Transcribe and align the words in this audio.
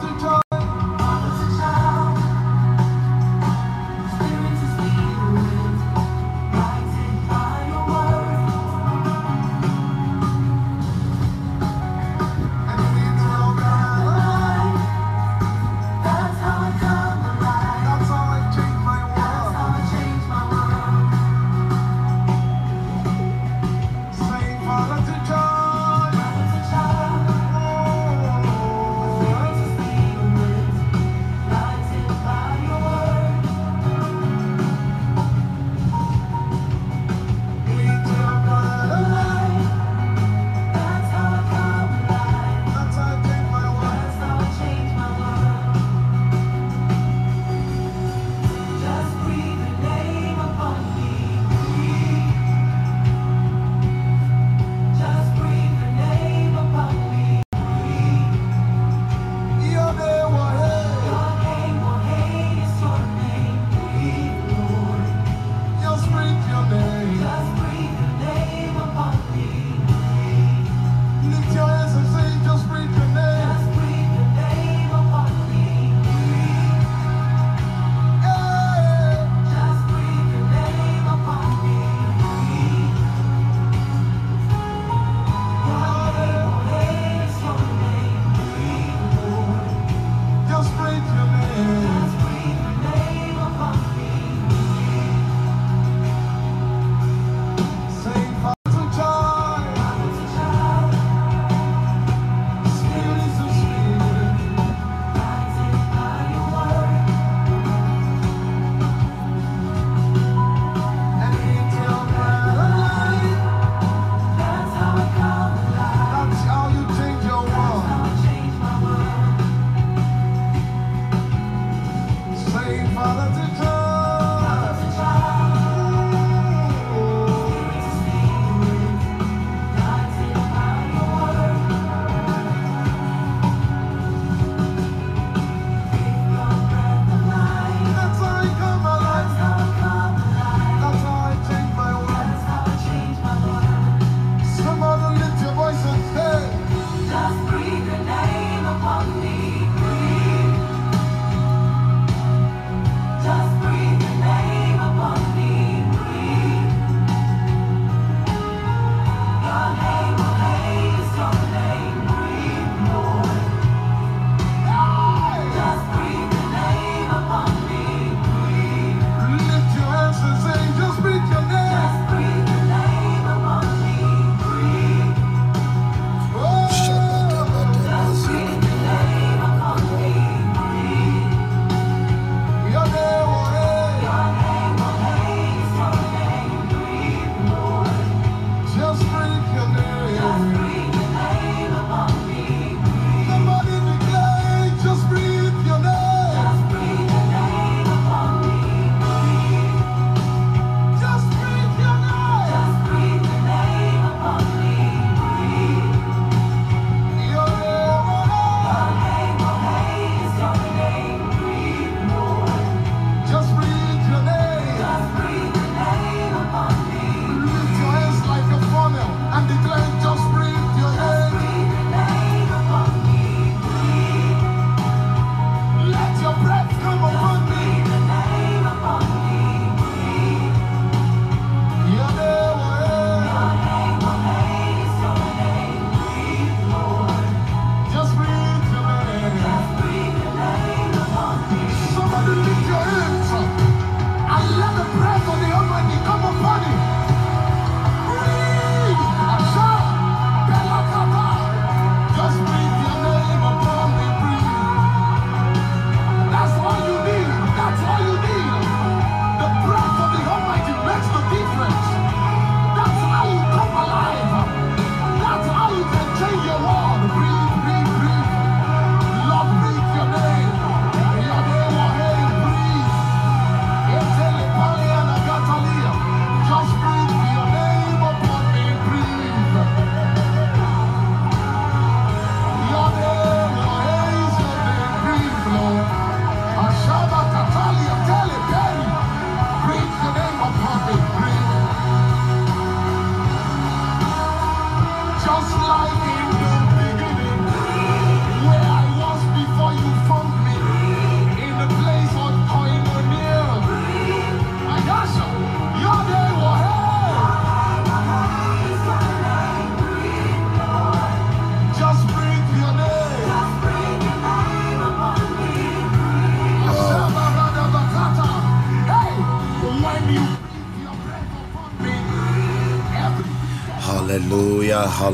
Just 0.00 0.43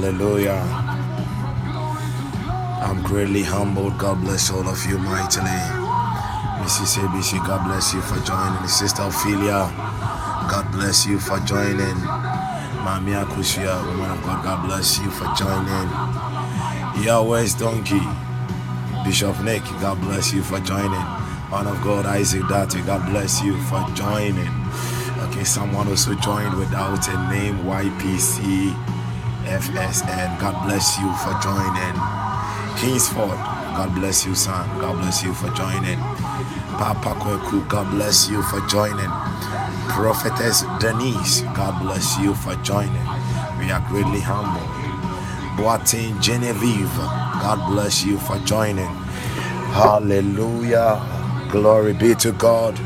Hallelujah. 0.00 0.64
I'm 2.80 3.02
greatly 3.02 3.42
humbled. 3.42 3.98
God 3.98 4.22
bless 4.22 4.50
all 4.50 4.66
of 4.66 4.82
you 4.86 4.96
mightily. 4.96 5.60
Mrs. 6.64 6.96
ABC, 7.04 7.36
God 7.46 7.68
bless 7.68 7.92
you 7.92 8.00
for 8.00 8.16
joining. 8.24 8.66
Sister 8.66 9.02
Ophelia, 9.02 9.68
God 10.48 10.72
bless 10.72 11.06
you 11.06 11.20
for 11.20 11.38
joining. 11.40 12.00
Mami 12.80 13.12
Akusia, 13.12 13.76
woman 13.84 14.10
of 14.10 14.22
God, 14.22 14.42
God 14.42 14.66
bless 14.68 14.98
you 14.98 15.10
for 15.10 15.28
joining. 15.36 15.88
Yahweh's 17.04 17.52
donkey. 17.52 18.00
Bishop 19.04 19.38
Nick, 19.44 19.64
God 19.84 20.00
bless 20.00 20.32
you 20.32 20.42
for 20.42 20.60
joining. 20.60 21.04
Man 21.52 21.66
of 21.66 21.78
God, 21.84 22.06
Isaac 22.06 22.44
Dati, 22.44 22.80
God 22.86 23.04
bless 23.10 23.42
you 23.42 23.54
for 23.64 23.84
joining. 23.92 24.48
Okay, 25.28 25.44
someone 25.44 25.88
also 25.88 26.14
joined 26.14 26.56
without 26.56 27.06
a 27.06 27.30
name, 27.30 27.58
YPC 27.68 28.74
FSN. 29.50 30.40
God 30.40 30.66
bless 30.66 30.98
you 30.98 31.10
for 31.22 31.34
joining. 31.42 31.96
Kingsford, 32.78 33.38
God 33.76 33.94
bless 33.94 34.26
you, 34.26 34.34
son. 34.34 34.68
God 34.80 34.98
bless 35.00 35.22
you 35.24 35.34
for 35.34 35.50
joining. 35.50 35.98
Papa 36.78 37.14
Kweku, 37.20 37.68
God 37.68 37.90
bless 37.90 38.30
you 38.30 38.42
for 38.44 38.60
joining. 38.68 39.10
Prophetess 39.88 40.62
Denise, 40.80 41.42
God 41.54 41.82
bless 41.82 42.18
you 42.20 42.34
for 42.34 42.56
joining. 42.64 43.06
We 43.60 43.70
are 43.72 43.84
greatly 43.88 44.20
humbled. 44.20 44.70
Boatin 45.58 46.20
Genevieve, 46.22 46.94
God 47.42 47.70
bless 47.70 48.04
you 48.04 48.18
for 48.18 48.38
joining. 48.40 48.90
Hallelujah. 49.72 51.00
Glory 51.50 51.94
be 51.94 52.14
to 52.16 52.32
God. 52.32 52.78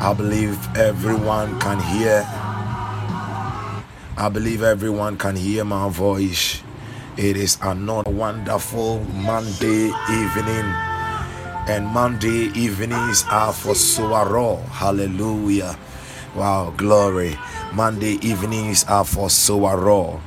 I 0.00 0.14
believe 0.14 0.58
everyone 0.76 1.58
can 1.60 1.80
hear. 1.80 2.22
I 4.22 4.28
believe 4.28 4.62
everyone 4.62 5.16
can 5.16 5.34
hear 5.34 5.64
my 5.64 5.88
voice. 5.88 6.62
It 7.16 7.36
is 7.36 7.58
another 7.60 8.08
wonderful 8.08 9.00
Monday 9.18 9.90
evening. 10.08 10.66
And 11.66 11.88
Monday 11.88 12.54
evenings 12.54 13.24
are 13.28 13.52
for 13.52 13.74
SOAROAR. 13.74 14.58
Hallelujah. 14.70 15.76
Wow, 16.36 16.72
glory. 16.76 17.36
Monday 17.74 18.20
evenings 18.22 18.84
are 18.84 19.04
for 19.04 19.28
SOAROAR. 19.28 20.20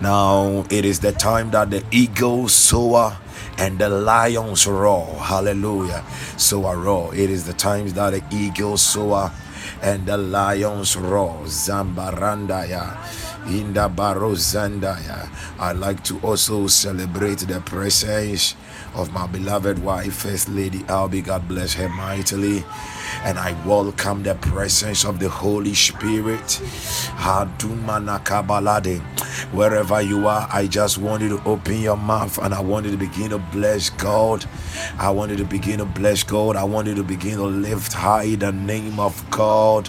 Now 0.00 0.64
it 0.70 0.84
is 0.84 1.00
the 1.00 1.10
time 1.10 1.50
that 1.50 1.70
the 1.70 1.82
eagles 1.90 2.54
soar 2.54 3.18
and 3.58 3.80
the 3.80 3.88
lions 3.88 4.68
roar. 4.68 5.06
Hallelujah. 5.18 6.04
Soar. 6.36 7.12
It 7.16 7.28
is 7.28 7.46
the 7.46 7.54
times 7.54 7.94
that 7.94 8.10
the 8.10 8.22
eagles 8.30 8.80
soar 8.80 9.32
and 9.82 10.06
the 10.06 10.16
lions 10.16 10.96
roar. 10.96 11.42
Zambarandaya. 11.46 12.96
Inda 13.50 13.92
Barozandaya. 13.92 15.28
I 15.58 15.72
like 15.72 16.04
to 16.04 16.20
also 16.20 16.68
celebrate 16.68 17.40
the 17.40 17.60
presence 17.60 18.54
of 18.94 19.12
my 19.12 19.26
beloved 19.26 19.82
wife, 19.82 20.14
First 20.14 20.48
Lady 20.48 20.78
Albie. 20.86 21.24
God 21.24 21.48
bless 21.48 21.74
her 21.74 21.88
mightily 21.88 22.64
and 23.24 23.38
I 23.38 23.52
welcome 23.66 24.22
the 24.22 24.34
presence 24.36 25.04
of 25.04 25.18
the 25.18 25.28
Holy 25.28 25.74
Spirit. 25.74 26.60
Wherever 29.52 30.02
you 30.02 30.26
are, 30.26 30.48
I 30.50 30.66
just 30.66 30.98
want 30.98 31.22
you 31.22 31.28
to 31.36 31.44
open 31.44 31.80
your 31.80 31.96
mouth 31.96 32.38
and 32.38 32.54
I 32.54 32.60
want 32.60 32.86
you 32.86 32.92
to 32.92 32.96
begin 32.96 33.30
to 33.30 33.38
bless 33.38 33.90
God. 33.90 34.44
I 34.98 35.10
want 35.10 35.30
you 35.30 35.36
to 35.38 35.44
begin 35.44 35.78
to 35.78 35.84
bless 35.84 36.22
God. 36.22 36.56
I 36.56 36.64
want 36.64 36.88
you 36.88 36.94
to 36.94 37.02
begin 37.02 37.36
to 37.36 37.46
lift 37.46 37.92
high 37.92 38.34
the 38.36 38.52
name 38.52 38.98
of 38.98 39.22
God. 39.30 39.88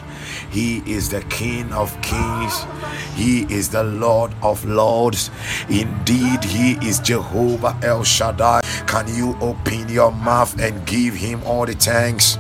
He 0.49 0.79
is 0.85 1.09
the 1.09 1.21
King 1.23 1.71
of 1.71 1.99
Kings, 2.01 2.65
He 3.15 3.43
is 3.53 3.69
the 3.69 3.83
Lord 3.83 4.33
of 4.41 4.63
Lords. 4.65 5.29
Indeed, 5.69 6.43
He 6.43 6.73
is 6.85 6.99
Jehovah 6.99 7.77
El 7.81 8.03
Shaddai. 8.03 8.61
Can 8.87 9.13
you 9.15 9.37
open 9.39 9.87
your 9.89 10.11
mouth 10.11 10.59
and 10.59 10.85
give 10.85 11.13
Him 11.13 11.41
all 11.45 11.65
the 11.65 11.73
thanks? 11.73 12.37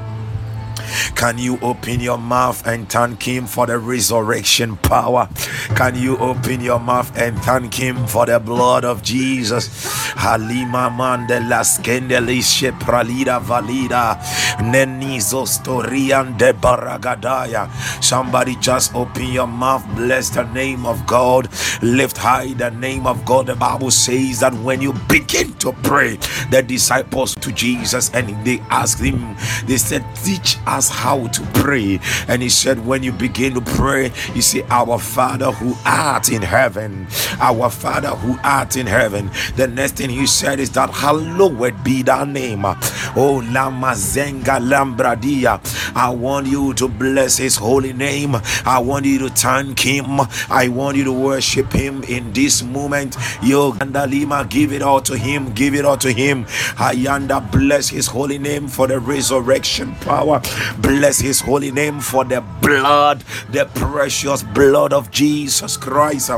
Can 1.15 1.37
you 1.37 1.59
open 1.61 1.99
your 1.99 2.17
mouth 2.17 2.65
and 2.65 2.89
thank 2.89 3.23
Him 3.23 3.45
for 3.45 3.67
the 3.67 3.77
resurrection 3.77 4.77
power? 4.77 5.29
Can 5.75 5.95
you 5.95 6.17
open 6.17 6.61
your 6.61 6.79
mouth 6.79 7.15
and 7.17 7.37
thank 7.39 7.73
Him 7.73 8.07
for 8.07 8.25
the 8.25 8.39
blood 8.39 8.85
of 8.85 9.03
Jesus? 9.03 9.69
Halima 10.15 10.89
mandela 10.89 11.63
skendelishe 11.63 12.71
pralida 12.79 13.39
valida 13.39 14.17
nenizo 14.59 15.45
storian 15.47 16.37
de 16.37 16.53
baragadaya. 16.53 17.69
Somebody 18.03 18.55
just 18.57 18.93
open 18.95 19.27
your 19.27 19.47
mouth, 19.47 19.85
bless 19.95 20.29
the 20.29 20.43
name 20.53 20.85
of 20.85 21.05
God, 21.07 21.49
lift 21.81 22.17
high 22.17 22.53
the 22.53 22.71
name 22.71 23.07
of 23.07 23.25
God. 23.25 23.47
The 23.47 23.55
Bible 23.55 23.91
says 23.91 24.39
that 24.41 24.53
when 24.55 24.81
you 24.81 24.93
begin 25.07 25.53
to 25.59 25.71
pray, 25.83 26.17
the 26.51 26.63
disciples 26.63 27.35
to 27.35 27.51
Jesus 27.51 28.09
and 28.13 28.45
they 28.45 28.59
asked 28.69 29.01
him, 29.01 29.35
they 29.65 29.77
said, 29.77 30.03
Teach 30.23 30.57
us 30.65 30.89
how 31.01 31.27
to 31.27 31.41
pray. 31.55 31.99
And 32.27 32.41
he 32.43 32.49
said, 32.49 32.85
When 32.85 33.01
you 33.01 33.11
begin 33.11 33.55
to 33.55 33.61
pray, 33.61 34.11
you 34.35 34.41
say, 34.41 34.63
Our 34.69 34.99
Father 34.99 35.51
who 35.51 35.75
art 35.85 36.29
in 36.29 36.43
heaven, 36.43 37.07
our 37.39 37.69
Father 37.71 38.09
who 38.09 38.39
art 38.43 38.77
in 38.77 38.85
heaven. 38.85 39.31
The 39.55 39.67
next 39.67 39.93
thing 39.93 40.09
he 40.11 40.27
said 40.27 40.59
is 40.59 40.69
that, 40.71 40.91
Hallowed 40.91 41.83
be 41.83 42.03
thy 42.03 42.23
name. 42.25 42.63
Oh, 42.65 43.43
Lama 43.51 43.93
Zenga 43.93 44.59
Lambradia. 44.61 45.59
I 45.95 46.09
want 46.09 46.47
you 46.47 46.73
to 46.75 46.87
bless 46.87 47.37
his 47.37 47.55
holy 47.57 47.93
name. 47.93 48.35
I 48.65 48.77
want 48.79 49.05
you 49.05 49.17
to 49.19 49.29
thank 49.29 49.79
him. 49.79 50.05
I 50.49 50.67
want 50.67 50.97
you 50.97 51.03
to 51.05 51.11
worship 51.11 51.73
him 51.73 52.03
in 52.03 52.31
this 52.31 52.61
moment. 52.61 53.15
Yo, 53.41 53.71
Gandalima, 53.73 54.47
give 54.49 54.71
it 54.71 54.83
all 54.83 55.01
to 55.01 55.17
him. 55.17 55.51
Give 55.53 55.73
it 55.73 55.83
all 55.83 55.97
to 55.97 56.11
him. 56.11 56.45
Ayanda, 56.77 57.51
bless 57.51 57.89
his 57.89 58.05
holy 58.07 58.37
name 58.37 58.67
for 58.67 58.85
the 58.87 58.99
resurrection 58.99 59.95
power. 59.95 60.39
Bless 60.77 60.90
his 60.99 61.39
holy 61.39 61.71
name 61.71 61.99
for 62.01 62.25
the 62.25 62.41
blood, 62.61 63.23
the 63.49 63.65
precious 63.75 64.43
blood 64.43 64.91
of 64.91 65.09
Jesus 65.09 65.77
Christ. 65.77 66.29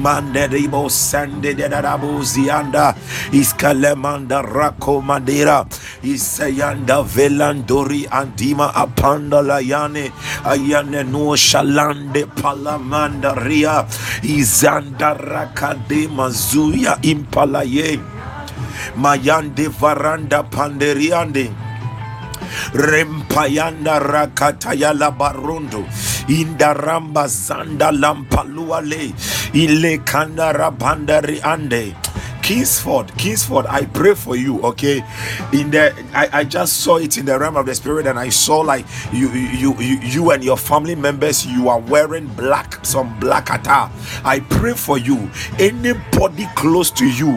Manderibo 0.00 0.90
Sande 0.90 1.54
de 1.54 1.68
Darabu 1.68 2.24
Zianda. 2.24 2.94
Iskalemanda 3.30 4.42
Rako 4.42 5.02
Madera. 5.04 5.66
Isayanda 6.02 7.04
Velandori 7.04 8.06
Andima 8.08 8.72
Apanda 8.72 9.42
Layane. 9.44 10.08
Ayane 10.42 11.06
no 11.06 11.36
Shalande 11.36 12.24
Palamanda 12.24 13.36
Ria. 13.44 13.84
Izanda 14.22 15.14
Rakade 15.18 16.08
Mazuya 16.08 16.96
Impalaye. 17.02 18.00
Mayande 18.96 19.68
Varanda 19.68 20.42
Panderiande 20.48 21.67
rempayanda 22.74 23.98
rakataya 23.98 24.92
la 24.94 25.10
barundo 25.10 25.84
indaramba 26.28 27.28
zanda 27.28 27.90
lampaluale 27.92 29.12
ile 29.52 29.98
kanda 30.04 30.52
rabandari 30.52 31.40
ande 31.42 31.94
Kingsford, 32.48 33.14
Kingsford, 33.18 33.66
I 33.66 33.84
pray 33.84 34.14
for 34.14 34.34
you, 34.34 34.58
okay? 34.62 35.04
In 35.52 35.70
the 35.70 35.92
I, 36.14 36.30
I 36.32 36.44
just 36.44 36.78
saw 36.80 36.96
it 36.96 37.18
in 37.18 37.26
the 37.26 37.38
realm 37.38 37.58
of 37.58 37.66
the 37.66 37.74
spirit, 37.74 38.06
and 38.06 38.18
I 38.18 38.30
saw 38.30 38.60
like 38.60 38.86
you 39.12 39.28
you 39.32 39.74
you 39.78 39.98
you 40.00 40.30
and 40.30 40.42
your 40.42 40.56
family 40.56 40.94
members, 40.94 41.44
you 41.44 41.68
are 41.68 41.78
wearing 41.78 42.26
black, 42.28 42.82
some 42.86 43.20
black 43.20 43.50
attire. 43.50 43.90
I 44.24 44.40
pray 44.40 44.72
for 44.72 44.96
you, 44.96 45.30
anybody 45.58 46.48
close 46.56 46.90
to 46.92 47.06
you 47.06 47.32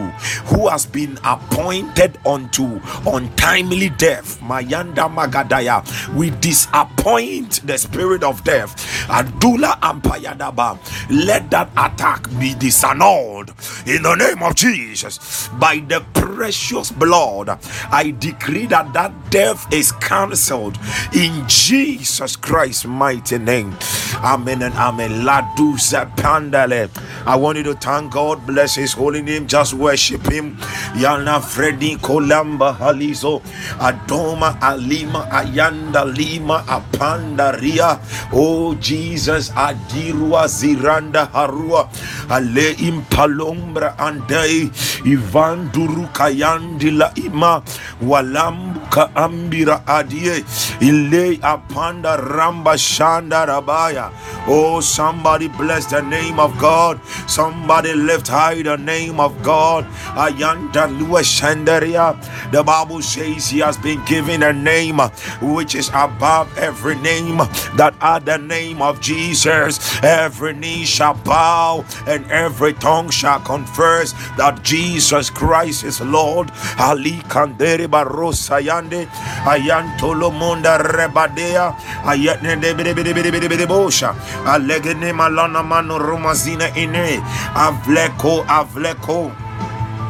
who 0.46 0.68
has 0.68 0.86
been 0.86 1.18
appointed 1.24 2.18
unto 2.24 2.80
untimely 3.06 3.90
death, 3.90 4.40
Mayanda 4.40 5.14
Magadaya, 5.14 5.84
we 6.14 6.30
disappoint 6.30 7.66
the 7.66 7.76
spirit 7.76 8.24
of 8.24 8.42
death. 8.44 8.74
Adula 9.08 9.78
Ampayadaba, 9.80 10.78
let 11.10 11.50
that 11.50 11.68
attack 11.76 12.30
be 12.40 12.54
disannulled 12.54 13.50
in 13.86 14.02
the 14.02 14.14
name 14.14 14.42
of 14.42 14.54
Jesus. 14.54 15.01
Jesus. 15.02 15.48
By 15.58 15.82
the 15.86 16.04
precious 16.14 16.90
blood, 16.90 17.58
I 17.90 18.14
decree 18.18 18.66
that 18.66 18.92
that 18.92 19.12
death 19.30 19.66
is 19.72 19.92
cancelled 19.92 20.78
in 21.14 21.44
Jesus 21.48 22.36
Christ's 22.36 22.86
mighty 22.86 23.38
name. 23.38 23.74
Amen 24.22 24.62
and 24.62 24.74
amen. 24.74 25.24
Ladusa 25.26 26.14
pandale. 26.16 26.90
I 27.26 27.36
want 27.36 27.58
you 27.58 27.64
to 27.64 27.74
thank 27.74 28.12
God, 28.12 28.46
bless 28.46 28.74
His 28.76 28.92
holy 28.92 29.22
name, 29.22 29.46
just 29.46 29.74
worship 29.74 30.26
Him. 30.30 30.56
Yana 30.94 31.42
Freddy 31.42 31.96
Kolamba 31.96 32.76
Halizo 32.76 33.42
Adoma 33.78 34.60
Alima 34.62 35.26
Ayanda 35.30 36.04
Lima 36.16 36.64
Apandaria. 36.68 37.98
Oh 38.32 38.74
Jesus 38.76 39.50
Adirua 39.50 40.46
Ziranda 40.46 41.30
Harua 41.30 41.88
Ale 42.30 42.74
Impalombra 42.76 43.96
Andai 43.96 44.70
Ivan 45.06 45.70
Durukayandila 45.70 47.16
Ima 47.18 47.62
Walambuka 48.02 49.12
Ambira 49.14 49.82
Adie 49.86 50.44
Ile 50.80 51.36
Apanda 51.42 52.16
Ramba 52.18 52.74
Shanda 52.76 53.46
Rabaya. 53.46 54.10
Oh, 54.46 54.80
somebody 54.80 55.48
bless 55.48 55.86
the 55.86 56.00
name 56.02 56.38
of 56.40 56.56
God. 56.58 57.00
Somebody 57.28 57.94
lift 57.94 58.28
high 58.28 58.62
the 58.62 58.76
name 58.76 59.20
of 59.20 59.42
God. 59.42 59.84
Ayanda 60.16 60.88
Luashandaria. 60.98 62.16
The 62.52 62.62
Bible 62.62 63.02
says 63.02 63.48
he 63.48 63.60
has 63.60 63.76
been 63.78 64.04
given 64.04 64.42
a 64.42 64.52
name 64.52 64.98
which 65.40 65.74
is 65.74 65.88
above 65.94 66.56
every 66.58 66.96
name 66.96 67.38
that 67.76 67.94
at 68.00 68.24
the 68.24 68.38
name 68.38 68.82
of 68.82 69.00
Jesus 69.00 69.80
every 70.02 70.52
knee 70.54 70.84
shall 70.84 71.14
bow 71.14 71.84
and 72.06 72.24
every 72.30 72.72
tongue 72.74 73.10
shall 73.10 73.40
confess 73.40 74.12
that 74.36 74.62
Jesus 74.72 75.28
Christ 75.28 75.84
is 75.84 76.00
Lord. 76.00 76.50
Ali 76.80 77.20
Kandere 77.28 77.86
Barosa 77.86 78.56
Yande 78.56 79.04
Ayantolo 79.44 80.32
Monda 80.32 80.80
Rebadea 80.80 81.76
Ayatne 82.08 82.58
de 82.58 83.66
Bosha 83.66 84.14
Alegene 84.46 85.12
Malana 85.12 85.62
Mano 85.62 85.98
Romazina 85.98 86.74
Ine 86.74 87.20
Avleko 87.52 88.46
Avleko. 88.46 89.30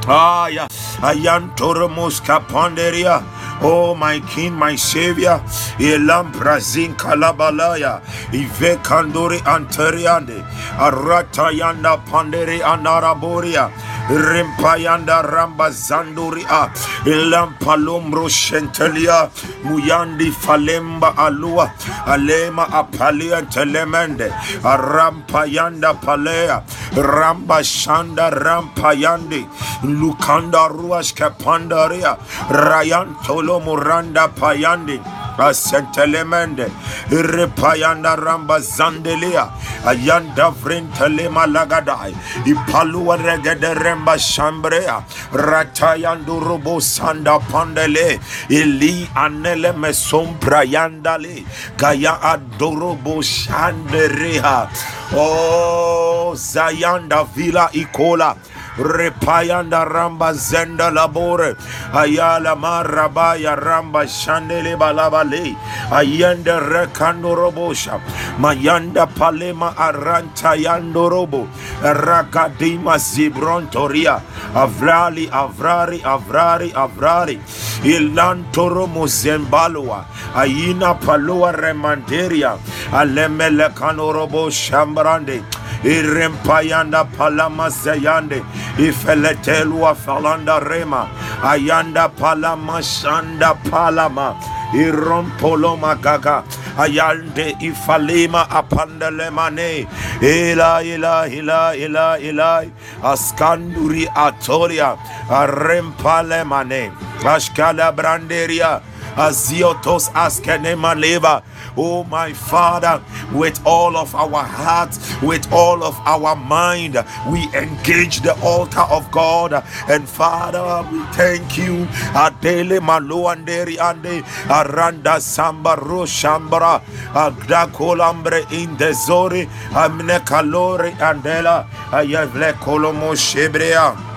Ah, 0.06 0.44
Aya 0.44 0.68
Ayantoro 1.02 1.90
Mosca 1.90 2.38
Ponderia 2.38 3.20
Oh, 3.64 3.94
my 3.94 4.18
King, 4.18 4.54
my 4.54 4.74
Savior, 4.74 5.40
Elam 5.78 6.32
Brazin 6.32 6.96
Kalabalaya, 6.96 8.02
Ive 8.34 8.82
Kandori 8.82 9.38
Anteriande, 9.46 10.42
Aratayanda 10.74 12.04
Pandere 12.04 12.58
Anaraboria, 12.58 13.70
Rimpayanda 14.08 15.22
Ramba 15.22 15.70
Zanduria, 15.70 16.70
Elam 17.06 17.54
Palombro 17.60 18.28
Shentelia, 18.28 19.30
Muyandi 19.62 20.30
Falemba 20.30 21.14
Alua, 21.14 21.70
Alema 22.06 22.66
Apalia 22.66 23.42
Telemende, 23.50 24.30
Arampayanda 24.62 25.94
Palea, 26.00 26.64
Ramba 26.94 27.60
Shanda 27.62 28.30
Rampayandi, 28.32 29.46
Lukanda 29.82 30.68
Ruas 30.68 31.12
Kapandaria, 31.12 32.18
Rayan 32.48 33.14
Tolo 33.22 33.52
Palo 33.52 33.60
Muranda 33.60 34.28
Payandi. 34.28 35.21
Asentelemende 35.48 36.70
Repayanda 37.10 38.16
Ramba 38.16 38.58
Zandelia 38.60 39.50
Ayanda 39.84 40.50
Vrintelema 40.54 41.46
Lagadai 41.46 42.12
Ipalua 42.46 43.16
Regede 43.18 43.74
Remba 43.74 44.14
Shambrea 44.18 45.02
Ratayandu 45.32 46.40
Robo 46.40 46.78
Sanda 46.80 47.38
Pandele 47.50 48.20
Ili 48.48 49.06
Anele 49.14 49.72
Mesom 49.74 50.38
Prayandale 50.38 51.44
Gaya 51.76 52.18
Adorobo 52.22 53.22
Shandereha 53.22 54.68
Oh 55.14 56.32
Zayanda 56.36 57.26
Villa 57.34 57.68
Ikola 57.72 58.36
repayanda 58.78 59.84
ramba 59.84 60.32
zenda 60.34 60.90
labore 60.90 61.56
ayala 61.92 62.56
marabaya 62.56 63.56
ramba 63.56 64.06
shandele 64.06 64.76
balabale. 64.76 65.56
Ayanda 65.90 66.60
rekando 66.60 67.34
robosha. 67.36 68.00
Mayanda 68.38 69.06
palema 69.06 69.74
aranta 69.76 70.56
yando 70.56 71.08
robo. 71.10 71.48
Rakadima 71.82 72.96
zibrontoria. 72.98 74.20
Avrali 74.54 75.28
avrari 75.30 76.00
avrari 76.02 76.72
avrari. 76.72 77.38
Ilantoro 77.84 78.86
mozembalua 78.86 80.04
ayina 80.34 80.94
palua 80.94 81.52
remanderia. 81.52 82.56
Alemele 82.92 83.68
kanorobo 83.74 84.50
shambrande. 84.50 85.42
Irempayanda 85.84 87.04
palama 87.18 87.68
zeyande 87.68 88.42
ifeletelua 88.78 89.94
falanda 89.94 90.60
rema. 90.60 91.08
Ayanda 91.42 92.08
palama 92.08 92.82
shanda 92.82 93.54
palama. 93.54 94.34
Irompoloma 94.74 95.94
gaga 96.00 96.42
ayande 96.78 97.56
ifalima 97.60 98.50
apandelemane. 98.50 99.86
Ila 100.20 100.82
ila 100.82 101.26
ila 101.28 101.76
ila 101.76 102.18
ila 102.18 102.64
askanduri 103.02 104.08
atoria. 104.14 104.96
Arempalemane. 105.30 106.92
Ashkala 107.24 107.92
branderia 107.92 108.80
aziotos 109.16 110.10
askenemaleva 110.14 111.42
Oh, 111.76 112.04
my 112.04 112.32
Father, 112.32 113.02
with 113.32 113.60
all 113.66 113.96
of 113.96 114.14
our 114.14 114.42
hearts, 114.44 114.98
with 115.22 115.50
all 115.52 115.82
of 115.84 115.98
our 116.06 116.36
mind, 116.36 116.94
we 117.30 117.42
engage 117.54 118.20
the 118.20 118.34
altar 118.42 118.80
of 118.90 119.10
God. 119.10 119.64
And 119.88 120.08
Father, 120.08 120.86
we 120.92 121.00
thank 121.14 121.58
you. 121.58 121.88
Adele 122.14 122.80
Maluanderi 122.80 123.78
Ande 123.78 124.22
Aranda 124.50 125.20
Samba 125.20 125.76
Roshambra 125.76 126.82
Agda 127.14 127.66
Colambre 127.72 128.44
in 128.52 128.76
the 128.76 128.92
Zori 128.92 129.46
Amne 129.72 130.18
Calore 130.26 130.92
Andela 130.98 131.66
Ayavle 131.90 132.52
Colomo 132.54 133.12
Shebrea 133.14 134.11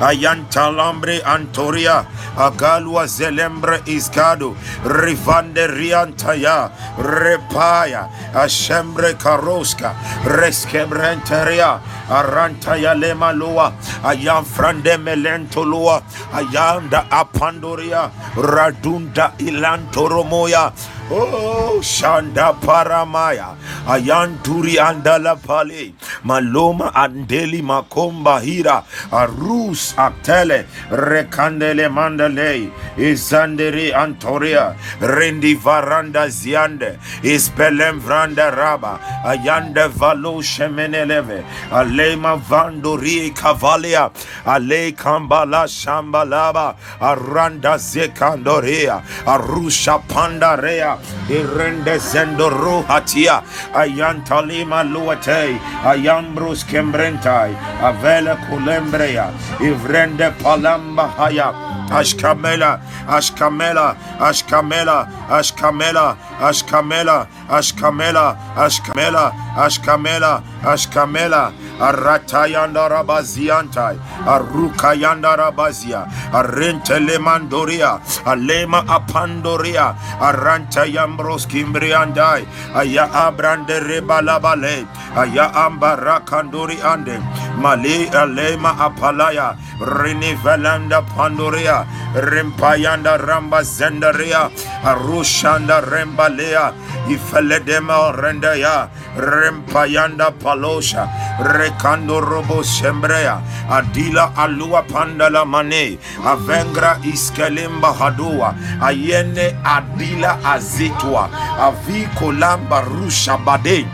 Ayantalambre 0.00 1.22
Antoria 1.22 2.06
Agalua 2.36 3.06
Zelembre 3.06 3.78
Iscado 3.86 4.54
Rivande 4.84 5.66
Riantaya 5.68 6.70
Repaya 6.98 8.08
Ashembre 8.34 9.14
Karoska 9.14 9.94
Reskebrenteria 10.24 11.80
Arantaya 12.08 12.94
Lemalua 12.94 13.72
Ayam 14.02 14.44
Frande 14.44 14.96
Melentolua 14.98 16.02
Ayanda 16.32 17.06
Apandoria 17.08 18.10
Radunda 18.34 19.32
Ilantoromoya 19.38 20.72
Oh, 21.10 21.80
Shanda 21.82 22.58
Paramaya, 22.60 23.54
Ayanturi 23.84 24.76
Andala 24.76 25.36
Pale, 25.36 25.92
Maloma 26.24 26.90
Andeli 26.94 27.60
Makomba 27.60 28.40
Hira, 28.40 28.82
Arus 29.12 29.94
Aktele, 29.96 30.64
Rekandele 30.88 31.90
Mandale, 31.92 32.72
Isandere 32.96 33.92
Antoria, 33.92 34.74
Rendi 34.98 35.54
Varanda 35.54 36.26
Ziande, 36.28 36.96
Ispelem 37.22 38.00
Vranda 38.00 38.50
Raba, 38.50 38.98
Ayande 39.24 39.90
Valo 39.90 40.40
Shemeneleve, 40.40 41.44
Alema 41.68 42.40
Vandori 42.40 43.30
Cavalia, 43.34 44.10
Ale 44.46 44.92
Kambala 44.92 45.66
Shambalaba, 45.68 46.76
Aranda 46.98 47.76
Zekandorea, 47.76 49.02
Arusha 49.26 50.00
Pandarea, 50.08 50.93
irende 51.28 51.98
zendo 51.98 52.50
ruhatia. 52.50 53.42
Ayantalima 53.74 54.82
luate. 54.82 55.58
Ayambrus 55.84 56.64
kembrentai. 56.64 57.54
Avela 57.82 58.36
kulembrea. 58.48 59.30
Ivrende 59.60 60.30
palamba 60.42 61.08
haya. 61.16 61.52
Ashkamela 61.90 62.80
ashkamela 63.08 63.96
ashkamela 64.18 65.06
ashkamela 65.28 66.16
ashkamela 66.40 67.26
ashkamela 67.50 68.36
ashkamela 68.56 69.32
ashkamela 69.56 70.42
ashkamela 70.64 71.52
aratayanda 71.80 72.88
rabaziantai. 72.88 73.98
Arukayanda 74.26 75.36
rabazia. 75.36 76.06
Arentele 76.32 77.18
mandoria. 77.18 78.00
Alema 78.24 78.84
apandoria. 78.88 79.94
Aranta 80.20 80.84
yambros 80.86 81.46
kimbriandai 81.46 82.46
aya 82.74 83.08
abrande 83.12 83.80
rebalabale 83.80 84.86
aya 85.16 85.50
ambarakandori 85.54 86.78
ande. 86.82 87.18
Male 87.58 88.08
alema 88.10 88.76
apalaya. 88.78 89.56
Renivelanda 89.80 91.02
pandoria. 91.14 91.86
Rempayanda 92.14 93.18
ramba 93.18 93.62
zendaria. 93.62 94.50
Arushanda 94.84 95.80
rembalea. 95.82 96.72
Ifeledema 97.08 98.12
rendaya 98.16 98.88
rempayanda 99.18 100.30
palosha 100.32 101.06
rekando 101.42 102.20
robo 102.20 102.62
sembrea 102.64 103.40
adila 103.70 104.36
alua 104.36 104.82
pandala 104.82 105.44
mane 105.44 105.98
avengra 106.24 106.98
iskelimba 107.02 107.92
hadua 107.92 108.54
ayene 108.80 109.54
adila 109.64 110.38
azitwa 110.44 111.28
aviko 111.60 112.32
lamba 112.32 112.80
rusha 112.80 113.36
bade 113.36 113.86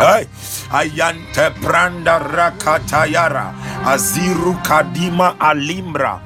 Hey. 0.00 0.24
ayante 0.72 1.50
pranda 1.60 2.18
rakatayara 2.18 3.52
Aziru 3.84 4.54
Kadima 4.62 5.36
Alimbra. 5.38 6.20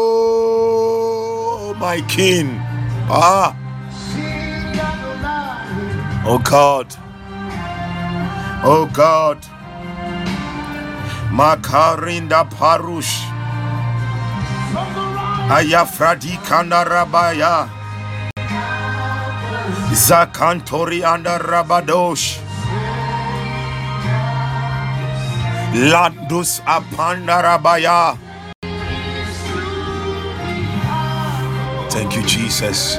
Oh, 0.00 1.74
my 1.78 2.00
King. 2.08 2.58
Ah. 3.08 3.54
Oh 6.24 6.38
God. 6.38 6.86
Oh 8.62 8.84
God. 8.92 9.40
Makarinda 11.32 12.44
Parush. 12.44 13.24
Ayafradi 15.48 16.36
Kandarabaya. 16.44 17.68
Zakantori 19.96 21.00
under 21.02 21.38
Rabadosh. 21.40 22.36
Landus 25.72 26.60
Apandarabaya. 26.68 28.18
Thank 31.88 32.16
you, 32.16 32.22
Jesus. 32.22 32.98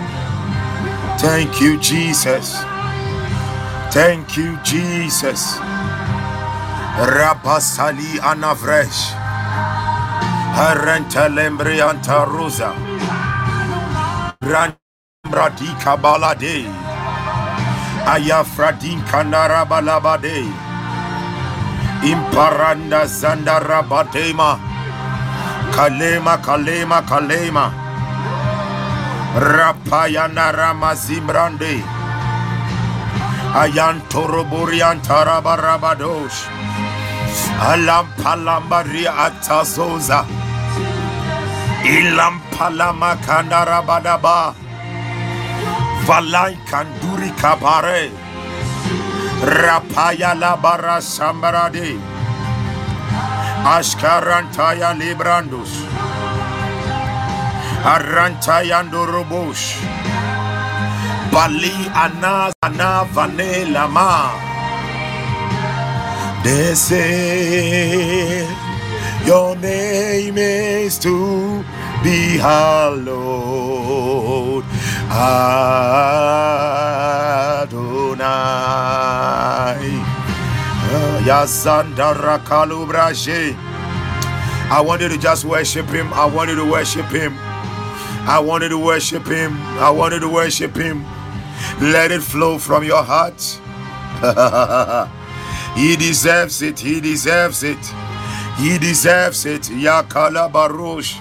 Thank 1.21 1.61
you, 1.61 1.77
Jesus. 1.79 2.63
Thank 3.91 4.37
you, 4.37 4.57
Jesus. 4.63 5.57
Rapasali 6.83 8.19
anavresh. 8.21 9.13
Harenta 10.57 11.29
lembrianta 11.29 12.25
rosa. 12.27 12.73
Rambradika 14.41 15.97
balade. 16.01 16.67
Ayafradin 18.05 19.01
kanarabalabade. 19.11 20.45
Imparanda 22.03 23.05
zandarabadema. 23.05 24.59
Kalema, 25.75 26.37
kalema, 26.39 27.01
kalema. 27.03 27.80
Rapayana 29.35 30.51
Ramazimbrande 30.51 31.79
Ayantoroburian 33.55 34.99
Tarabarabadosh 34.99 36.51
Alampalamari 37.63 39.07
Atazoza. 39.07 40.27
Ilampalama 41.87 43.15
Kandarabadaba 43.23 44.53
Valai 46.03 46.55
Kanduri 46.67 47.31
Kabare. 47.39 48.11
Rapayala 49.41 50.61
Bara 50.61 50.99
Sambarade 50.99 51.95
Ashkarantaya 53.63 54.91
Librandus 54.93 55.90
Arantayando 57.83 59.05
Robosh 59.05 59.75
Bali 61.31 61.73
Ana 61.95 62.51
Ana 62.63 63.05
Vane 63.13 63.71
Lama 63.73 64.31
They 66.43 66.73
say 66.75 68.47
your 69.25 69.55
name 69.55 70.37
is 70.37 70.97
to 70.99 71.63
be 72.03 72.37
hallowed. 72.37 73.11
Adonai. 75.11 75.51
Yazandara 81.23 82.39
Kalubrashe 82.39 83.55
I 84.71 84.81
want 84.81 85.01
you 85.01 85.09
to 85.09 85.17
just 85.17 85.45
worship 85.45 85.87
him. 85.89 86.11
I 86.13 86.25
want 86.25 86.49
you 86.49 86.55
to 86.55 86.65
worship 86.65 87.05
him. 87.07 87.37
I 88.27 88.39
wanted 88.39 88.69
to 88.69 88.77
worship 88.77 89.25
him. 89.25 89.59
I 89.79 89.89
wanted 89.89 90.19
to 90.19 90.29
worship 90.29 90.75
him. 90.75 91.03
Let 91.81 92.11
it 92.11 92.21
flow 92.21 92.59
from 92.59 92.83
your 92.83 93.01
heart. 93.03 93.41
he 95.75 95.95
deserves 95.95 96.61
it. 96.61 96.79
He 96.79 97.01
deserves 97.01 97.63
it. 97.63 97.83
He 98.57 98.77
deserves 98.77 99.45
it. 99.45 99.63
Yakala 99.63 100.51
Barush. 100.51 101.19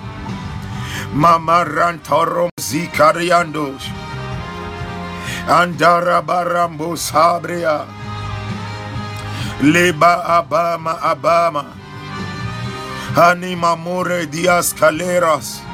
Mama 1.12 1.64
Rantorom 1.66 2.50
Zikariandos. 2.60 3.80
Andara 5.46 6.22
Barambo 6.22 6.94
Sabria. 6.96 7.86
Leba 9.60 10.22
Abama 10.24 10.98
Abama. 10.98 11.72
Anima 13.16 13.74
More 13.74 14.26
Dias 14.26 14.74
Caleras. 14.74 15.69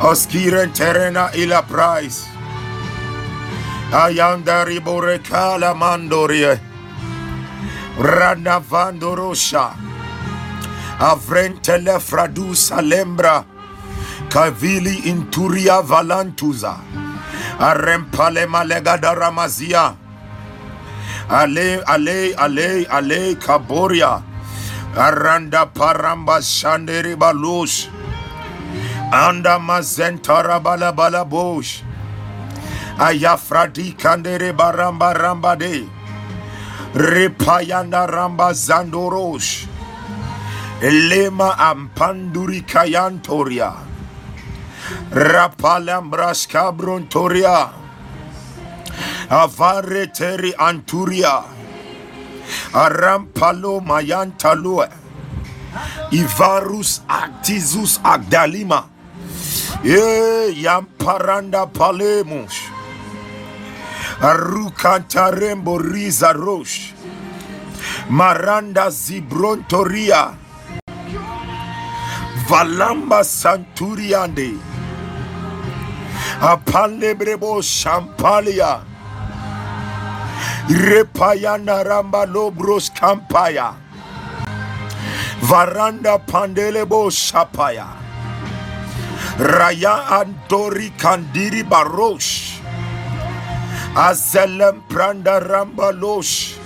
Oskiren 0.00 0.76
terena 0.76 1.32
ila 1.32 1.62
price. 1.64 2.28
Ayanda 3.92 4.64
ribore 4.68 5.18
kala 5.24 5.72
mandorie. 5.74 6.60
Rana 7.98 8.60
vandorosha. 8.60 9.72
Avrentele 11.00 11.96
fradusa 11.98 12.82
lembra. 12.84 13.44
Kavili 14.28 15.08
inturia 15.08 15.80
valantuza. 15.80 16.76
Arempale 17.58 18.44
malegada 18.46 19.14
ramazia. 19.16 19.96
Ale 21.30 21.80
ale 21.88 22.34
ale 22.36 22.84
ale 22.90 23.34
kaboria. 23.36 24.22
Aranda 24.94 25.64
paramba 25.72 26.42
shanderi 26.44 27.16
balush. 27.16 27.88
Anda 29.12 29.58
mazentara 29.58 30.62
bala 30.62 30.92
bala 30.92 31.24
bosh. 31.24 31.82
Ayafradi 32.98 33.94
kandere 33.96 34.52
baramba 34.52 35.14
ramba 35.14 35.56
de. 35.56 35.86
Repayanda 36.94 38.06
ramba 38.10 38.52
zandorosh. 38.52 39.66
Elema 40.82 41.54
ampanduri 41.56 42.62
kayantoria. 42.66 43.74
Rapalambras 45.12 46.48
cabrontoria. 46.48 47.70
Avare 49.30 50.06
teri 50.12 50.52
anturia. 50.58 51.44
Arampalo 52.74 53.80
mayantalue. 53.80 54.88
Ivarus 56.10 57.02
actizus 57.08 58.00
agdalima. 58.02 58.95
Yamparanda 59.86 61.66
palemus. 61.72 62.54
Arukantarembo 64.20 65.78
riza 65.78 66.32
rosh. 66.34 66.92
Maranda 68.10 68.90
zibrontoria. 68.90 70.34
Valamba 72.48 73.22
santuriande. 73.22 74.58
Apalebrebo 76.40 77.62
shampalia. 77.62 78.82
Repayana 80.68 81.84
ramba 81.86 82.26
lobros 82.26 82.90
kampaya. 82.90 83.74
Varanda 85.42 86.18
pandelebo 86.26 87.08
shapaya. 87.10 88.05
Raya 89.38 90.08
Antori 90.08 90.90
Kandiri 90.96 91.62
Barosh. 91.62 92.56
Azelem 93.94 94.80
Pranda 94.88 95.40
Rambalosh 95.40 96.56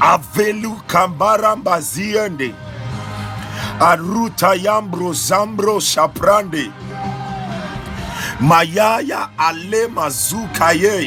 Avelu 0.00 0.82
Kambaramba 0.86 1.78
Ziende 1.80 2.52
Aruta 3.78 4.54
Yambro 4.54 5.10
Zambro 5.14 5.78
Shaprande. 5.80 6.72
Mayaya 8.38 9.30
Ale 9.38 9.88
Mazukaye. 9.88 11.06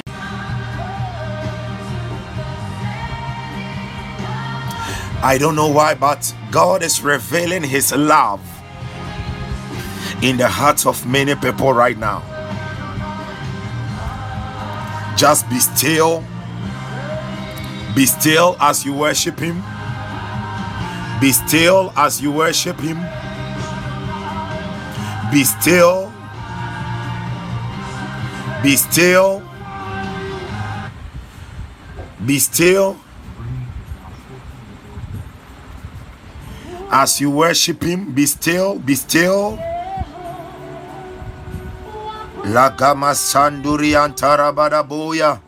I 5.24 5.38
don't 5.38 5.56
know 5.56 5.68
why, 5.68 5.94
but 5.96 6.34
God 6.52 6.84
is 6.84 7.02
revealing 7.02 7.64
His 7.64 7.92
love 7.94 8.42
in 10.22 10.38
the 10.38 10.48
hearts 10.48 10.86
of 10.86 11.06
many 11.06 11.36
people 11.36 11.74
right 11.74 11.98
now. 11.98 12.24
Just 15.18 15.50
be 15.50 15.60
still. 15.60 16.24
Be 17.96 18.06
still 18.06 18.56
as 18.60 18.86
you 18.86 18.94
worship 18.94 19.40
Him. 19.40 19.64
Be 21.20 21.32
still 21.32 21.92
as 21.96 22.22
you 22.22 22.32
worship 22.32 22.80
Him. 22.80 22.98
Be 25.32 25.44
still. 25.44 26.12
Be 28.64 28.76
still. 28.76 29.42
Be 32.26 32.40
still. 32.40 32.98
As 36.90 37.20
you 37.20 37.30
worship 37.30 37.84
Him, 37.84 38.14
be 38.14 38.26
still, 38.26 38.80
be 38.80 38.96
still. 38.96 39.60
Lagama 42.48 43.12
Sanduri 43.12 43.92
Antarabadaboya. 43.92 45.42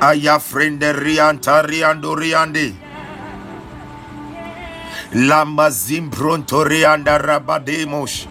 Aya 0.00 0.38
Frende 0.40 0.96
Riantari 0.96 1.84
Anduriandi. 1.84 2.72
Lamba 5.12 5.68
Zimprontori 5.68 6.88
Andarabademos. 6.88 8.26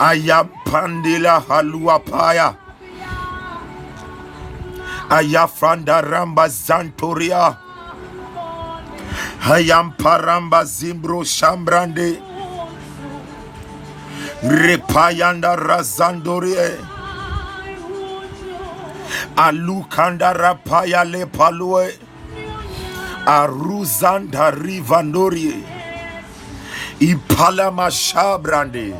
Aya 0.00 0.48
Pandila 0.64 1.44
Haluapaya. 1.44 2.56
Aya 5.10 5.44
Franda 5.46 6.00
Ramba 6.00 6.48
Zantoria. 6.48 7.58
Hayam 9.44 9.92
Paramba 9.98 10.64
Zimbro 10.64 11.20
Shambrande. 11.20 12.29
Repayanda 14.42 15.56
Razandorie. 15.56 16.78
Alukanda 19.36 20.32
Rapaya 20.34 21.04
Le 21.04 21.26
Palue. 21.26 21.92
Aruzanda 23.26 24.50
Rivandorie. 24.52 25.62
Ipalama 27.00 27.90
Shabrande. 27.90 28.96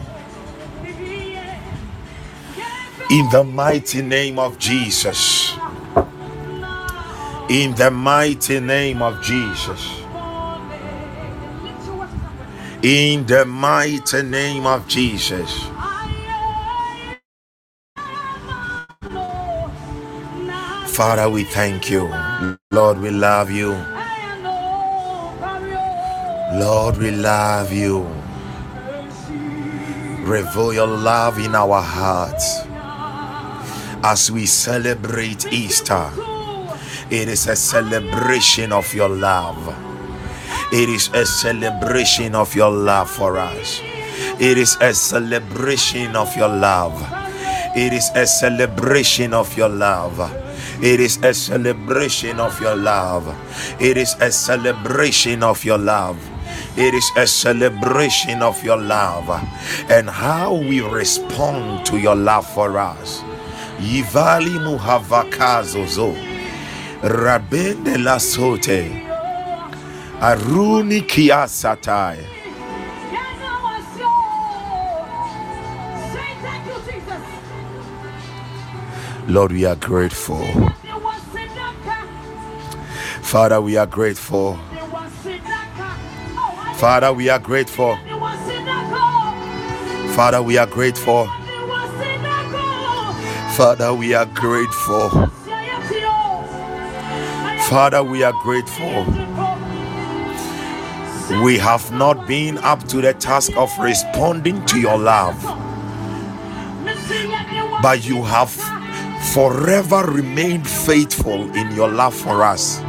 In 3.10 3.28
the 3.30 3.42
mighty 3.42 4.02
name 4.02 4.38
of 4.38 4.58
Jesus. 4.58 5.54
In 7.48 7.74
the 7.74 7.90
mighty 7.90 8.60
name 8.60 9.02
of 9.02 9.22
Jesus. 9.22 9.99
In 12.82 13.26
the 13.26 13.44
mighty 13.44 14.22
name 14.22 14.66
of 14.66 14.88
Jesus. 14.88 15.68
Father, 20.88 21.30
we 21.30 21.44
thank 21.44 21.90
you. 21.90 22.08
Lord, 22.72 22.98
we 23.00 23.10
love 23.10 23.50
you. 23.50 23.72
Lord, 26.54 26.98
we 26.98 27.10
love 27.12 27.72
you. 27.72 28.06
Reveal 30.12 30.74
your 30.74 30.86
love 30.88 31.38
in 31.38 31.54
our 31.54 31.82
hearts 31.82 32.62
as 34.04 34.30
we 34.30 34.46
celebrate 34.46 35.52
Easter. 35.52 36.10
It 37.10 37.28
is 37.28 37.48
a 37.48 37.56
celebration 37.56 38.72
of 38.72 38.92
your 38.94 39.10
love. 39.10 39.89
It 40.72 40.88
is 40.88 41.08
a 41.14 41.26
celebration 41.26 42.34
of 42.36 42.54
your 42.54 42.70
love 42.70 43.10
for 43.10 43.38
us. 43.38 43.80
It 44.38 44.56
is 44.56 44.76
a 44.80 44.94
celebration 44.94 46.14
of 46.14 46.34
your 46.36 46.48
love. 46.48 46.94
It 47.76 47.92
is 47.92 48.10
a 48.14 48.26
celebration 48.26 49.34
of 49.34 49.56
your 49.56 49.68
love. 49.68 50.20
It 50.82 51.00
is 51.00 51.18
a 51.24 51.34
celebration 51.34 52.38
of 52.38 52.60
your 52.60 52.76
love. 52.76 53.26
It 53.80 53.96
is 53.96 54.14
a 54.20 54.30
celebration 54.30 55.42
of 55.42 55.64
your 55.64 55.78
love. 55.78 56.18
It 56.76 56.94
is 56.94 57.10
a 57.16 57.26
celebration 57.26 58.40
of 58.42 58.62
your 58.62 58.78
love 58.78 59.28
and 59.90 60.08
how 60.08 60.54
we 60.54 60.82
respond 60.82 61.84
to 61.86 61.98
your 61.98 62.14
love 62.16 62.46
for 62.46 62.78
us. 62.78 63.22
Yivali 63.80 64.54
muhavakazozo. 64.62 66.14
Rabende 67.02 67.98
la 68.02 68.18
sote. 68.18 69.09
Aruni 70.20 71.00
kiasatai. 71.00 72.18
Lord, 79.26 79.52
we 79.52 79.64
are 79.64 79.76
grateful. 79.76 80.44
Father, 83.22 83.62
we 83.62 83.78
are 83.78 83.86
grateful. 83.86 84.58
Father, 86.74 87.12
we 87.14 87.30
are 87.30 87.38
grateful. 87.38 87.96
Father, 90.14 90.42
we 90.42 90.58
are 90.58 90.66
grateful. 90.66 91.26
Father, 93.56 93.94
we 93.94 94.12
are 94.14 94.26
grateful. 94.26 95.08
Father, 97.70 98.02
we 98.02 98.22
are 98.22 98.32
grateful. 98.44 99.29
We 101.42 101.56
have 101.56 101.90
not 101.90 102.26
been 102.26 102.58
up 102.58 102.86
to 102.88 103.00
the 103.00 103.14
task 103.14 103.56
of 103.56 103.70
responding 103.78 104.64
to 104.66 104.78
your 104.78 104.98
love, 104.98 105.42
but 107.82 108.04
you 108.06 108.22
have 108.24 108.50
forever 109.32 110.04
remained 110.10 110.68
faithful 110.68 111.50
in 111.56 111.70
your 111.74 111.88
love 111.88 112.14
for 112.14 112.42
us. 112.42 112.80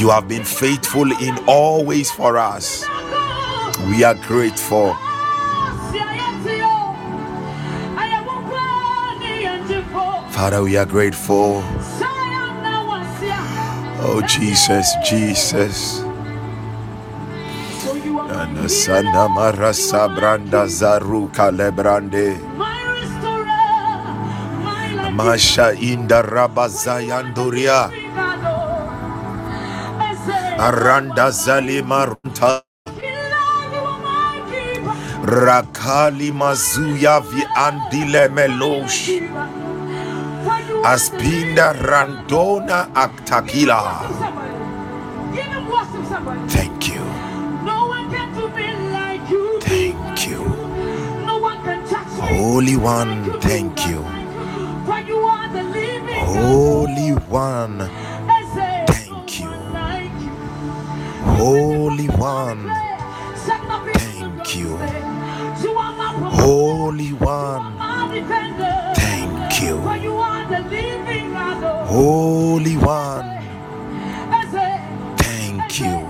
You 0.00 0.08
have 0.08 0.28
been 0.28 0.44
faithful 0.44 1.12
in 1.12 1.36
all 1.46 1.84
ways 1.84 2.10
for 2.10 2.38
us. 2.38 2.86
We 3.88 4.02
are 4.02 4.14
grateful. 4.14 4.94
Father, 10.30 10.62
we 10.62 10.78
are 10.78 10.86
grateful. 10.86 11.62
Oh, 14.02 14.22
Jesus, 14.26 14.94
Jesus. 15.04 16.09
Sana 18.68 19.28
marasa 19.28 20.08
branda 20.08 20.66
zaruka 20.66 21.50
lebrande. 21.52 22.36
Masha 25.12 25.72
inda 25.76 26.22
rabazayanduria. 26.22 27.90
Aranda 30.58 31.30
zali 31.32 31.82
marunta. 31.82 32.62
Rakali 35.24 36.32
mazuya 36.32 37.20
vi 37.20 37.42
andile 37.56 38.28
melosh. 38.30 39.20
Aspinda 40.84 41.72
randona 41.74 42.88
aktakila. 42.94 43.82
Thank 46.48 46.69
Holy 52.40 52.74
One, 52.74 53.38
thank 53.40 53.86
you. 53.86 54.00
Holy 56.24 57.10
One, 57.28 57.78
thank 58.56 59.40
you. 59.40 59.50
Holy 61.42 62.06
One, 62.06 62.72
thank 63.92 64.54
you. 64.56 64.78
Holy 66.40 67.12
One, 67.12 67.74
thank 68.94 69.60
you. 69.60 69.76
Holy 71.84 72.76
One, 72.78 73.28
thank 75.18 75.78
you. 75.78 76.06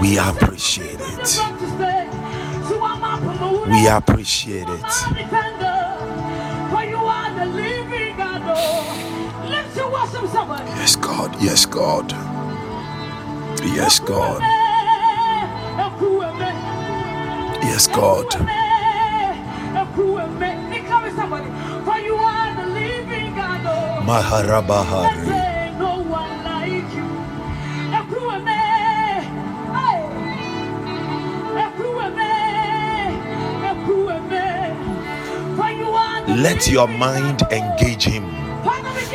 We 0.00 0.16
appreciate 0.18 0.98
it. 0.98 1.87
We 3.68 3.86
appreciate 3.86 4.68
it. 4.68 4.80
For 6.70 6.84
you 6.84 6.96
are 6.96 7.30
the 7.38 7.46
living 7.46 8.16
God. 8.16 8.42
Let's 9.48 9.76
wash 9.76 10.10
them 10.12 10.28
somebody. 10.28 10.70
Yes, 10.70 10.96
God. 10.96 11.36
Yes, 11.40 11.66
God. 11.66 12.12
Yes, 13.64 14.00
God. 14.00 14.42
Yes, 17.62 17.86
God. 17.88 18.32
Maharabahari. 24.06 25.47
Let 36.42 36.68
your 36.68 36.86
mind 36.86 37.42
engage 37.50 38.04
him. 38.04 38.24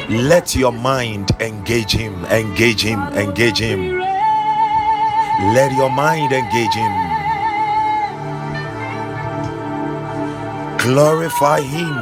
Let 0.10 0.56
your 0.56 0.74
mind 0.74 1.32
engage 1.40 1.94
him, 1.94 2.26
engage 2.26 2.82
him, 2.82 3.00
engage 3.14 3.60
him. 3.60 3.98
Let 5.56 5.72
your 5.72 5.90
mind 5.90 6.34
engage 6.34 6.74
him. 6.74 6.92
Glorify 10.80 11.62
him. 11.62 11.94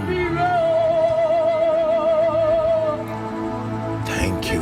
Thank 4.05 4.51
you. 4.51 4.61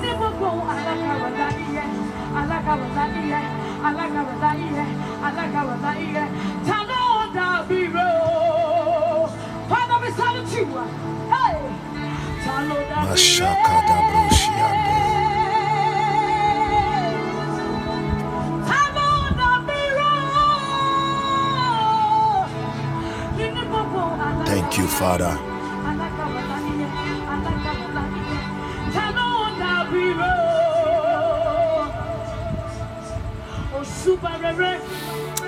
Thank 24.45 24.77
you, 24.77 24.87
Father. 24.87 25.37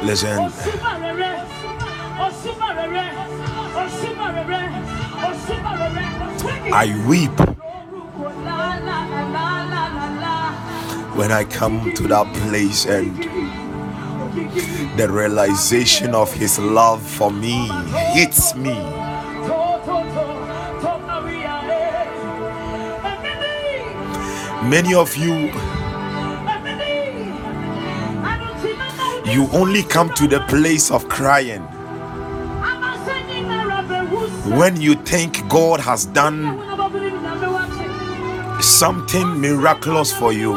Listen. 0.04 0.52
I 6.74 7.04
weep 7.08 7.32
when 11.18 11.32
I 11.32 11.44
come 11.44 11.94
to 11.94 12.08
that 12.08 12.34
place 12.34 12.86
and 12.86 13.18
the 14.98 15.10
realization 15.10 16.16
of 16.16 16.32
his 16.34 16.58
love 16.60 17.02
for 17.02 17.32
me 17.32 17.68
hits 18.14 18.56
me. 18.56 18.74
Many 24.70 24.94
of 24.94 25.16
you, 25.18 25.34
you 29.26 29.50
only 29.52 29.84
come 29.84 30.14
to 30.14 30.28
the 30.28 30.46
place 30.48 30.92
of 30.92 31.10
crying 31.10 31.68
when 34.58 34.82
you 34.82 34.96
think 34.96 35.48
God 35.48 35.80
has 35.80 36.06
done 36.08 36.60
something 38.62 39.40
miraculous 39.40 40.12
for 40.12 40.34
you. 40.34 40.54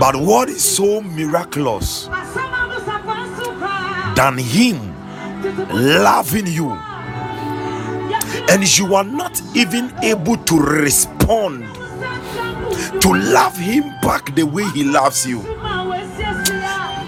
But 0.00 0.16
what 0.16 0.48
is 0.48 0.62
so 0.64 1.00
miraculous 1.00 2.06
than 4.16 4.38
Him 4.38 4.94
loving 5.70 6.46
you? 6.46 6.70
And 8.50 8.78
you 8.78 8.94
are 8.94 9.04
not 9.04 9.40
even 9.54 9.92
able 10.02 10.36
to 10.36 10.58
respond 10.58 11.64
to 13.00 13.12
love 13.12 13.56
Him 13.56 13.84
back 14.02 14.34
the 14.34 14.44
way 14.44 14.64
He 14.70 14.84
loves 14.84 15.26
you. 15.26 15.42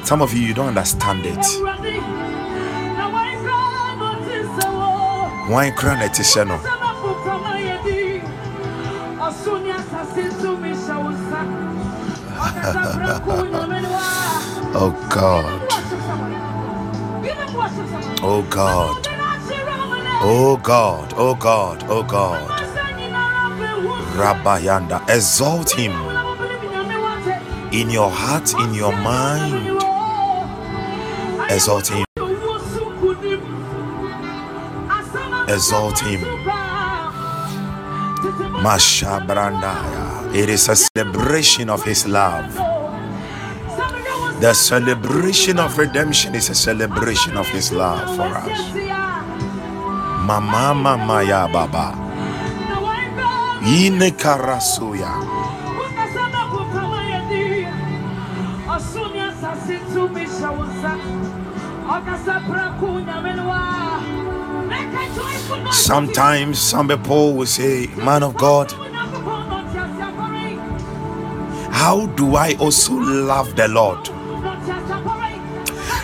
Some 0.05 0.23
of 0.23 0.33
you, 0.33 0.41
you 0.47 0.55
don't 0.55 0.69
understand 0.69 1.25
it. 1.25 1.70
Why 5.51 5.73
cry 5.73 6.05
it 6.05 6.21
is 6.21 6.37
no? 6.37 6.61
Oh 14.73 14.93
God. 15.11 15.61
Oh 18.23 18.43
God. 18.49 19.07
Oh 20.23 20.57
God. 20.63 21.15
Oh 21.17 21.35
God. 21.35 21.85
Oh 21.89 22.05
God. 22.05 22.49
Rabbayanda. 24.15 25.03
Exalt 25.09 25.73
him 25.73 25.91
in 27.73 27.91
your 27.91 28.09
heart, 28.09 28.55
in 28.55 28.73
your 28.73 28.93
mind. 28.93 29.67
Exalt 31.51 31.89
him. 31.89 32.10
Exalt 35.51 35.99
him. 35.99 36.23
Masha 38.63 39.19
Brandaya. 39.27 40.31
It 40.33 40.49
is 40.49 40.69
a 40.69 40.77
celebration 40.77 41.69
of 41.69 41.83
his 41.83 42.07
love. 42.07 42.55
The 44.41 44.55
celebration 44.55 45.59
of 45.59 45.77
redemption 45.77 46.37
is 46.37 46.51
a 46.51 46.55
celebration 46.55 47.37
of 47.37 47.49
his 47.49 47.73
love 47.73 48.15
for 48.15 48.31
us. 48.31 48.47
Mama 50.23 50.71
Mama 50.73 51.23
Ya 51.27 51.51
Baba. 51.51 51.99
Ine 53.67 54.15
Karasuya. 54.15 55.11
Sometimes 65.73 66.59
some 66.59 66.89
people 66.89 67.35
will 67.35 67.47
say, 67.47 67.87
Man 67.97 68.23
of 68.23 68.37
God, 68.37 68.73
how 71.73 72.07
do 72.17 72.35
I 72.35 72.55
also 72.59 72.95
love 72.95 73.57
the 73.57 73.69
Lord? 73.69 74.09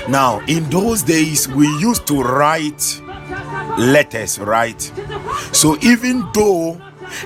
Now, 0.08 0.40
in 0.46 0.70
those 0.70 1.02
days, 1.02 1.48
we 1.48 1.66
used 1.78 2.06
to 2.06 2.22
write 2.22 3.00
letters, 3.76 4.38
right? 4.38 4.80
So, 5.52 5.76
even 5.82 6.24
though, 6.32 6.80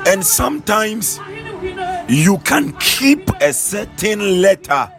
and 0.07 0.25
sometimes 0.25 1.21
you 2.09 2.39
can 2.39 2.73
keep 2.79 3.29
a 3.41 3.53
certain 3.53 4.41
letter 4.41 4.91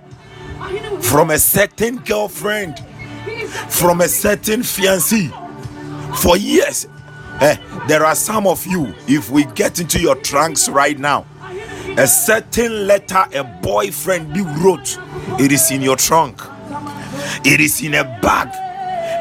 from 1.02 1.32
a 1.32 1.40
certain 1.40 1.98
girlfriend, 1.98 2.80
from 3.68 4.02
a 4.02 4.08
certain 4.08 4.62
fiancé 4.62 5.30
for 6.18 6.38
years. 6.38 6.88
Eh, 7.42 7.58
there 7.88 8.06
are 8.06 8.14
some 8.14 8.46
of 8.46 8.64
you, 8.68 8.94
if 9.08 9.32
we 9.32 9.46
get 9.56 9.80
into 9.80 10.00
your 10.00 10.14
trunks 10.16 10.70
right 10.70 11.00
now, 11.00 11.26
a 11.98 12.06
certain 12.06 12.86
letter 12.86 13.26
a 13.34 13.44
boyfriend 13.44 14.36
you 14.36 14.48
wrote, 14.60 15.00
it 15.40 15.52
is 15.52 15.72
in 15.72 15.82
your 15.82 15.96
trunk, 15.96 16.40
it 17.44 17.60
is 17.60 17.84
in 17.84 17.96
a 17.96 18.04
bag. 18.22 18.48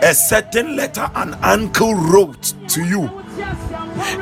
A 0.03 0.15
certain 0.15 0.77
letter 0.77 1.11
an 1.15 1.33
uncle 1.43 1.95
wrote 1.95 2.53
to 2.69 2.85
you, 2.85 3.11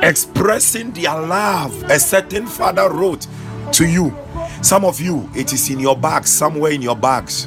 expressing 0.01 0.91
their 0.91 1.19
love. 1.19 1.83
A 1.83 1.99
certain 1.99 2.47
father 2.47 2.89
wrote 2.89 3.27
to 3.73 3.85
you. 3.85 4.15
Some 4.61 4.85
of 4.85 5.01
you, 5.01 5.29
it 5.35 5.51
is 5.51 5.69
in 5.69 5.79
your 5.79 5.97
bags, 5.97 6.29
somewhere 6.29 6.71
in 6.71 6.81
your 6.81 6.95
bags. 6.95 7.45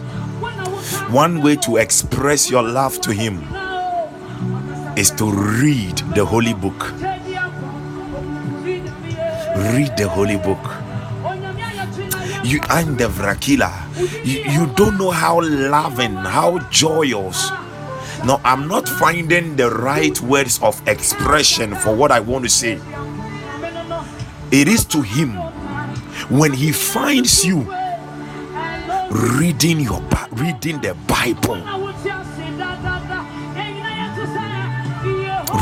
One 1.10 1.42
way 1.42 1.56
to 1.56 1.78
express 1.78 2.50
your 2.50 2.62
love 2.62 3.00
to 3.02 3.12
Him 3.12 3.42
is 5.02 5.10
to 5.10 5.28
read 5.32 5.98
the 6.14 6.24
holy 6.24 6.54
book. 6.54 6.92
Read 9.74 9.90
the 9.96 10.06
holy 10.08 10.36
book. 10.36 10.62
You 12.44 12.60
and 12.70 12.96
the 12.96 13.08
Vrakila. 13.08 13.72
You, 14.24 14.44
you 14.46 14.72
don't 14.76 14.96
know 14.98 15.10
how 15.10 15.40
loving, 15.42 16.14
how 16.14 16.60
joyous. 16.70 17.50
No, 18.24 18.40
I'm 18.44 18.68
not 18.68 18.88
finding 18.88 19.56
the 19.56 19.70
right 19.70 20.14
words 20.20 20.60
of 20.62 20.80
expression 20.86 21.74
for 21.74 21.92
what 21.92 22.12
I 22.12 22.20
want 22.20 22.44
to 22.44 22.50
say. 22.50 22.78
It 24.52 24.68
is 24.68 24.84
to 24.94 25.02
Him 25.02 25.34
when 26.30 26.52
He 26.52 26.70
finds 26.70 27.44
you 27.44 27.66
reading 29.10 29.80
your 29.80 30.00
reading 30.30 30.80
the 30.80 30.94
Bible 31.08 31.81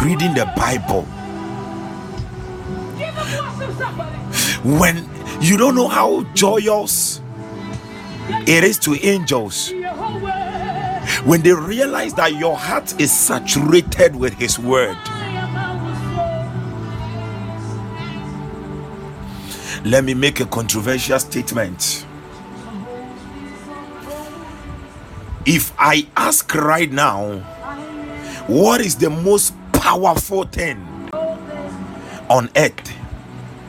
reading 0.02 0.34
the 0.34 0.50
Bible. 0.56 1.02
When 4.62 5.08
you 5.40 5.56
don't 5.56 5.74
know 5.74 5.88
how 5.88 6.22
joyous 6.34 7.20
it 8.46 8.62
is 8.62 8.78
to 8.78 8.94
angels 9.04 9.72
when 11.24 11.42
they 11.42 11.52
realize 11.52 12.14
that 12.14 12.34
your 12.34 12.56
heart 12.56 12.98
is 13.00 13.10
saturated 13.12 14.14
with 14.14 14.34
his 14.34 14.58
word 14.58 14.96
let 19.84 20.04
me 20.04 20.14
make 20.14 20.40
a 20.40 20.46
controversial 20.46 21.18
statement 21.18 22.06
if 25.46 25.72
i 25.78 26.06
ask 26.16 26.54
right 26.54 26.92
now 26.92 27.38
what 28.46 28.80
is 28.80 28.96
the 28.96 29.08
most 29.08 29.54
powerful 29.90 30.44
thing 30.44 30.78
on 32.28 32.48
earth 32.54 32.92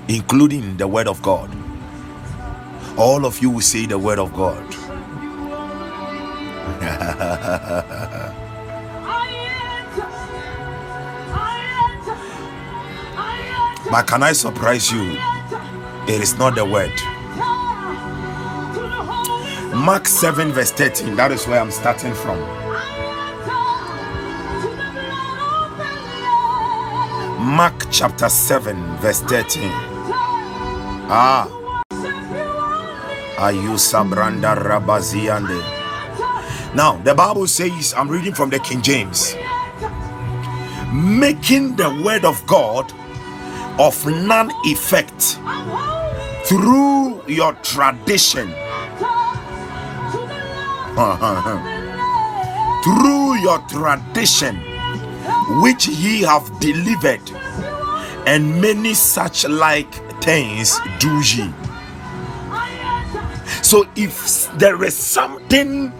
including 0.07 0.77
the 0.77 0.87
word 0.87 1.07
of 1.07 1.19
god 1.23 1.49
all 2.95 3.25
of 3.25 3.41
you 3.41 3.49
will 3.49 3.59
say 3.59 3.87
the 3.87 3.97
word 3.97 4.19
of 4.19 4.31
god 4.35 4.63
but 13.89 14.05
can 14.07 14.21
I 14.21 14.33
surprise 14.33 14.91
you? 14.91 15.17
It 16.07 16.21
is 16.21 16.37
not 16.37 16.55
the 16.55 16.65
word. 16.65 16.91
Mark 19.75 20.07
7, 20.07 20.51
verse 20.51 20.71
13. 20.71 21.15
That 21.15 21.31
is 21.31 21.47
where 21.47 21.59
I'm 21.59 21.71
starting 21.71 22.13
from. 22.13 22.60
Mark 27.41 27.87
chapter 27.89 28.29
7, 28.29 28.77
verse 28.97 29.21
13. 29.21 29.63
Ah. 31.09 31.49
Ayusa 33.37 34.05
Branda 34.07 34.53
Rabaziande. 34.55 35.57
Now, 36.75 36.97
the 37.03 37.15
Bible 37.15 37.47
says, 37.47 37.95
I'm 37.97 38.09
reading 38.09 38.35
from 38.35 38.51
the 38.51 38.59
King 38.59 38.83
James, 38.83 39.35
making 40.93 41.77
the 41.77 41.89
word 42.05 42.25
of 42.25 42.45
God 42.45 42.93
of 43.79 44.05
none 44.05 44.51
effect 44.65 45.39
through 46.45 47.25
your 47.25 47.53
tradition. 47.63 48.53
through 52.83 53.35
your 53.41 53.57
tradition, 53.67 54.61
which 55.61 55.87
ye 55.87 56.21
have 56.21 56.47
delivered, 56.59 57.21
and 58.27 58.61
many 58.61 58.93
such 58.95 59.47
like 59.47 59.93
things 60.23 60.79
do 60.99 61.21
ye. 61.21 61.53
So, 63.63 63.87
if 63.95 64.51
there 64.59 64.83
is 64.83 64.95
something 64.95 65.93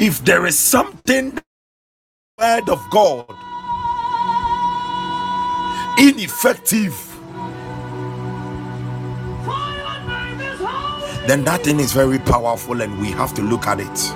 if 0.00 0.24
there 0.24 0.46
is 0.46 0.58
something 0.58 1.38
word 2.38 2.68
of 2.70 2.80
God 2.90 3.26
ineffective 5.98 6.94
then 11.26 11.44
that 11.44 11.62
thing 11.64 11.80
is 11.80 11.92
very 11.92 12.18
powerful 12.18 12.80
and 12.82 12.98
we 13.00 13.10
have 13.12 13.32
to 13.34 13.42
look 13.42 13.66
at 13.66 13.80
it. 13.80 13.86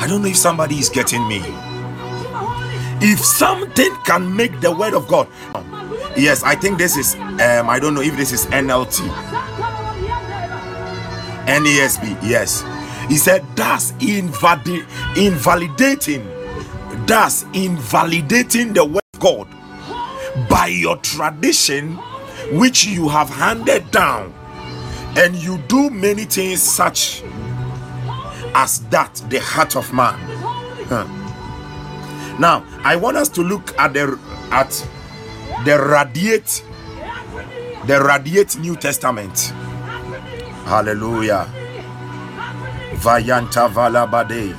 I 0.00 0.06
don't 0.08 0.22
know 0.22 0.28
if 0.28 0.36
somebody 0.36 0.76
is 0.76 0.88
getting 0.88 1.26
me. 1.28 1.42
If 3.00 3.20
something 3.20 3.94
can 4.04 4.34
make 4.34 4.60
the 4.60 4.72
word 4.72 4.94
of 4.94 5.06
God. 5.08 5.28
Yes 6.16 6.42
i 6.42 6.54
think 6.56 6.78
this 6.78 6.96
is 6.96 7.14
um 7.14 7.68
i 7.70 7.78
don't 7.78 7.94
know 7.94 8.00
if 8.00 8.16
this 8.16 8.32
is 8.32 8.46
nlt 8.46 8.98
nasb 11.46 12.18
yes. 12.22 12.64
He 13.08 13.16
said 13.16 13.44
that's 13.56 13.92
invalid 14.00 14.84
invalidating 15.16 16.26
that's 17.06 17.44
invalidating 17.54 18.74
the 18.74 18.84
word 18.84 19.00
of 19.14 19.20
god 19.20 19.48
by 20.48 20.66
your 20.66 20.96
tradition 20.98 21.96
which 22.52 22.84
you 22.86 23.08
have 23.08 23.28
handed 23.28 23.90
down 23.90 24.32
and 25.16 25.34
you 25.36 25.58
do 25.68 25.90
many 25.90 26.24
things 26.24 26.62
such 26.62 27.22
as 28.54 28.80
that 28.88 29.14
the 29.28 29.40
heart 29.40 29.76
of 29.76 29.92
man. 29.92 30.18
Huh. 30.88 31.06
now 32.38 32.64
i 32.82 32.96
want 32.96 33.16
us 33.18 33.28
to 33.28 33.42
look 33.42 33.78
at 33.78 33.92
the 33.92 34.18
at 34.50 34.70
the 35.66 35.76
radiate 35.78 36.64
the 37.88 37.98
radiate 38.04 38.58
new 38.58 38.76
testament. 38.76 39.52
Hallelujah. 40.68 41.48
Vayanta 43.00 43.64
valabade. 43.72 44.52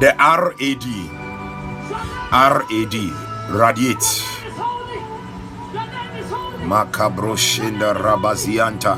The 0.00 0.10
rad 0.18 0.58
rad 2.32 3.21
radiate 3.52 4.06
macabroshinda 6.68 7.92
rabazianta 7.92 8.96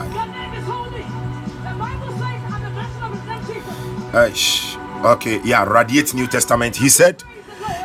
Eish. 4.15 4.79
okay 5.05 5.41
yeah 5.45 5.65
radiate 5.65 6.15
new 6.15 6.27
testament 6.27 6.77
he 6.77 6.89
said 6.89 7.23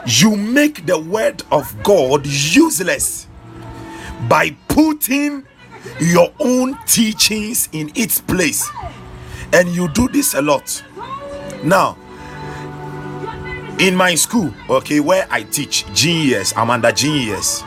you 0.05 0.35
make 0.35 0.85
the 0.85 0.97
word 0.97 1.43
of 1.51 1.75
God 1.83 2.25
useless 2.25 3.27
by 4.27 4.55
putting 4.67 5.45
your 5.99 6.31
own 6.39 6.77
teachings 6.85 7.69
in 7.71 7.91
its 7.95 8.19
place. 8.19 8.69
And 9.53 9.69
you 9.69 9.87
do 9.89 10.07
this 10.07 10.33
a 10.33 10.41
lot. 10.41 10.83
Now, 11.63 11.97
in 13.79 13.95
my 13.95 14.15
school, 14.15 14.53
okay, 14.69 14.99
where 14.99 15.25
I 15.29 15.43
teach, 15.43 15.85
Genius, 15.93 16.53
I'm 16.55 16.69
under 16.69 16.91
Genius. 16.91 17.63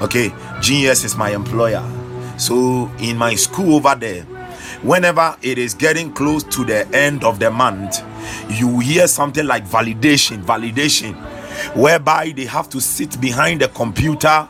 Okay, 0.00 0.32
Genius 0.60 1.04
is 1.04 1.16
my 1.16 1.30
employer. 1.30 1.82
So, 2.36 2.90
in 2.98 3.16
my 3.16 3.34
school 3.34 3.76
over 3.76 3.94
there, 3.94 4.22
whenever 4.82 5.36
it 5.40 5.56
is 5.58 5.72
getting 5.72 6.12
close 6.12 6.42
to 6.44 6.64
the 6.64 6.86
end 6.94 7.24
of 7.24 7.38
the 7.38 7.50
month, 7.50 8.02
you 8.50 8.78
hear 8.80 9.06
something 9.06 9.46
like 9.46 9.66
validation, 9.66 10.42
validation 10.44 11.14
whereby 11.74 12.32
they 12.36 12.44
have 12.44 12.68
to 12.68 12.80
sit 12.80 13.20
behind 13.20 13.60
the 13.60 13.68
computer 13.68 14.48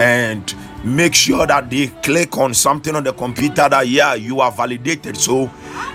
and 0.00 0.54
make 0.84 1.14
sure 1.14 1.46
that 1.46 1.70
they 1.70 1.86
click 2.02 2.36
on 2.38 2.52
something 2.54 2.96
on 2.96 3.04
the 3.04 3.12
computer 3.12 3.68
that 3.68 3.86
yeah 3.86 4.14
you 4.14 4.40
are 4.40 4.50
validated 4.50 5.16
so 5.16 5.48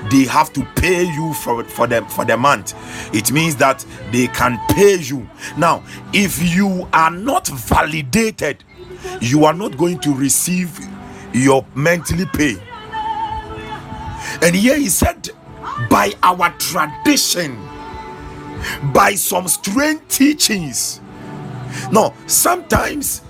they 0.09 0.23
have 0.25 0.53
to 0.53 0.63
pay 0.75 1.03
you 1.03 1.33
for 1.33 1.63
for 1.63 1.87
them 1.87 2.05
for 2.07 2.25
the 2.25 2.37
month. 2.37 2.73
It 3.13 3.31
means 3.31 3.55
that 3.57 3.85
they 4.11 4.27
can 4.27 4.59
pay 4.69 4.97
you. 4.97 5.29
Now 5.57 5.83
if 6.13 6.41
you 6.55 6.87
are 6.93 7.11
not 7.11 7.47
validated 7.47 8.63
you 9.21 9.45
are 9.45 9.53
not 9.53 9.77
going 9.77 9.99
to 9.99 10.13
receive 10.13 10.77
your 11.33 11.65
monthly 11.75 12.25
pay. 12.25 12.57
And 14.41 14.55
here 14.55 14.77
he 14.77 14.89
said 14.89 15.29
by 15.89 16.13
our 16.23 16.51
tradition 16.57 17.57
by 18.93 19.15
some 19.15 19.47
strange 19.47 20.01
teachings. 20.09 20.99
No, 21.91 22.13
sometimes 22.25 23.21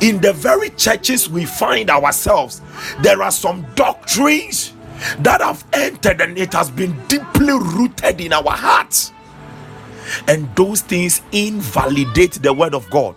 in 0.00 0.20
the 0.20 0.32
very 0.32 0.70
churches 0.70 1.30
we 1.30 1.44
find 1.46 1.88
ourselves, 1.90 2.60
there 3.00 3.22
are 3.22 3.30
some 3.30 3.66
doctrines 3.74 4.73
that 5.20 5.40
have 5.40 5.64
entered 5.72 6.20
and 6.20 6.38
it 6.38 6.52
has 6.52 6.70
been 6.70 6.96
deeply 7.08 7.52
rooted 7.52 8.20
in 8.20 8.32
our 8.32 8.50
hearts. 8.50 9.12
And 10.28 10.54
those 10.54 10.82
things 10.82 11.22
invalidate 11.32 12.32
the 12.34 12.52
word 12.52 12.74
of 12.74 12.88
God. 12.90 13.16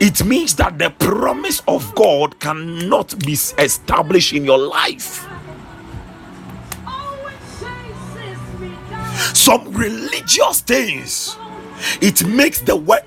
It 0.00 0.24
means 0.24 0.56
that 0.56 0.78
the 0.78 0.90
promise 0.90 1.62
of 1.68 1.94
God 1.94 2.38
cannot 2.40 3.18
be 3.24 3.32
established 3.32 4.32
in 4.32 4.44
your 4.44 4.58
life. 4.58 5.26
some 9.34 9.72
religious 9.72 10.60
things 10.60 11.36
it 12.00 12.26
makes 12.26 12.60
the 12.60 12.76
word 12.76 13.02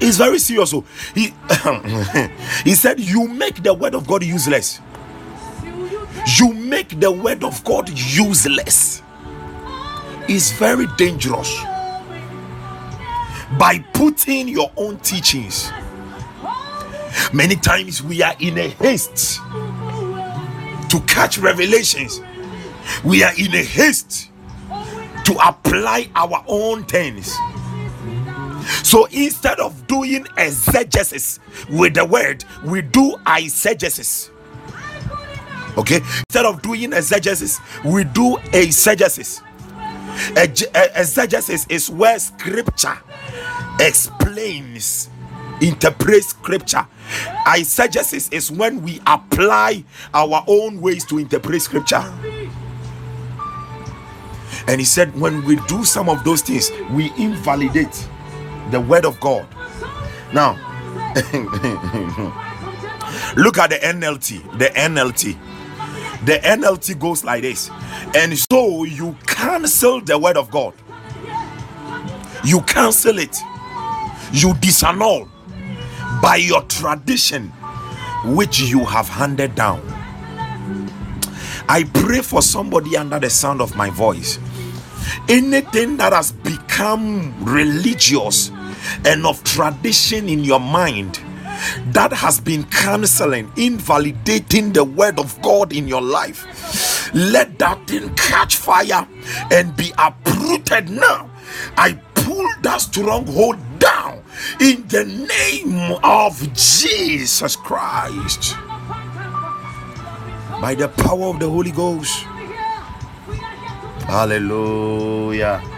it's 0.00 0.16
very 0.16 0.38
serious 0.38 0.70
so 0.70 0.84
he 1.14 1.32
he 2.64 2.74
said 2.74 2.98
you 3.00 3.28
make 3.28 3.62
the 3.62 3.72
word 3.72 3.94
of 3.94 4.06
god 4.06 4.22
useless 4.22 4.80
you 6.38 6.52
make 6.52 7.00
the 7.00 7.10
word 7.10 7.44
of 7.44 7.62
god 7.64 7.88
useless 7.88 9.02
is 10.28 10.52
very 10.52 10.86
dangerous 10.96 11.52
by 13.58 13.78
putting 13.92 14.48
your 14.48 14.70
own 14.76 14.98
teachings 14.98 15.70
many 17.32 17.56
times 17.56 18.02
we 18.02 18.22
are 18.22 18.34
in 18.40 18.58
a 18.58 18.68
haste 18.68 19.36
to 20.88 21.00
catch 21.06 21.38
revelations 21.38 22.20
we 23.04 23.22
are 23.22 23.32
in 23.38 23.54
a 23.54 23.62
haste 23.62 24.30
to 25.24 25.32
apply 25.42 26.08
our 26.14 26.44
own 26.46 26.84
things. 26.84 27.34
So 28.82 29.06
instead 29.06 29.58
of 29.58 29.86
doing 29.86 30.26
exegesis 30.36 31.40
with 31.70 31.94
the 31.94 32.04
word, 32.04 32.44
we 32.64 32.82
do 32.82 33.16
eisegesis. 33.26 34.30
Okay, 35.76 35.96
instead 35.96 36.46
of 36.46 36.62
doing 36.62 36.92
exegesis, 36.92 37.60
we 37.84 38.04
do 38.04 38.36
eisegesis. 38.52 39.42
Exegesis 40.36 41.66
is 41.68 41.90
where 41.90 42.18
scripture 42.18 42.96
explains, 43.80 45.10
interprets 45.60 46.28
scripture. 46.28 46.86
Eisegesis 47.46 48.32
is 48.32 48.50
when 48.50 48.82
we 48.82 49.00
apply 49.06 49.84
our 50.12 50.44
own 50.46 50.80
ways 50.80 51.04
to 51.06 51.18
interpret 51.18 51.62
scripture. 51.62 52.04
And 54.66 54.80
he 54.80 54.84
said, 54.84 55.18
when 55.20 55.44
we 55.44 55.56
do 55.66 55.84
some 55.84 56.08
of 56.08 56.24
those 56.24 56.40
things, 56.40 56.70
we 56.92 57.12
invalidate 57.18 58.08
the 58.70 58.80
word 58.80 59.04
of 59.04 59.20
God. 59.20 59.46
Now, 60.32 60.52
look 63.36 63.58
at 63.58 63.70
the 63.70 63.78
NLT. 63.82 64.58
The 64.58 64.66
NLT. 64.66 65.36
The 66.26 66.38
NLT 66.42 66.98
goes 66.98 67.22
like 67.22 67.42
this. 67.42 67.70
And 68.16 68.36
so 68.38 68.84
you 68.84 69.16
cancel 69.26 70.00
the 70.00 70.18
word 70.18 70.36
of 70.36 70.50
God. 70.50 70.74
You 72.44 72.62
cancel 72.62 73.18
it. 73.18 73.36
You 74.32 74.54
disannul 74.54 75.28
by 76.22 76.36
your 76.36 76.62
tradition 76.62 77.48
which 78.24 78.60
you 78.60 78.84
have 78.84 79.08
handed 79.08 79.54
down. 79.54 79.82
I 81.68 81.84
pray 81.92 82.20
for 82.20 82.42
somebody 82.42 82.96
under 82.96 83.18
the 83.18 83.30
sound 83.30 83.60
of 83.60 83.76
my 83.76 83.90
voice. 83.90 84.38
Anything 85.28 85.96
that 85.98 86.12
has 86.12 86.32
become 86.32 87.34
religious 87.44 88.50
and 89.04 89.26
of 89.26 89.42
tradition 89.44 90.28
in 90.28 90.44
your 90.44 90.60
mind 90.60 91.20
that 91.92 92.12
has 92.12 92.40
been 92.40 92.64
canceling, 92.64 93.50
invalidating 93.56 94.72
the 94.72 94.84
word 94.84 95.18
of 95.18 95.40
God 95.42 95.72
in 95.72 95.88
your 95.88 96.02
life, 96.02 97.12
let 97.14 97.58
that 97.58 97.86
thing 97.86 98.14
catch 98.14 98.56
fire 98.56 99.06
and 99.50 99.76
be 99.76 99.92
uprooted 99.98 100.90
now. 100.90 101.30
I 101.76 101.92
pull 102.14 102.48
that 102.62 102.80
stronghold 102.80 103.58
down 103.78 104.22
in 104.60 104.86
the 104.88 105.04
name 105.04 105.98
of 106.02 106.40
Jesus 106.54 107.56
Christ 107.56 108.56
by 110.60 110.74
the 110.74 110.88
power 110.88 111.26
of 111.26 111.40
the 111.40 111.48
Holy 111.48 111.70
Ghost. 111.70 112.14
Hallelujah. 114.06 115.73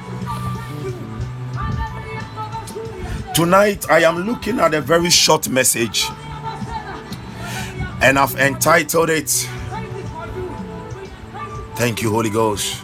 Tonight, 3.36 3.84
I 3.90 4.00
am 4.04 4.24
looking 4.24 4.58
at 4.60 4.72
a 4.72 4.80
very 4.80 5.10
short 5.10 5.50
message, 5.50 6.06
and 8.00 8.18
I've 8.18 8.34
entitled 8.36 9.10
it 9.10 9.28
Thank 11.76 12.00
you, 12.00 12.08
Holy 12.08 12.30
Ghost. 12.30 12.82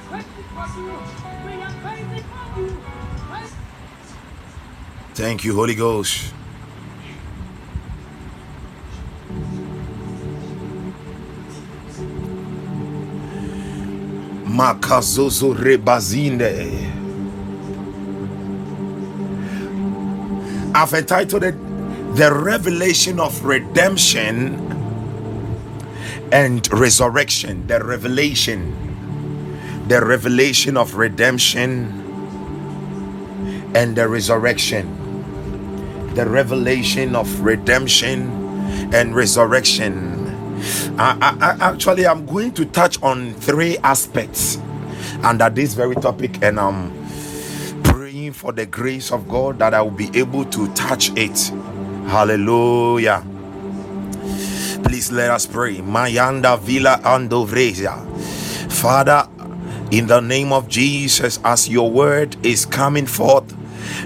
Thank 5.14 5.44
you, 5.44 5.54
Holy 5.54 5.74
Ghost. 5.74 6.34
Makazozo 14.44 15.54
rebazinde. 15.54 17.01
I've 20.82 20.94
entitled 20.94 21.44
it 21.44 21.54
The 22.16 22.34
Revelation 22.34 23.20
of 23.20 23.44
Redemption 23.44 24.58
and 26.32 26.66
Resurrection. 26.72 27.68
The 27.68 27.84
Revelation. 27.84 28.74
The 29.86 30.04
Revelation 30.04 30.76
of 30.76 30.96
Redemption 30.96 32.18
and 33.76 33.94
the 33.94 34.08
Resurrection. 34.08 35.14
The 36.16 36.28
Revelation 36.28 37.14
of 37.14 37.28
Redemption 37.42 38.28
and 38.92 39.14
Resurrection. 39.14 40.18
I, 40.98 41.16
I, 41.22 41.46
I, 41.46 41.70
actually, 41.70 42.08
I'm 42.08 42.26
going 42.26 42.50
to 42.54 42.64
touch 42.64 43.00
on 43.04 43.34
three 43.34 43.78
aspects 43.78 44.58
under 45.22 45.48
this 45.48 45.74
very 45.74 45.94
topic, 45.94 46.42
and 46.42 46.58
um 46.58 47.01
for 48.42 48.50
the 48.50 48.66
grace 48.66 49.12
of 49.12 49.28
God 49.28 49.60
that 49.60 49.72
I 49.72 49.82
will 49.82 49.92
be 49.92 50.10
able 50.18 50.44
to 50.46 50.66
touch 50.74 51.12
it. 51.14 51.38
Hallelujah. 52.10 53.24
Please 54.82 55.12
let 55.12 55.30
us 55.30 55.46
pray. 55.46 55.76
Mayanda 55.76 56.58
Villa 56.58 56.98
Andovresia. 57.04 58.02
Father, 58.68 59.28
in 59.92 60.08
the 60.08 60.18
name 60.18 60.52
of 60.52 60.66
Jesus, 60.66 61.38
as 61.44 61.68
your 61.68 61.88
word 61.88 62.34
is 62.44 62.66
coming 62.66 63.06
forth, 63.06 63.54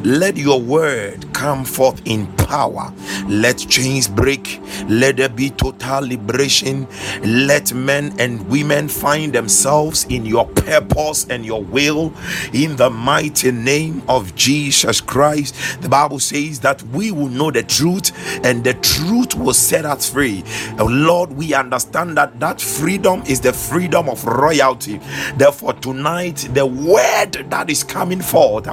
let 0.05 0.37
your 0.37 0.61
word 0.61 1.33
come 1.47 1.65
forth 1.65 2.03
in 2.07 2.27
power. 2.39 2.93
Let 3.29 3.59
chains 3.59 4.09
break. 4.09 4.61
Let 4.89 5.19
there 5.19 5.29
be 5.29 5.51
total 5.51 6.01
liberation. 6.01 6.89
Let 7.23 7.73
men 7.73 8.13
and 8.19 8.49
women 8.49 8.89
find 8.89 9.33
themselves 9.33 10.07
in 10.09 10.27
your 10.27 10.47
purpose 10.47 11.25
and 11.31 11.47
your 11.47 11.63
will 11.63 12.13
in 12.53 12.75
the 12.75 12.91
mighty 12.91 13.53
name 13.53 14.03
of 14.09 14.35
Jesus 14.35 15.01
Christ. 15.01 15.55
The 15.83 15.89
Bible 15.89 16.19
says 16.19 16.59
that 16.61 16.83
we 16.89 17.13
will 17.13 17.29
know 17.29 17.53
the 17.53 17.63
truth 17.63 18.11
and 18.45 18.65
the 18.65 18.75
truth 18.75 19.37
will 19.37 19.55
set 19.55 19.85
us 19.85 20.11
free. 20.11 20.43
Oh 20.81 20.87
Lord, 20.91 21.31
we 21.31 21.55
understand 21.55 22.17
that 22.17 22.41
that 22.41 22.61
freedom 22.61 23.23
is 23.29 23.41
the 23.41 23.53
freedom 23.53 24.09
of 24.09 24.25
royalty. 24.25 24.99
Therefore, 25.37 25.75
tonight, 25.75 26.49
the 26.55 26.67
word 26.67 27.49
that 27.51 27.71
is 27.71 27.85
coming 27.85 28.21
forth, 28.21 28.67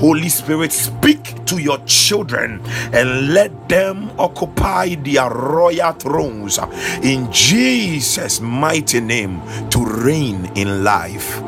Holy 0.00 0.28
Spirit, 0.28 0.72
speak 0.72 1.44
to 1.46 1.58
your 1.58 1.78
children 1.86 2.15
and 2.24 3.34
let 3.34 3.68
them 3.68 4.10
occupy 4.18 4.94
their 4.94 5.28
royal 5.28 5.92
thrones 5.92 6.58
in 7.02 7.30
Jesus' 7.30 8.40
mighty 8.40 9.00
name 9.00 9.42
to 9.70 9.84
reign 9.84 10.50
in 10.54 10.82
life. 10.84 11.40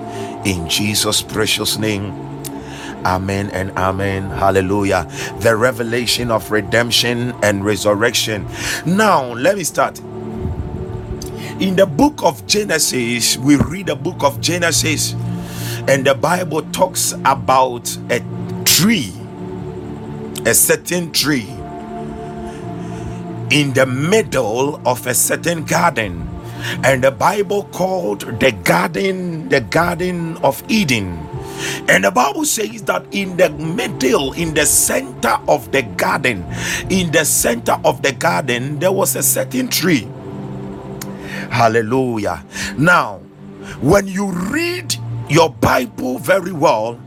In 0.45 0.69
Jesus' 0.69 1.23
precious 1.23 1.79
name. 1.79 2.13
Amen 3.05 3.51
and 3.51 3.71
amen. 3.79 4.31
Hallelujah. 4.31 5.07
The 5.41 5.57
revelation 5.57 6.31
of 6.31 6.51
redemption 6.51 7.33
and 7.43 7.65
resurrection. 7.65 8.47
Now, 8.85 9.33
let 9.33 9.57
me 9.57 9.65
start. 9.65 9.99
In 11.61 11.75
the 11.75 11.87
book 11.87 12.23
of 12.23 12.47
Genesis, 12.47 13.37
we 13.37 13.57
read 13.57 13.87
the 13.87 13.97
book 13.97 14.23
of 14.23 14.41
Genesis, 14.41 15.15
and 15.89 16.07
the 16.07 16.15
Bible 16.15 16.63
talks 16.71 17.13
about 17.25 17.97
a 18.11 18.23
tree 18.65 19.18
a 20.47 20.55
certain 20.55 21.13
tree 21.13 21.49
in 23.51 23.73
the 23.73 23.87
middle 23.87 24.81
of 24.87 25.07
a 25.07 25.15
certain 25.15 25.65
garden. 25.65 26.29
And 26.85 27.03
the 27.05 27.11
bible 27.11 27.65
called 27.73 28.21
the 28.41 28.53
garden 28.65 29.49
the 29.49 29.61
garden 29.61 30.37
of 30.39 30.63
eden. 30.69 31.19
And 31.89 32.05
the 32.05 32.11
bible 32.11 32.45
says 32.45 32.83
that 32.83 33.07
in 33.13 33.37
the 33.37 33.51
middle 33.51 34.33
in 34.33 34.55
the 34.55 34.67
center 34.67 35.39
of 35.49 35.71
the 35.73 35.83
garden 35.83 36.45
in 36.91 37.11
the 37.11 37.25
center 37.25 37.79
of 37.85 38.03
the 38.03 38.13
garden 38.13 38.79
there 38.79 38.93
was 38.93 39.17
a 39.17 39.23
certain 39.23 39.69
tree. 39.69 40.09
Hallelujah. 41.51 42.45
Now 42.77 43.19
when 43.81 44.07
you 44.07 44.31
read 44.31 44.95
your 45.29 45.51
bible 45.51 46.19
very 46.19 46.53
well 46.53 46.99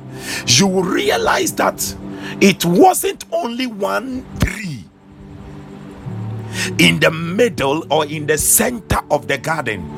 you 0.47 0.67
will 0.67 0.83
realize 0.83 1.53
that 1.53 1.95
it 2.39 2.63
wasn't 2.65 3.25
only 3.31 3.67
one 3.67 4.25
tree 4.39 4.85
in 6.77 6.99
the 6.99 7.11
middle 7.11 7.85
or 7.91 8.05
in 8.05 8.27
the 8.27 8.37
center 8.37 8.99
of 9.09 9.27
the 9.27 9.37
garden. 9.37 9.89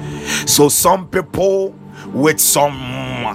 So 0.47 0.69
some 0.69 1.07
people 1.07 1.75
with 2.13 2.39
some 2.39 2.73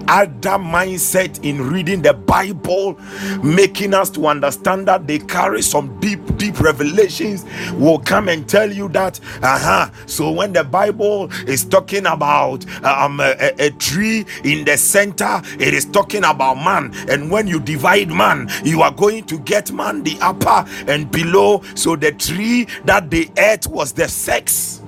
other 0.09 0.59
mindset 0.59 1.45
in 1.45 1.61
reading 1.71 2.03
the 2.03 2.15
Bible, 2.15 2.99
making 3.43 3.95
us 3.95 4.11
to 4.11 4.27
understand 4.27 4.89
that 4.89 5.07
they 5.07 5.19
carry 5.19 5.63
some 5.63 5.99
deep, 6.01 6.21
deep 6.37 6.61
revelations, 6.61 7.45
will 7.75 7.99
come 7.99 8.29
and 8.29 8.49
tell 8.49 8.71
you 8.71 8.89
that, 8.91 9.21
uh-huh. 9.43 9.91
So 10.07 10.31
when 10.31 10.53
the 10.53 10.65
Bible 10.65 11.31
is 11.47 11.65
talking 11.65 12.07
about 12.07 12.65
um, 12.85 13.21
a, 13.21 13.53
a 13.59 13.71
tree 13.73 14.25
in 14.45 14.65
the 14.65 14.77
center, 14.77 15.43
it 15.59 15.75
is 15.75 15.85
talking 15.85 16.25
about 16.25 16.55
man. 16.57 16.93
And 17.09 17.31
when 17.31 17.47
you 17.47 17.61
divide 17.61 18.09
man, 18.09 18.49
you 18.65 18.83
are 18.83 18.93
going 18.93 19.25
to 19.25 19.39
get 19.41 19.73
man 19.73 20.03
the 20.03 20.17
upper 20.21 20.69
and 20.87 21.11
below. 21.11 21.63
So 21.75 21.97
the 21.97 22.13
tree 22.13 22.67
that 22.85 23.11
they 23.11 23.31
ate 23.37 23.67
was 23.67 23.93
the 23.93 24.09
sex. 24.09 24.83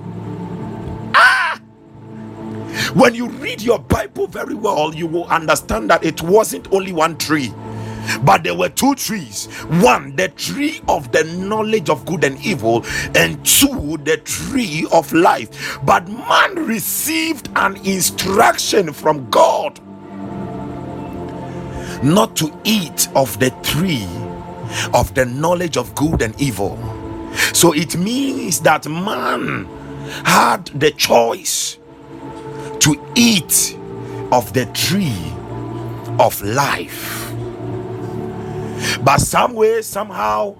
Ah! 1.15 1.40
When 2.93 3.15
you 3.15 3.27
read 3.29 3.61
your 3.61 3.79
Bible 3.79 4.27
very 4.27 4.55
well, 4.55 4.93
you 4.93 5.07
will 5.07 5.25
understand 5.25 5.89
that 5.89 6.03
it 6.03 6.21
wasn't 6.21 6.71
only 6.73 6.93
one 6.93 7.17
tree. 7.17 7.53
but 8.23 8.43
there 8.43 8.55
were 8.55 8.69
two 8.69 8.95
trees 8.95 9.45
one 9.81 10.15
the 10.15 10.27
tree 10.29 10.81
of 10.87 11.11
the 11.11 11.23
knowledge 11.23 11.89
of 11.89 12.05
good 12.05 12.23
and 12.23 12.39
evil 12.45 12.83
and 13.15 13.43
two 13.45 13.97
the 14.03 14.17
tree 14.17 14.87
of 14.91 15.11
life 15.13 15.79
but 15.85 16.07
man 16.09 16.55
received 16.65 17.49
an 17.55 17.75
instruction 17.85 18.91
from 18.91 19.29
god 19.29 19.79
not 22.03 22.35
to 22.35 22.51
eat 22.63 23.07
of 23.15 23.37
the 23.39 23.49
tree 23.63 24.07
of 24.93 25.13
the 25.15 25.25
knowledge 25.25 25.77
of 25.77 25.93
good 25.95 26.21
and 26.21 26.39
evil 26.41 26.77
so 27.53 27.73
it 27.73 27.95
means 27.97 28.59
that 28.61 28.87
man 28.87 29.65
had 30.25 30.65
the 30.67 30.91
choice 30.91 31.77
to 32.81 33.11
eat 33.15 33.77
of 34.31 34.53
the 34.53 34.65
tree 34.67 35.33
of 36.19 36.41
life. 36.41 37.31
But 39.03 39.21
some 39.21 39.53
way, 39.53 39.81
somehow, 39.81 40.55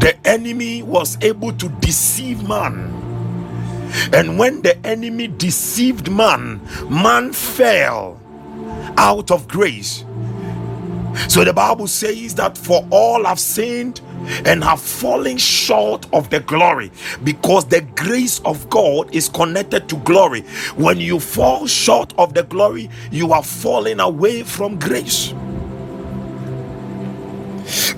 the 0.00 0.16
enemy 0.24 0.82
was 0.82 1.18
able 1.22 1.52
to 1.54 1.68
deceive 1.80 2.46
man. 2.48 2.96
And 4.12 4.38
when 4.38 4.62
the 4.62 4.78
enemy 4.86 5.28
deceived 5.28 6.10
man, 6.10 6.60
man 6.88 7.32
fell 7.32 8.20
out 8.96 9.30
of 9.30 9.48
grace. 9.48 10.04
So 11.28 11.44
the 11.44 11.52
Bible 11.52 11.86
says 11.88 12.34
that 12.36 12.56
for 12.56 12.86
all 12.90 13.24
have 13.24 13.40
sinned 13.40 14.00
and 14.46 14.62
have 14.64 14.80
fallen 14.80 15.38
short 15.38 16.06
of 16.12 16.30
the 16.30 16.40
glory 16.40 16.90
because 17.24 17.66
the 17.66 17.82
grace 17.96 18.40
of 18.44 18.68
God 18.70 19.14
is 19.14 19.28
connected 19.28 19.88
to 19.88 19.96
glory. 19.98 20.42
When 20.76 20.98
you 20.98 21.20
fall 21.20 21.66
short 21.66 22.14
of 22.18 22.34
the 22.34 22.42
glory, 22.44 22.90
you 23.10 23.32
are 23.32 23.42
falling 23.42 24.00
away 24.00 24.42
from 24.42 24.78
grace. 24.78 25.34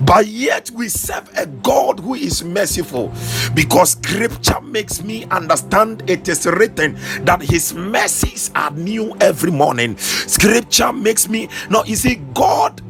But 0.01 0.27
yet 0.27 0.69
we 0.71 0.89
serve 0.89 1.29
a 1.37 1.45
God 1.47 1.99
who 1.99 2.15
is 2.15 2.43
merciful 2.43 3.13
because 3.53 3.91
scripture 3.91 4.61
makes 4.61 5.03
me 5.03 5.25
understand 5.25 6.09
it 6.09 6.27
is 6.29 6.45
written 6.45 6.97
that 7.25 7.41
his 7.41 7.73
mercies 7.73 8.51
are 8.55 8.71
new 8.71 9.15
every 9.21 9.51
morning. 9.51 9.97
Scripture 9.97 10.93
makes 10.93 11.29
me 11.29 11.49
no, 11.69 11.83
you 11.85 11.95
see, 11.95 12.15
God 12.33 12.81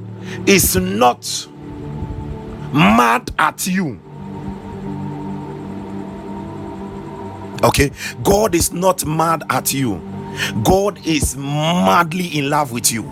is 0.48 0.76
not 0.76 1.48
mad 2.74 3.32
at 3.38 3.68
you. 3.68 4.00
Okay, 7.64 7.92
God 8.24 8.56
is 8.56 8.74
not 8.74 9.06
mad 9.06 9.44
at 9.50 9.74
you, 9.74 10.02
God 10.64 11.06
is 11.06 11.38
madly 11.38 12.38
in 12.38 12.50
love 12.50 12.72
with 12.72 12.92
you. 12.92 13.04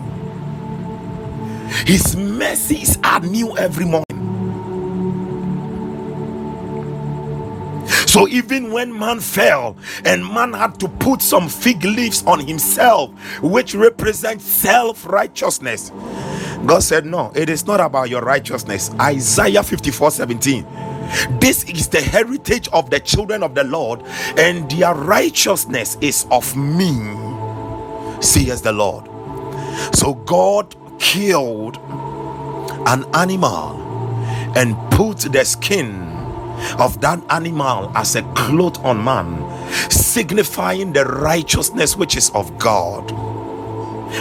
His 1.86 2.16
mercies 2.16 2.98
are 3.02 3.20
new 3.20 3.56
every 3.56 3.86
morning. 3.86 4.04
So 8.06 8.28
even 8.28 8.72
when 8.72 8.96
man 8.98 9.20
fell 9.20 9.74
and 10.04 10.22
man 10.22 10.52
had 10.52 10.78
to 10.80 10.88
put 10.88 11.22
some 11.22 11.48
fig 11.48 11.82
leaves 11.82 12.22
on 12.26 12.40
himself, 12.40 13.10
which 13.40 13.74
represents 13.74 14.44
self 14.44 15.06
righteousness, 15.06 15.90
God 16.66 16.82
said, 16.82 17.06
No, 17.06 17.32
it 17.34 17.48
is 17.50 17.66
not 17.66 17.80
about 17.80 18.10
your 18.10 18.22
righteousness. 18.22 18.90
Isaiah 19.00 19.62
54 19.62 20.10
17. 20.12 20.66
This 21.40 21.64
is 21.64 21.88
the 21.88 22.00
heritage 22.00 22.68
of 22.72 22.90
the 22.90 23.00
children 23.00 23.42
of 23.42 23.54
the 23.54 23.64
Lord, 23.64 24.02
and 24.38 24.70
their 24.70 24.94
righteousness 24.94 25.98
is 26.00 26.26
of 26.30 26.56
me, 26.56 26.92
says 28.20 28.62
the 28.62 28.72
Lord. 28.72 29.06
So 29.94 30.14
God 30.14 30.74
killed 31.00 31.78
an 32.86 33.04
animal 33.14 33.80
and 34.56 34.76
put 34.92 35.20
the 35.20 35.44
skin 35.44 35.94
of 36.78 37.00
that 37.00 37.22
animal 37.30 37.92
as 37.96 38.16
a 38.16 38.22
cloth 38.34 38.82
on 38.84 39.02
man, 39.04 39.42
signifying 39.90 40.92
the 40.92 41.04
righteousness 41.04 41.96
which 41.96 42.16
is 42.16 42.30
of 42.30 42.56
God. 42.58 43.31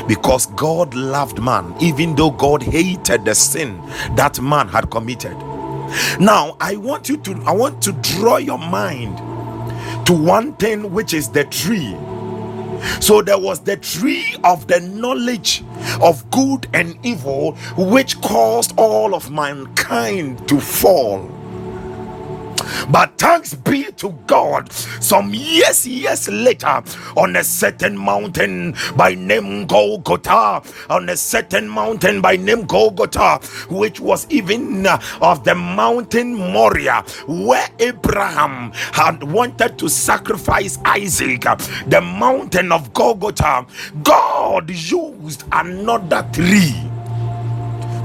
Because 0.08 0.48
God 0.48 0.94
loved 0.94 1.42
man, 1.42 1.76
even 1.82 2.16
though 2.16 2.32
God 2.32 2.64
hated 2.64 3.26
the 3.26 3.36
sin 3.36 3.82
that 4.16 4.42
man 4.42 4.68
had 4.68 4.92
committed. 4.92 5.38
Now, 6.20 6.58
I 6.60 6.78
want 6.78 7.10
you 7.10 7.18
to 7.18 7.44
I 7.46 7.52
want 7.54 7.82
to 7.84 7.92
draw 7.94 8.38
your 8.38 8.60
mind 8.60 9.18
to 10.08 10.14
one 10.14 10.54
thing 10.56 10.92
which 10.92 11.14
is 11.14 11.30
the 11.30 11.46
tree. 11.46 11.96
So 13.00 13.22
there 13.22 13.38
was 13.39 13.62
the 13.62 13.78
tree 13.78 14.36
of 14.44 14.68
the 14.68 14.80
knowledge 14.82 15.64
of 16.02 16.30
good 16.32 16.68
and 16.74 16.98
evil, 17.06 17.54
which 17.78 18.20
caused 18.22 18.74
all 18.78 19.16
of 19.16 19.32
mankind 19.32 20.48
to 20.50 20.60
fall 20.60 21.30
but 22.89 23.18
thanks 23.18 23.53
be 23.53 23.91
to 23.97 24.09
God, 24.28 24.72
some 24.72 25.34
years, 25.34 25.88
years 25.88 26.28
later, 26.30 26.82
on 27.18 27.36
a 27.36 27.43
certain 27.43 27.97
mountain 27.97 28.76
by 28.95 29.16
name 29.16 29.66
Golgotha, 29.68 30.62
on 30.89 31.09
a 31.09 31.18
certain 31.18 31.68
mountain 31.70 32.22
by 32.22 32.36
name 32.36 32.66
Golgotha, 32.66 33.39
which 33.70 33.99
was 33.99 34.28
even 34.30 34.86
uh, 34.86 35.01
of 35.22 35.43
the 35.43 35.55
mountain 35.55 36.34
Moriah, 36.36 37.03
where 37.28 37.68
Abraham 37.80 38.72
had 38.93 39.24
wanted 39.24 39.78
to 39.80 39.89
sacrifice 39.89 40.78
Isaac, 40.86 41.41
the 41.88 42.01
mountain 42.01 42.72
of 42.72 42.93
Golgotha, 42.93 43.66
God 44.03 44.70
used 44.70 45.43
another 45.51 46.28
tree 46.34 46.76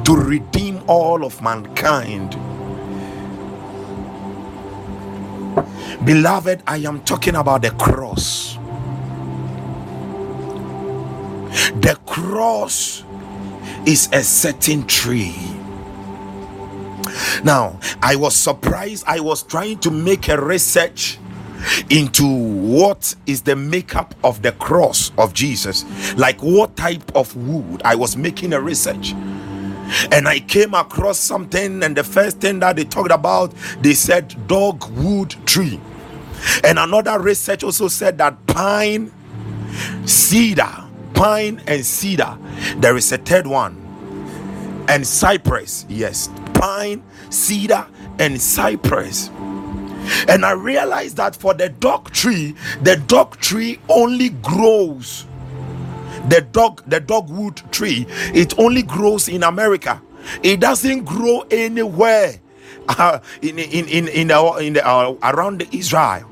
to 0.05 0.15
redeem 0.17 0.83
all 0.89 1.25
of 1.25 1.41
mankind 1.43 2.37
Beloved, 6.05 6.63
I 6.67 6.79
am 6.79 7.01
talking 7.01 7.35
about 7.37 7.63
the 7.63 7.71
cross. 7.71 8.59
The 11.81 11.99
cross 12.07 13.05
is 13.87 14.09
a 14.13 14.23
certain 14.23 14.87
tree. 14.87 15.35
Now, 17.45 17.79
I 18.03 18.17
was 18.17 18.35
surprised. 18.35 19.05
I 19.07 19.21
was 19.21 19.43
trying 19.43 19.79
to 19.81 19.91
make 19.91 20.29
a 20.29 20.41
research 20.41 21.19
into 21.91 22.27
what 22.27 23.15
is 23.27 23.43
the 23.43 23.57
makeup 23.57 24.15
of 24.23 24.43
the 24.43 24.53
cross 24.53 25.13
of 25.19 25.35
Jesus, 25.35 25.85
like 26.17 26.43
what 26.43 26.77
type 26.77 27.15
of 27.15 27.35
wood. 27.37 27.83
I 27.85 27.95
was 27.95 28.17
making 28.17 28.53
a 28.53 28.61
research 28.61 29.15
and 30.13 30.29
I 30.29 30.41
came 30.41 30.75
across 30.75 31.19
something, 31.19 31.83
and 31.83 31.97
the 31.97 32.05
first 32.05 32.41
thing 32.41 32.61
that 32.61 32.77
they 32.77 32.85
talked 32.85 33.13
about, 33.13 33.55
they 33.81 33.95
said 33.95 34.35
dogwood 34.47 35.35
tree. 35.47 35.81
And 36.65 36.79
another 36.79 37.19
research 37.19 37.65
also 37.65 37.89
said 37.89 38.19
that 38.19 38.47
pine, 38.47 39.13
cedar, 40.05 40.85
pine 41.15 41.63
and 41.67 41.85
cedar. 41.85 42.39
There 42.77 42.97
is 42.97 43.11
a 43.13 43.19
third 43.19 43.47
one, 43.47 43.77
and 44.89 45.07
cypress. 45.07 45.87
Yes, 45.89 46.29
pine, 46.55 47.03
cedar, 47.31 47.87
and 48.19 48.41
cypress. 48.41 49.31
And 50.29 50.45
I 50.45 50.53
realized 50.53 51.17
that 51.17 51.35
for 51.35 51.53
the 51.53 51.69
dog 51.69 52.13
tree, 52.13 52.55
the 52.83 52.97
dog 52.97 53.39
tree 53.39 53.81
only 53.89 54.29
grows 54.29 55.27
the 56.29 56.41
dog 56.53 56.83
the 56.89 57.01
dogwood 57.01 57.63
tree 57.73 58.07
it 58.35 58.59
only 58.59 58.83
grows 58.83 59.29
in 59.29 59.43
america. 59.43 60.03
It 60.43 60.61
doesn't 60.61 61.05
grow 61.05 61.43
anywhere 61.51 62.37
uh, 62.89 63.21
in 63.43 63.59
in 63.59 63.89
in 63.89 64.09
in, 64.09 64.31
our, 64.31 64.61
in 64.61 64.75
the, 64.75 64.87
uh, 64.87 65.15
around 65.23 65.67
israel. 65.73 66.29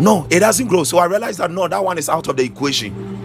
No 0.00 0.26
it 0.30 0.40
doesn't 0.40 0.68
grow. 0.68 0.84
So 0.84 0.98
i 0.98 1.06
realized 1.06 1.38
that 1.38 1.50
no 1.50 1.68
that 1.68 1.84
one 1.84 1.98
is 1.98 2.08
out 2.08 2.28
of 2.28 2.36
the 2.36 2.44
equation. 2.44 3.16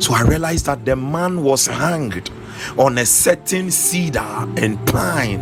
So 0.00 0.14
i 0.14 0.22
realized 0.22 0.66
that 0.66 0.84
the 0.84 0.96
man 0.96 1.44
was 1.44 1.66
hanged 1.66 2.30
on 2.78 2.98
a 2.98 3.06
certain 3.06 3.70
cedar 3.70 4.20
and 4.56 4.84
pine 4.86 5.40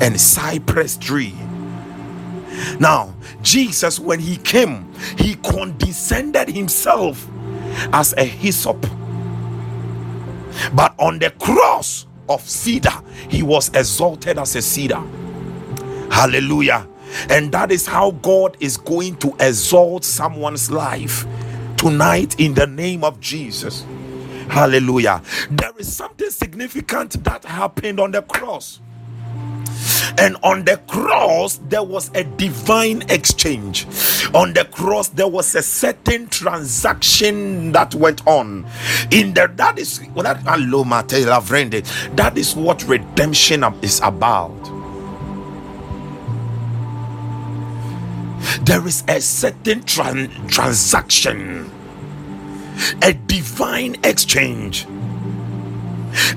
and 0.00 0.20
cypress 0.20 0.96
tree. 0.96 1.34
Now 2.80 3.14
jesus 3.42 4.00
when 4.00 4.20
he 4.20 4.36
came 4.38 4.92
he 5.18 5.36
condescended 5.36 6.48
himself 6.48 7.28
as 7.92 8.14
a 8.14 8.24
hyssop. 8.24 8.80
But 10.74 10.94
on 10.98 11.18
the 11.18 11.30
cross 11.30 12.06
of 12.28 12.40
cedar, 12.42 13.02
he 13.28 13.42
was 13.42 13.68
exalted 13.70 14.38
as 14.38 14.56
a 14.56 14.62
cedar. 14.62 15.02
Hallelujah. 16.10 16.86
And 17.30 17.52
that 17.52 17.70
is 17.70 17.86
how 17.86 18.12
God 18.12 18.56
is 18.60 18.76
going 18.76 19.16
to 19.16 19.34
exalt 19.40 20.04
someone's 20.04 20.70
life 20.70 21.26
tonight 21.76 22.38
in 22.40 22.54
the 22.54 22.66
name 22.66 23.04
of 23.04 23.20
Jesus. 23.20 23.84
Hallelujah. 24.48 25.22
There 25.50 25.72
is 25.78 25.94
something 25.94 26.30
significant 26.30 27.22
that 27.24 27.44
happened 27.44 28.00
on 28.00 28.12
the 28.12 28.22
cross. 28.22 28.80
And 30.18 30.36
on 30.42 30.64
the 30.64 30.78
cross, 30.86 31.60
there 31.68 31.82
was 31.82 32.10
a 32.14 32.24
divine 32.24 33.02
exchange. 33.10 33.86
On 34.34 34.54
the 34.54 34.64
cross, 34.64 35.08
there 35.08 35.28
was 35.28 35.54
a 35.54 35.62
certain 35.62 36.28
transaction 36.28 37.72
that 37.72 37.94
went 37.94 38.26
on. 38.26 38.66
In 39.10 39.34
the 39.34 39.50
that 39.56 39.78
is 39.78 40.00
that 40.16 40.42
that 42.16 42.38
is 42.38 42.56
what 42.56 42.82
redemption 42.88 43.64
is 43.82 44.00
about. 44.02 44.56
There 48.64 48.86
is 48.86 49.04
a 49.08 49.20
certain 49.20 49.80
tran- 49.82 50.48
transaction, 50.48 51.70
a 53.02 53.12
divine 53.12 53.96
exchange, 54.02 54.86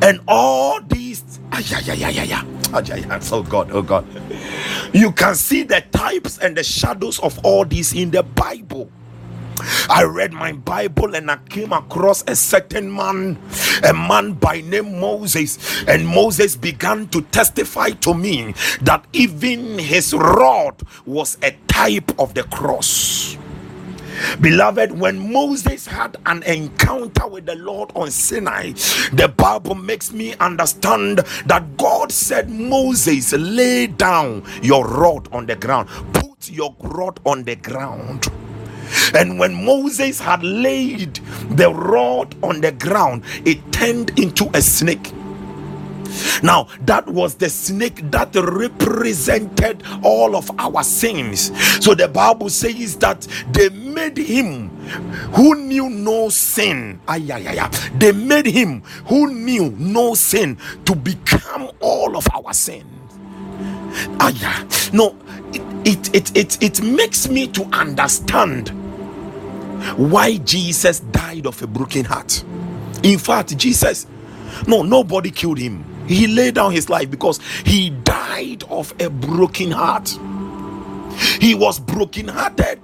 and 0.01 0.19
all 0.27 0.81
these. 0.81 1.23
Ah, 1.51 1.61
yeah, 1.65 1.79
yeah, 1.79 1.93
yeah, 1.93 2.09
yeah, 2.09 2.23
yeah 2.23 2.58
Oh 3.33 3.43
God, 3.43 3.71
oh 3.73 3.83
God. 3.83 4.07
You 4.93 5.11
can 5.13 5.35
see 5.35 5.63
the 5.63 5.81
types 5.91 6.39
and 6.39 6.57
the 6.57 6.63
shadows 6.63 7.19
of 7.19 7.39
all 7.45 7.65
this 7.65 7.93
in 7.93 8.11
the 8.11 8.23
Bible. 8.23 8.91
I 9.89 10.03
read 10.03 10.33
my 10.33 10.53
Bible 10.53 11.15
and 11.15 11.31
I 11.31 11.37
came 11.49 11.73
across 11.73 12.23
a 12.27 12.35
certain 12.35 12.93
man, 12.93 13.39
a 13.83 13.93
man 13.93 14.33
by 14.33 14.61
name 14.61 15.01
Moses, 15.01 15.59
and 15.87 16.07
Moses 16.07 16.57
began 16.57 17.09
to 17.09 17.23
testify 17.23 17.91
to 18.05 18.15
me 18.15 18.55
that 18.83 19.05
even 19.13 19.79
his 19.79 20.13
rod 20.13 20.81
was 21.07 21.37
a 21.43 21.53
type 21.67 22.11
of 22.19 22.35
the 22.35 22.43
cross. 22.45 23.38
Beloved, 24.41 24.91
when 24.91 25.31
Moses 25.31 25.85
had 25.87 26.17
an 26.25 26.43
encounter 26.43 27.27
with 27.27 27.45
the 27.45 27.55
Lord 27.55 27.91
on 27.95 28.11
Sinai, 28.11 28.71
the 29.13 29.33
Bible 29.35 29.75
makes 29.75 30.11
me 30.11 30.35
understand 30.35 31.19
that 31.45 31.77
God 31.77 32.11
said, 32.11 32.49
Moses, 32.49 33.33
lay 33.33 33.87
down 33.87 34.43
your 34.61 34.85
rod 34.87 35.27
on 35.31 35.45
the 35.45 35.55
ground, 35.55 35.89
put 36.13 36.49
your 36.49 36.75
rod 36.79 37.19
on 37.25 37.43
the 37.43 37.55
ground. 37.55 38.27
And 39.13 39.39
when 39.39 39.53
Moses 39.65 40.19
had 40.19 40.43
laid 40.43 41.15
the 41.51 41.71
rod 41.73 42.35
on 42.43 42.61
the 42.61 42.71
ground, 42.71 43.23
it 43.45 43.59
turned 43.71 44.17
into 44.19 44.49
a 44.53 44.61
snake. 44.61 45.13
Now, 46.43 46.67
that 46.81 47.07
was 47.07 47.35
the 47.35 47.49
snake 47.49 48.09
that 48.11 48.35
represented 48.35 49.83
all 50.03 50.35
of 50.35 50.49
our 50.59 50.83
sins. 50.83 51.51
So 51.83 51.93
the 51.95 52.07
Bible 52.07 52.49
says 52.49 52.95
that 52.97 53.27
they 53.51 53.69
made 53.69 54.17
him 54.17 54.69
who 55.33 55.55
knew 55.55 55.89
no 55.89 56.29
sin. 56.29 56.99
Ay, 57.07 57.29
ay, 57.31 57.47
ay, 57.49 57.59
ay. 57.59 57.89
They 57.97 58.11
made 58.11 58.45
him 58.45 58.81
who 59.07 59.33
knew 59.33 59.71
no 59.77 60.13
sin 60.15 60.57
to 60.85 60.95
become 60.95 61.71
all 61.79 62.17
of 62.17 62.27
our 62.33 62.53
sins. 62.53 62.85
Ay, 64.19 64.33
no, 64.93 65.15
it, 65.85 66.15
it, 66.15 66.37
it, 66.37 66.63
it 66.63 66.81
makes 66.83 67.27
me 67.29 67.47
to 67.47 67.63
understand 67.73 68.69
why 69.97 70.37
Jesus 70.37 70.99
died 70.99 71.45
of 71.45 71.61
a 71.61 71.67
broken 71.67 72.05
heart. 72.05 72.43
In 73.03 73.17
fact, 73.17 73.57
Jesus, 73.57 74.07
no, 74.67 74.81
nobody 74.83 75.31
killed 75.31 75.57
him 75.57 75.83
he 76.09 76.25
laid 76.25 76.55
down 76.55 76.71
his 76.71 76.89
life 76.89 77.09
because 77.11 77.39
he 77.63 77.91
died 77.91 78.63
of 78.69 78.93
a 78.99 79.09
broken 79.09 79.69
heart. 79.69 80.09
He 81.39 81.53
was 81.53 81.79
broken-hearted 81.79 82.81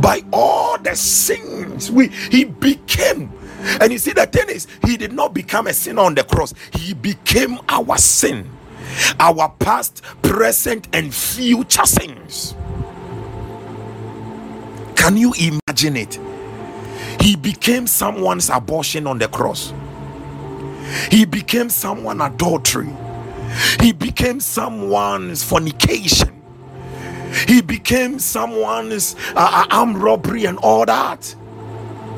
by 0.00 0.22
all 0.32 0.76
the 0.78 0.94
sins 0.94 1.90
we 1.90 2.08
he 2.08 2.44
became. 2.44 3.32
And 3.80 3.90
you 3.90 3.98
see, 3.98 4.12
the 4.12 4.26
thing 4.26 4.50
is, 4.50 4.66
he 4.84 4.96
did 4.96 5.12
not 5.12 5.32
become 5.32 5.66
a 5.66 5.72
sinner 5.72 6.02
on 6.02 6.14
the 6.14 6.24
cross, 6.24 6.52
he 6.74 6.92
became 6.92 7.58
our 7.68 7.96
sin, 7.96 8.50
our 9.18 9.48
past, 9.58 10.02
present, 10.20 10.88
and 10.92 11.14
future 11.14 11.86
sins. 11.86 12.54
Can 14.94 15.16
you 15.16 15.32
imagine 15.38 15.96
it? 15.96 16.20
He 17.20 17.36
became 17.36 17.86
someone's 17.86 18.50
abortion 18.50 19.06
on 19.06 19.18
the 19.18 19.28
cross. 19.28 19.72
He 21.10 21.24
became 21.24 21.68
someone 21.70 22.20
adultery. 22.20 22.92
He 23.80 23.92
became 23.92 24.40
someone's 24.40 25.42
fornication. 25.42 26.42
He 27.46 27.62
became 27.62 28.18
someone's 28.18 29.16
uh, 29.34 29.66
uh 29.66 29.66
armed 29.70 29.98
robbery 29.98 30.44
and 30.44 30.58
all 30.58 30.86
that. 30.86 31.34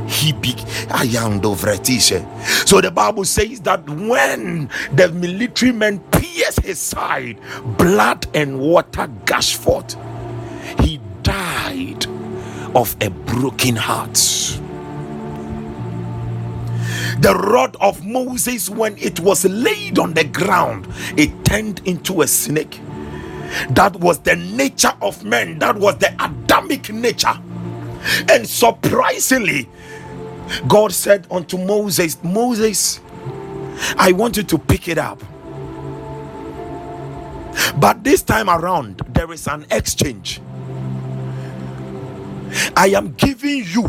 He 0.08 0.32
be 0.32 0.54
a 0.90 1.04
young 1.04 1.40
dog. 1.40 1.58
so 1.58 2.80
the 2.80 2.90
Bible 2.90 3.24
says 3.24 3.60
that 3.60 3.88
when 3.88 4.68
the 4.92 5.08
military 5.12 5.72
men 5.72 6.00
pierced 6.10 6.60
his 6.60 6.78
side, 6.78 7.38
blood 7.78 8.26
and 8.34 8.60
water 8.60 9.06
gushed 9.24 9.56
forth. 9.56 9.96
He 10.80 11.00
died 11.22 12.06
of 12.74 12.96
a 13.00 13.08
broken 13.08 13.76
heart 13.76 14.16
the 17.18 17.34
rod 17.34 17.76
of 17.80 18.04
Moses, 18.04 18.68
when 18.70 18.96
it 18.98 19.20
was 19.20 19.44
laid 19.44 19.98
on 19.98 20.14
the 20.14 20.24
ground, 20.24 20.86
it 21.16 21.44
turned 21.44 21.80
into 21.86 22.22
a 22.22 22.26
snake. 22.26 22.80
That 23.70 23.96
was 24.00 24.18
the 24.20 24.36
nature 24.36 24.92
of 25.00 25.24
man, 25.24 25.58
that 25.60 25.76
was 25.76 25.96
the 25.98 26.14
Adamic 26.22 26.90
nature. 26.92 27.38
And 28.30 28.46
surprisingly, 28.46 29.68
God 30.68 30.92
said 30.92 31.26
unto 31.30 31.56
Moses, 31.58 32.22
Moses, 32.22 33.00
I 33.96 34.12
want 34.12 34.36
you 34.36 34.42
to 34.42 34.58
pick 34.58 34.88
it 34.88 34.98
up. 34.98 35.22
But 37.76 38.04
this 38.04 38.22
time 38.22 38.50
around, 38.50 38.98
there 39.08 39.32
is 39.32 39.46
an 39.46 39.66
exchange. 39.70 40.40
I 42.76 42.88
am 42.88 43.14
giving 43.14 43.64
you 43.64 43.84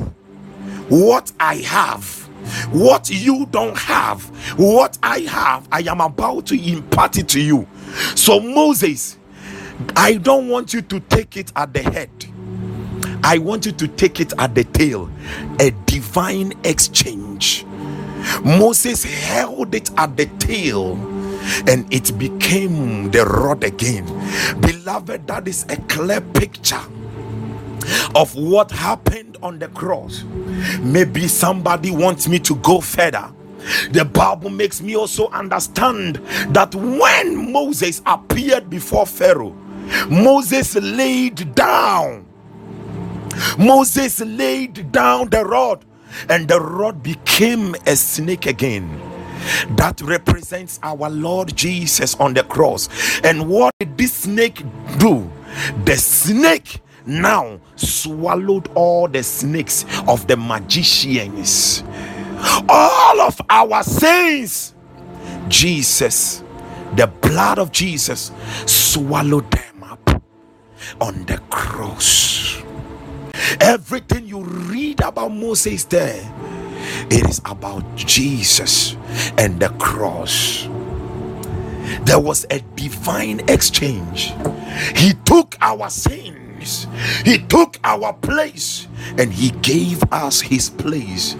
what 0.90 1.32
I 1.40 1.56
have 1.58 2.25
what 2.72 3.10
you 3.10 3.46
don't 3.48 3.78
have, 3.78 4.24
what 4.58 4.98
I 5.04 5.20
have, 5.22 5.68
I 5.72 5.82
am 5.82 6.02
about 6.02 6.46
to 6.48 6.72
impart 6.72 7.18
it 7.18 7.28
to 7.30 7.42
you. 7.42 7.68
So, 8.16 8.40
Moses, 8.40 9.18
I 9.96 10.16
don't 10.16 10.48
want 10.48 10.74
you 10.74 10.82
to 10.82 11.00
take 11.00 11.38
it 11.38 11.52
at 11.56 11.74
the 11.74 11.82
head. 11.82 12.10
I 13.24 13.40
want 13.40 13.66
you 13.66 13.72
to 13.74 13.88
take 13.88 14.20
it 14.20 14.34
at 14.38 14.54
the 14.56 14.64
tail. 14.64 15.10
A 15.60 15.72
divine 15.86 16.54
exchange. 16.64 17.66
Moses 18.44 19.04
held 19.04 19.76
it 19.76 19.90
at 19.98 20.18
the 20.18 20.26
tail 20.40 20.94
and 21.68 21.92
it 21.94 22.18
became 22.18 23.12
the 23.12 23.26
rod 23.26 23.64
again. 23.64 24.06
Beloved, 24.62 25.28
that 25.28 25.48
is 25.48 25.66
a 25.70 25.78
clear 25.84 26.22
picture 26.22 26.82
of 28.16 28.36
what 28.36 28.72
happened 28.72 29.38
on 29.42 29.60
the 29.60 29.68
cross. 29.70 30.24
Maybe 30.80 31.28
somebody 31.28 31.92
wants 31.92 32.28
me 32.28 32.40
to 32.40 32.56
go 32.56 32.82
further. 32.82 33.32
The 33.92 34.06
Bible 34.06 34.50
makes 34.50 34.82
me 34.82 34.96
also 34.96 35.30
understand 35.30 36.18
that 36.50 36.74
when 36.76 37.52
Moses 37.52 38.02
appeared 38.06 38.70
before 38.70 39.06
Pharaoh, 39.06 39.56
Moses 40.10 40.76
laid 40.76 41.56
down. 41.56 42.26
Moses 43.58 44.20
laid 44.22 44.92
down 44.92 45.30
the 45.30 45.44
rod, 45.44 45.84
and 46.30 46.48
the 46.48 46.60
rod 46.60 47.04
became 47.04 47.76
a 47.86 47.96
snake 47.96 48.46
again. 48.46 49.02
That 49.72 50.02
represents 50.02 50.80
our 50.82 51.10
Lord 51.10 51.56
Jesus 51.56 52.16
on 52.16 52.34
the 52.34 52.44
cross. 52.44 52.90
And 53.24 53.48
what 53.48 53.74
did 53.80 53.98
this 53.98 54.14
snake 54.14 54.64
do? 54.98 55.30
The 55.86 55.96
snake 55.98 56.82
now 57.08 57.60
swallowed 57.76 58.70
all 58.76 59.08
the 59.08 59.24
snakes 59.24 59.86
of 60.08 60.28
the 60.28 60.38
magicians. 60.38 61.84
All 62.68 63.22
of 63.22 63.40
our 63.50 63.84
sins, 63.84 64.74
Jesus, 65.48 66.44
the 66.96 67.08
blood 67.08 67.60
of 67.60 67.72
Jesus, 67.72 68.32
swallowed 68.66 69.50
them 69.52 69.84
up 69.84 70.22
on 71.02 71.26
the 71.26 71.38
cross. 71.50 72.62
Everything 73.62 74.28
you 74.28 74.42
read 74.42 75.02
about 75.02 75.30
Moses 75.30 75.84
there, 75.86 76.32
it 77.10 77.30
is 77.30 77.40
about 77.46 77.84
Jesus 77.96 78.96
and 79.38 79.60
the 79.60 79.70
cross. 79.80 80.68
There 82.06 82.20
was 82.20 82.46
a 82.50 82.60
divine 82.76 83.42
exchange. 83.48 84.34
He 84.96 85.14
took 85.26 85.58
our 85.62 85.90
sin 85.90 86.45
He 87.26 87.40
took 87.40 87.80
our 87.84 88.14
place 88.14 88.88
and 89.18 89.34
He 89.34 89.52
gave 89.62 90.04
us 90.12 90.42
His 90.42 90.70
place. 90.70 91.36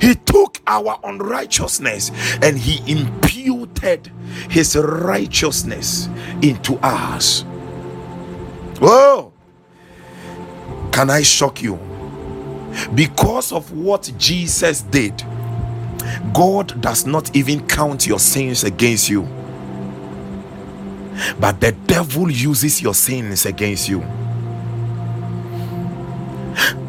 He 0.00 0.14
took 0.16 0.60
our 0.66 0.98
unrighteousness 1.04 2.10
and 2.42 2.58
He 2.58 2.90
imputed 2.90 4.12
His 4.50 4.76
righteousness 4.76 6.08
into 6.42 6.76
us. 6.82 7.42
Whoa! 8.80 9.32
Can 10.92 11.10
I 11.10 11.22
shock 11.22 11.62
you? 11.62 11.78
Because 12.94 13.52
of 13.52 13.72
what 13.72 14.12
Jesus 14.18 14.82
did, 14.82 15.24
God 16.34 16.80
does 16.82 17.06
not 17.06 17.36
even 17.36 17.66
count 17.68 18.06
your 18.06 18.20
sins 18.20 18.64
against 18.64 19.10
you. 19.10 19.28
but 21.40 21.60
the 21.60 21.72
devil 21.86 22.30
uses 22.30 22.82
your 22.82 22.94
sins 22.94 23.46
against 23.46 23.88
you. 23.88 24.04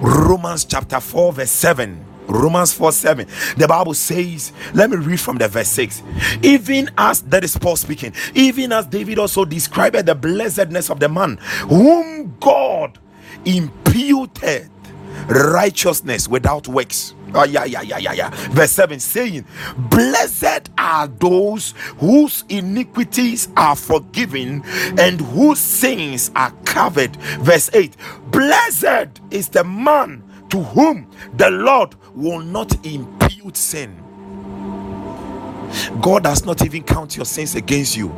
Romans 0.01 0.66
chapter 0.66 0.99
4, 0.99 1.34
verse 1.34 1.51
7. 1.51 2.05
Romans 2.28 2.74
4 2.74 2.91
7. 2.91 3.28
The 3.57 3.68
Bible 3.68 3.93
says, 3.93 4.53
let 4.74 4.89
me 4.89 4.97
read 4.97 5.20
from 5.20 5.38
the 5.38 5.47
verse 5.47 5.68
6. 5.70 6.01
Even 6.41 6.89
as 6.97 7.22
that 7.24 7.43
is 7.43 7.57
Paul 7.57 7.76
speaking, 7.76 8.14
even 8.34 8.72
as 8.72 8.86
David 8.88 9.20
also 9.20 9.45
described 9.45 9.97
the 10.05 10.16
blessedness 10.16 10.89
of 10.89 10.99
the 10.99 11.09
man 11.09 11.38
whom 11.68 12.36
God 12.39 12.99
imputed 13.45 14.70
righteousness 15.28 16.28
without 16.28 16.68
works. 16.68 17.14
Oh, 17.36 17.45
yeah, 17.45 17.65
yeah, 17.65 17.82
yeah, 17.82 17.97
yeah, 17.99 18.13
yeah. 18.13 18.29
Verse 18.51 18.71
7 18.71 18.99
saying, 18.99 19.45
Blessed 19.89 20.69
are 20.77 21.07
those 21.07 21.73
whose 21.99 22.43
iniquities 22.49 23.49
are 23.57 23.75
forgiven 23.75 24.63
and 24.99 25.21
whose 25.21 25.59
sins 25.59 26.32
are 26.36 26.51
covered. 26.65 27.15
Verse 27.41 27.69
8 27.73 27.95
Blessed 28.32 29.21
is 29.32 29.49
the 29.49 29.63
man 29.63 30.23
to 30.49 30.61
whom 30.63 31.09
the 31.36 31.49
Lord 31.51 31.95
will 32.15 32.41
not 32.41 32.86
impute 32.86 33.57
sin. 33.57 33.95
God 36.01 36.23
does 36.23 36.45
not 36.45 36.65
even 36.65 36.84
count 36.84 37.15
your 37.17 37.25
sins 37.25 37.55
against 37.55 37.97
you. 37.97 38.13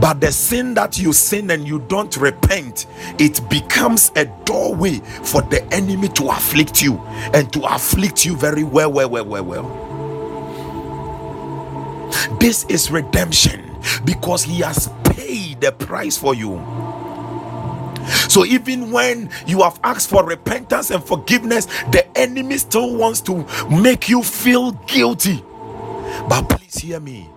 But 0.00 0.20
the 0.20 0.32
sin 0.32 0.74
that 0.74 0.98
you 0.98 1.12
sin 1.12 1.50
and 1.50 1.66
you 1.66 1.80
don't 1.80 2.14
repent, 2.16 2.86
it 3.18 3.40
becomes 3.48 4.12
a 4.16 4.26
doorway 4.44 4.98
for 4.98 5.42
the 5.42 5.64
enemy 5.72 6.08
to 6.10 6.28
afflict 6.28 6.82
you 6.82 6.98
and 7.34 7.52
to 7.52 7.62
afflict 7.74 8.24
you 8.24 8.36
very 8.36 8.64
well, 8.64 8.92
well, 8.92 9.08
well, 9.08 9.24
well, 9.24 9.44
well. 9.44 9.86
This 12.40 12.64
is 12.68 12.90
redemption 12.90 13.62
because 14.04 14.42
he 14.42 14.60
has 14.60 14.90
paid 15.04 15.60
the 15.60 15.72
price 15.72 16.16
for 16.16 16.34
you. 16.34 16.60
So 18.28 18.44
even 18.44 18.90
when 18.90 19.30
you 19.46 19.62
have 19.62 19.80
asked 19.82 20.10
for 20.10 20.24
repentance 20.24 20.90
and 20.90 21.02
forgiveness, 21.02 21.66
the 21.90 22.06
enemy 22.16 22.58
still 22.58 22.94
wants 22.94 23.20
to 23.22 23.46
make 23.70 24.08
you 24.08 24.22
feel 24.22 24.72
guilty. 24.86 25.42
But 26.28 26.48
please 26.48 26.78
hear 26.78 27.00
me. 27.00 27.30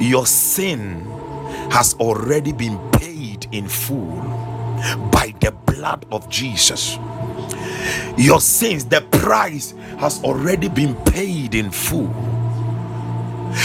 Your 0.00 0.26
sin 0.26 1.06
has 1.70 1.94
already 1.94 2.52
been 2.52 2.78
paid 2.92 3.48
in 3.52 3.68
full 3.68 4.16
by 5.10 5.34
the 5.40 5.52
blood 5.66 6.06
of 6.10 6.28
Jesus. 6.28 6.98
Your 8.16 8.40
sins, 8.40 8.84
the 8.84 9.00
price 9.12 9.72
has 9.98 10.22
already 10.24 10.68
been 10.68 10.94
paid 11.04 11.54
in 11.54 11.70
full. 11.70 12.08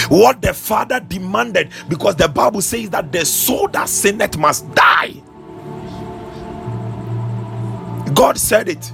What 0.09 0.41
the 0.41 0.53
Father 0.53 0.99
demanded, 0.99 1.71
because 1.89 2.15
the 2.15 2.27
Bible 2.27 2.61
says 2.61 2.89
that 2.91 3.11
the 3.11 3.25
soul 3.25 3.67
that 3.69 3.89
sinneth 3.89 4.37
must 4.37 4.73
die. 4.73 5.21
God 8.13 8.37
said 8.37 8.69
it. 8.69 8.91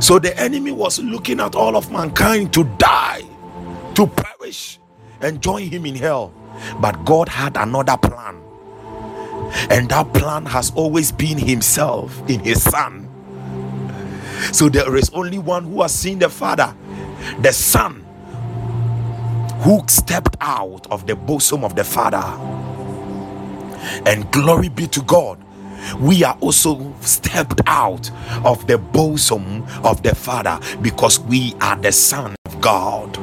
So 0.00 0.18
the 0.18 0.36
enemy 0.38 0.72
was 0.72 0.98
looking 0.98 1.40
at 1.40 1.54
all 1.54 1.76
of 1.76 1.90
mankind 1.92 2.52
to 2.54 2.64
die, 2.78 3.22
to 3.94 4.06
perish, 4.06 4.78
and 5.20 5.40
join 5.40 5.68
him 5.68 5.86
in 5.86 5.94
hell. 5.94 6.32
But 6.80 7.04
God 7.04 7.28
had 7.28 7.56
another 7.56 7.96
plan. 7.96 8.40
And 9.70 9.88
that 9.90 10.12
plan 10.14 10.46
has 10.46 10.72
always 10.74 11.12
been 11.12 11.38
Himself 11.38 12.18
in 12.28 12.40
His 12.40 12.62
Son. 12.62 13.08
So 14.52 14.68
there 14.68 14.96
is 14.96 15.10
only 15.10 15.38
one 15.38 15.64
who 15.64 15.82
has 15.82 15.94
seen 15.94 16.18
the 16.18 16.28
Father, 16.28 16.74
the 17.40 17.52
Son, 17.52 18.04
who 19.62 19.82
stepped 19.86 20.36
out 20.40 20.86
of 20.90 21.06
the 21.06 21.16
bosom 21.16 21.64
of 21.64 21.76
the 21.76 21.84
Father. 21.84 22.22
And 24.06 24.30
glory 24.32 24.68
be 24.68 24.86
to 24.88 25.02
God 25.02 25.44
we 26.00 26.24
are 26.24 26.36
also 26.40 26.94
stepped 27.00 27.60
out 27.66 28.10
of 28.44 28.66
the 28.66 28.78
bosom 28.78 29.64
of 29.84 30.02
the 30.02 30.14
Father 30.14 30.58
because 30.82 31.20
we 31.20 31.54
are 31.60 31.76
the 31.76 31.92
Son 31.92 32.34
of 32.46 32.60
God. 32.60 33.18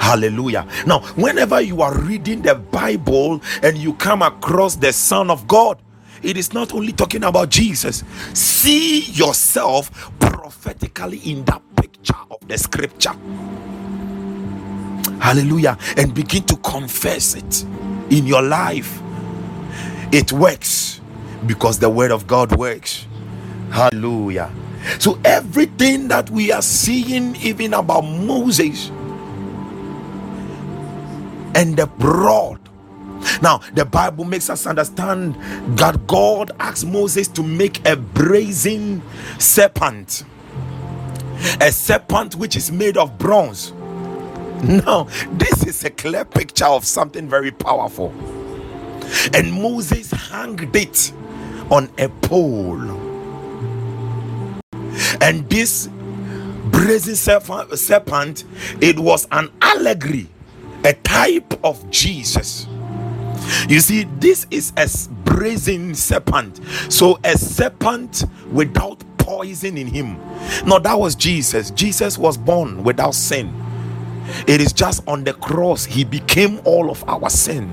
Hallelujah. 0.00 0.66
Now, 0.86 1.00
whenever 1.16 1.60
you 1.60 1.82
are 1.82 1.96
reading 1.98 2.42
the 2.42 2.54
Bible 2.54 3.40
and 3.62 3.76
you 3.78 3.94
come 3.94 4.22
across 4.22 4.76
the 4.76 4.92
Son 4.92 5.30
of 5.30 5.46
God, 5.48 5.80
it 6.22 6.36
is 6.36 6.52
not 6.52 6.74
only 6.74 6.92
talking 6.92 7.24
about 7.24 7.50
Jesus. 7.50 8.04
See 8.34 9.00
yourself 9.12 10.12
prophetically 10.18 11.18
in 11.18 11.44
that 11.44 11.62
picture 11.76 12.14
of 12.30 12.46
the 12.48 12.58
scripture. 12.58 13.12
Hallelujah. 15.20 15.78
And 15.96 16.14
begin 16.14 16.44
to 16.44 16.56
confess 16.58 17.34
it 17.34 17.64
in 18.10 18.26
your 18.26 18.42
life. 18.42 19.00
It 20.12 20.32
works 20.32 21.00
because 21.46 21.78
the 21.78 21.90
word 21.90 22.10
of 22.10 22.26
God 22.26 22.56
works. 22.56 23.06
Hallelujah. 23.70 24.52
So, 25.00 25.18
everything 25.24 26.08
that 26.08 26.30
we 26.30 26.52
are 26.52 26.62
seeing, 26.62 27.34
even 27.36 27.74
about 27.74 28.02
Moses, 28.02 28.90
and 31.56 31.76
the 31.76 31.86
rod. 31.98 32.60
Now, 33.42 33.62
the 33.74 33.84
Bible 33.84 34.24
makes 34.24 34.50
us 34.50 34.66
understand 34.66 35.34
that 35.78 36.06
God 36.06 36.52
asked 36.60 36.86
Moses 36.86 37.28
to 37.28 37.42
make 37.42 37.84
a 37.88 37.96
brazen 37.96 39.02
serpent, 39.38 40.24
a 41.60 41.72
serpent 41.72 42.36
which 42.36 42.56
is 42.56 42.70
made 42.70 42.96
of 42.98 43.18
bronze. 43.18 43.72
Now, 44.62 45.08
this 45.32 45.66
is 45.66 45.82
a 45.84 45.90
clear 45.90 46.24
picture 46.24 46.66
of 46.66 46.84
something 46.84 47.28
very 47.28 47.50
powerful. 47.50 48.10
And 49.32 49.52
Moses 49.52 50.10
hung 50.10 50.58
it 50.74 51.12
on 51.70 51.88
a 51.98 52.08
pole. 52.08 52.80
And 55.22 55.48
this 55.48 55.88
brazen 56.66 57.16
serpent, 57.16 58.44
it 58.82 58.98
was 58.98 59.26
an 59.32 59.50
allegory 59.62 60.28
a 60.86 60.94
type 60.94 61.52
of 61.64 61.90
Jesus. 61.90 62.68
You 63.68 63.80
see, 63.80 64.04
this 64.18 64.46
is 64.52 64.72
a 64.76 64.88
brazen 65.24 65.94
serpent. 65.94 66.60
So, 66.88 67.18
a 67.24 67.36
serpent 67.36 68.24
without 68.52 69.02
poison 69.18 69.76
in 69.76 69.88
him. 69.88 70.16
No, 70.64 70.78
that 70.78 70.94
was 70.94 71.16
Jesus. 71.16 71.72
Jesus 71.72 72.16
was 72.16 72.36
born 72.38 72.84
without 72.84 73.14
sin. 73.14 73.52
It 74.46 74.60
is 74.60 74.72
just 74.72 75.06
on 75.08 75.24
the 75.24 75.34
cross 75.34 75.84
he 75.84 76.04
became 76.04 76.60
all 76.64 76.90
of 76.90 77.02
our 77.08 77.30
sin. 77.30 77.68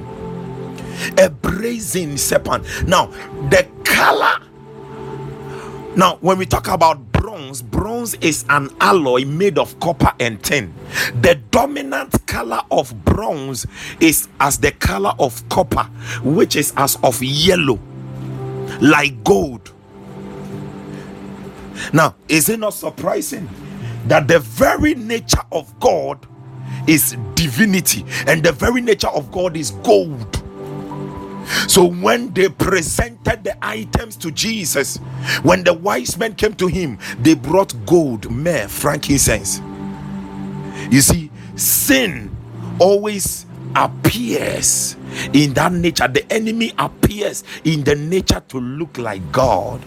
A 1.20 1.30
brazen 1.30 2.18
serpent. 2.18 2.66
Now, 2.88 3.08
the 3.50 3.68
color. 3.84 4.40
Now, 5.96 6.18
when 6.22 6.40
we 6.40 6.48
talk 6.48 6.68
about 6.68 7.13
bronze, 7.24 7.62
bronze 7.62 8.16
is 8.16 8.44
an 8.50 8.70
alloy 8.82 9.24
made 9.24 9.58
of 9.58 9.80
copper 9.80 10.12
and 10.20 10.44
tin. 10.44 10.74
The 11.22 11.36
dominant 11.52 12.28
color 12.28 12.60
of 12.70 13.06
bronze 13.06 13.66
is 14.02 14.28
as 14.42 14.58
the 14.58 14.72
color 14.74 15.14
of 15.18 15.48
copper, 15.48 15.84
which 16.22 16.58
is 16.58 16.74
as 16.76 16.98
of 17.02 17.24
yellow, 17.24 17.80
like 18.82 19.24
gold. 19.24 19.72
Now, 21.94 22.16
is 22.28 22.50
it 22.50 22.60
not 22.60 22.74
surprising 22.74 23.48
that 24.08 24.28
the 24.28 24.40
very 24.40 24.94
nature 24.94 25.44
of 25.54 25.80
God 25.80 26.28
is 26.88 27.16
divinity 27.36 28.04
and 28.28 28.44
the 28.44 28.52
very 28.52 28.82
nature 28.82 29.08
of 29.08 29.32
God 29.32 29.56
is 29.56 29.72
gold? 29.72 30.43
So 31.68 31.86
when 31.86 32.34
they 32.34 32.50
presented 32.50 33.44
the 33.44 33.58
items 33.66 34.16
to 34.18 34.32
Jesus, 34.32 34.98
when 35.44 35.64
the 35.64 35.74
wise 35.74 36.18
men 36.18 36.36
came 36.36 36.54
to 36.56 36.68
him, 36.68 37.00
they 37.20 37.36
brought 37.36 37.74
gold, 37.86 38.30
myrrh, 38.32 38.68
frankincense. 38.68 39.62
You 40.92 41.02
see, 41.02 41.32
sin 41.56 42.36
always 42.80 43.46
appears 43.76 44.96
in 45.34 45.54
that 45.54 45.72
nature. 45.74 46.08
The 46.08 46.32
enemy 46.32 46.74
appears 46.78 47.44
in 47.64 47.84
the 47.84 47.96
nature 47.96 48.42
to 48.50 48.60
look 48.60 48.98
like 48.98 49.32
God. 49.32 49.82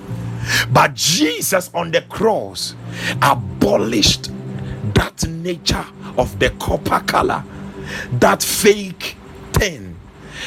But 0.73 0.95
Jesus 0.95 1.71
on 1.75 1.91
the 1.91 2.03
cross 2.03 2.75
abolished 3.23 4.31
that 4.95 5.27
nature 5.29 5.85
of 6.17 6.39
the 6.39 6.51
copper 6.61 7.01
color, 7.01 7.45
that 8.13 8.43
fake 8.43 9.17
thing 9.53 9.96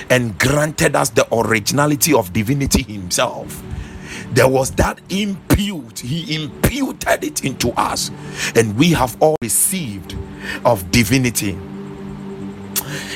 and 0.10 0.38
granted 0.40 0.96
us 0.96 1.10
the 1.10 1.28
originality 1.34 2.14
of 2.14 2.34
divinity 2.34 2.84
himself. 2.84 3.64
There 4.32 4.48
was 4.48 4.72
that 4.72 5.00
impute. 5.10 6.00
He 6.00 6.36
imputed 6.36 7.24
it 7.24 7.44
into 7.44 7.72
us 7.72 8.12
and 8.56 8.78
we 8.78 8.92
have 8.92 9.18
all 9.20 9.38
received 9.42 10.16
of 10.66 10.90
divinity. 10.92 11.58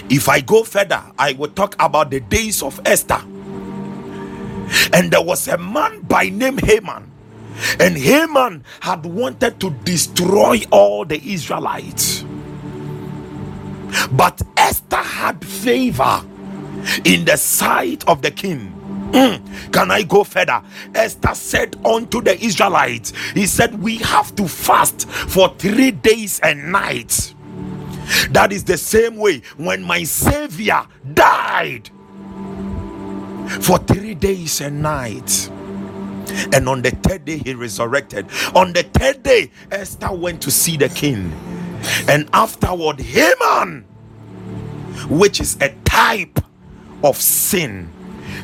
If 0.09 0.29
i 0.29 0.39
go 0.41 0.63
further 0.63 1.01
i 1.17 1.33
will 1.33 1.49
talk 1.49 1.75
about 1.79 2.11
the 2.11 2.19
days 2.19 2.61
of 2.61 2.79
esther. 2.85 3.21
And 4.93 5.11
there 5.11 5.21
was 5.21 5.47
a 5.47 5.57
man 5.57 6.01
by 6.01 6.29
name 6.29 6.57
haman 6.57 7.11
and 7.79 7.97
haman 7.97 8.63
had 8.79 9.05
wanted 9.05 9.59
to 9.59 9.69
destroy 9.83 10.61
all 10.71 11.05
the 11.05 11.21
israelites. 11.23 12.25
But 14.11 14.41
esther 14.57 14.97
had 14.97 15.43
favor 15.45 16.23
in 17.05 17.25
the 17.25 17.37
sight 17.37 18.07
of 18.07 18.21
the 18.21 18.31
king. 18.31 18.73
Mm. 19.11 19.71
Can 19.71 19.91
I 19.91 20.03
go 20.03 20.23
further? 20.23 20.61
Esther 20.95 21.35
said 21.35 21.75
unto 21.85 22.21
the 22.21 22.39
Israelites, 22.43 23.13
He 23.33 23.45
said, 23.45 23.81
We 23.81 23.97
have 23.97 24.35
to 24.35 24.47
fast 24.47 25.07
for 25.07 25.53
three 25.57 25.91
days 25.91 26.39
and 26.39 26.71
nights. 26.71 27.35
That 28.31 28.51
is 28.51 28.63
the 28.63 28.77
same 28.77 29.17
way 29.17 29.41
when 29.57 29.83
my 29.83 30.03
Savior 30.03 30.85
died 31.13 31.89
for 33.61 33.77
three 33.79 34.15
days 34.15 34.61
and 34.61 34.81
nights. 34.81 35.49
And 36.53 36.67
on 36.69 36.81
the 36.81 36.91
third 36.91 37.25
day, 37.25 37.37
he 37.37 37.53
resurrected. 37.53 38.27
On 38.55 38.73
the 38.73 38.83
third 38.83 39.23
day, 39.23 39.51
Esther 39.71 40.11
went 40.11 40.41
to 40.43 40.51
see 40.51 40.77
the 40.77 40.89
king. 40.89 41.31
And 42.07 42.29
afterward, 42.33 42.99
Haman, 42.99 43.85
which 45.09 45.39
is 45.39 45.57
a 45.61 45.69
type 45.85 46.39
of 47.03 47.17
sin, 47.17 47.89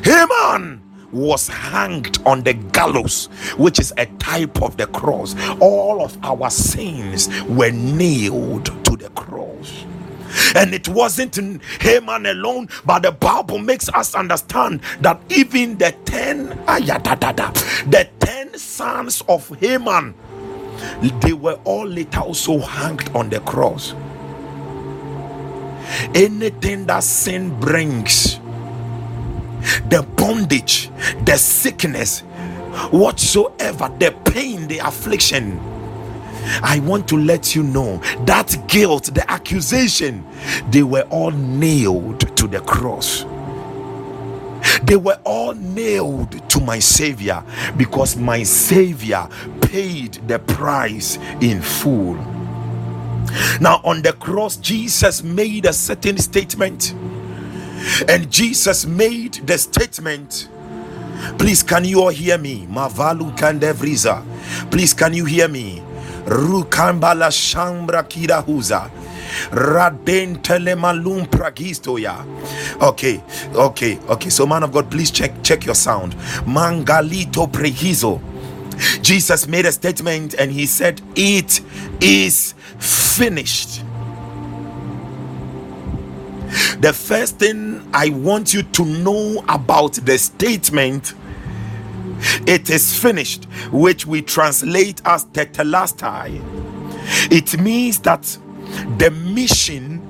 Haman 0.04 0.82
was 1.12 1.48
hanged 1.48 2.18
on 2.24 2.42
the 2.42 2.52
gallows, 2.54 3.26
which 3.56 3.80
is 3.80 3.92
a 3.96 4.06
type 4.18 4.62
of 4.62 4.76
the 4.76 4.86
cross. 4.86 5.34
All 5.60 6.02
of 6.02 6.16
our 6.24 6.50
sins 6.50 7.28
were 7.44 7.72
nailed 7.72 8.66
to 8.84 8.96
the 8.96 9.10
cross. 9.10 9.84
And 10.54 10.72
it 10.74 10.88
wasn't 10.88 11.36
Haman 11.82 12.26
alone, 12.26 12.68
but 12.84 13.02
the 13.02 13.10
Bible 13.12 13.58
makes 13.58 13.88
us 13.88 14.14
understand 14.14 14.80
that 15.00 15.20
even 15.28 15.76
the 15.78 15.92
ten, 16.04 16.50
the 16.50 18.08
ten 18.20 18.54
sons 18.58 19.22
of 19.28 19.48
Haman, 19.58 20.14
they 21.20 21.32
were 21.32 21.58
all 21.64 21.86
later 21.86 22.20
also 22.20 22.58
hanged 22.58 23.10
on 23.14 23.28
the 23.30 23.40
cross. 23.40 23.94
Anything 26.14 26.86
that 26.86 27.02
sin 27.02 27.58
brings, 27.58 28.38
the 29.88 30.06
bondage, 30.16 30.90
the 31.24 31.36
sickness, 31.36 32.20
whatsoever, 32.90 33.90
the 33.98 34.12
pain, 34.32 34.68
the 34.68 34.78
affliction. 34.78 35.60
I 36.62 36.80
want 36.80 37.08
to 37.08 37.16
let 37.16 37.54
you 37.54 37.62
know 37.62 37.98
that 38.26 38.56
guilt, 38.68 39.14
the 39.14 39.30
accusation, 39.30 40.26
they 40.70 40.82
were 40.82 41.06
all 41.10 41.30
nailed 41.30 42.36
to 42.36 42.46
the 42.46 42.60
cross. 42.60 43.24
They 44.84 44.96
were 44.96 45.18
all 45.24 45.54
nailed 45.54 46.48
to 46.50 46.60
my 46.60 46.78
Savior 46.78 47.42
because 47.76 48.16
my 48.16 48.42
Savior 48.42 49.28
paid 49.62 50.14
the 50.28 50.38
price 50.38 51.18
in 51.40 51.62
full. 51.62 52.14
Now, 53.60 53.80
on 53.84 54.02
the 54.02 54.12
cross, 54.14 54.56
Jesus 54.56 55.22
made 55.22 55.66
a 55.66 55.72
certain 55.72 56.18
statement 56.18 56.94
and 58.08 58.30
Jesus 58.30 58.86
made 58.86 59.34
the 59.46 59.58
statement. 59.58 60.48
Please, 61.38 61.62
can 61.62 61.84
you 61.84 62.02
all 62.02 62.08
hear 62.10 62.38
me? 62.38 62.66
Mavalu 62.70 63.36
Kandevriza. 63.36 64.24
Please, 64.70 64.94
can 64.94 65.12
you 65.14 65.24
hear 65.24 65.48
me? 65.48 65.82
Rukambala 66.26 67.30
Shambra 67.30 68.02
Kirahuza. 68.04 68.90
Telemalum 70.42 71.26
pragistoya. 71.28 72.24
Okay, 72.82 73.22
okay, 73.54 73.98
okay. 74.08 74.30
So, 74.30 74.46
man 74.46 74.62
of 74.62 74.72
God, 74.72 74.90
please 74.90 75.10
check 75.10 75.32
check 75.42 75.64
your 75.66 75.74
sound. 75.74 76.14
Mangalito 76.46 77.50
prehizo. 77.50 78.20
Jesus 79.02 79.46
made 79.46 79.66
a 79.66 79.72
statement 79.72 80.34
and 80.34 80.50
he 80.50 80.66
said, 80.66 81.00
It 81.14 81.60
is 82.00 82.54
finished. 82.78 83.82
The 86.80 86.92
first 86.92 87.38
thing 87.38 87.88
I 87.92 88.08
want 88.10 88.52
you 88.54 88.62
to 88.62 88.84
know 88.84 89.44
about 89.48 89.94
the 89.94 90.18
statement 90.18 91.14
it 92.46 92.68
is 92.70 92.98
finished, 92.98 93.44
which 93.70 94.06
we 94.06 94.22
translate 94.22 95.00
as 95.04 95.24
tetelestai. 95.26 96.40
It 97.32 97.58
means 97.58 97.98
that 98.00 98.22
the 98.98 99.10
mission, 99.10 100.00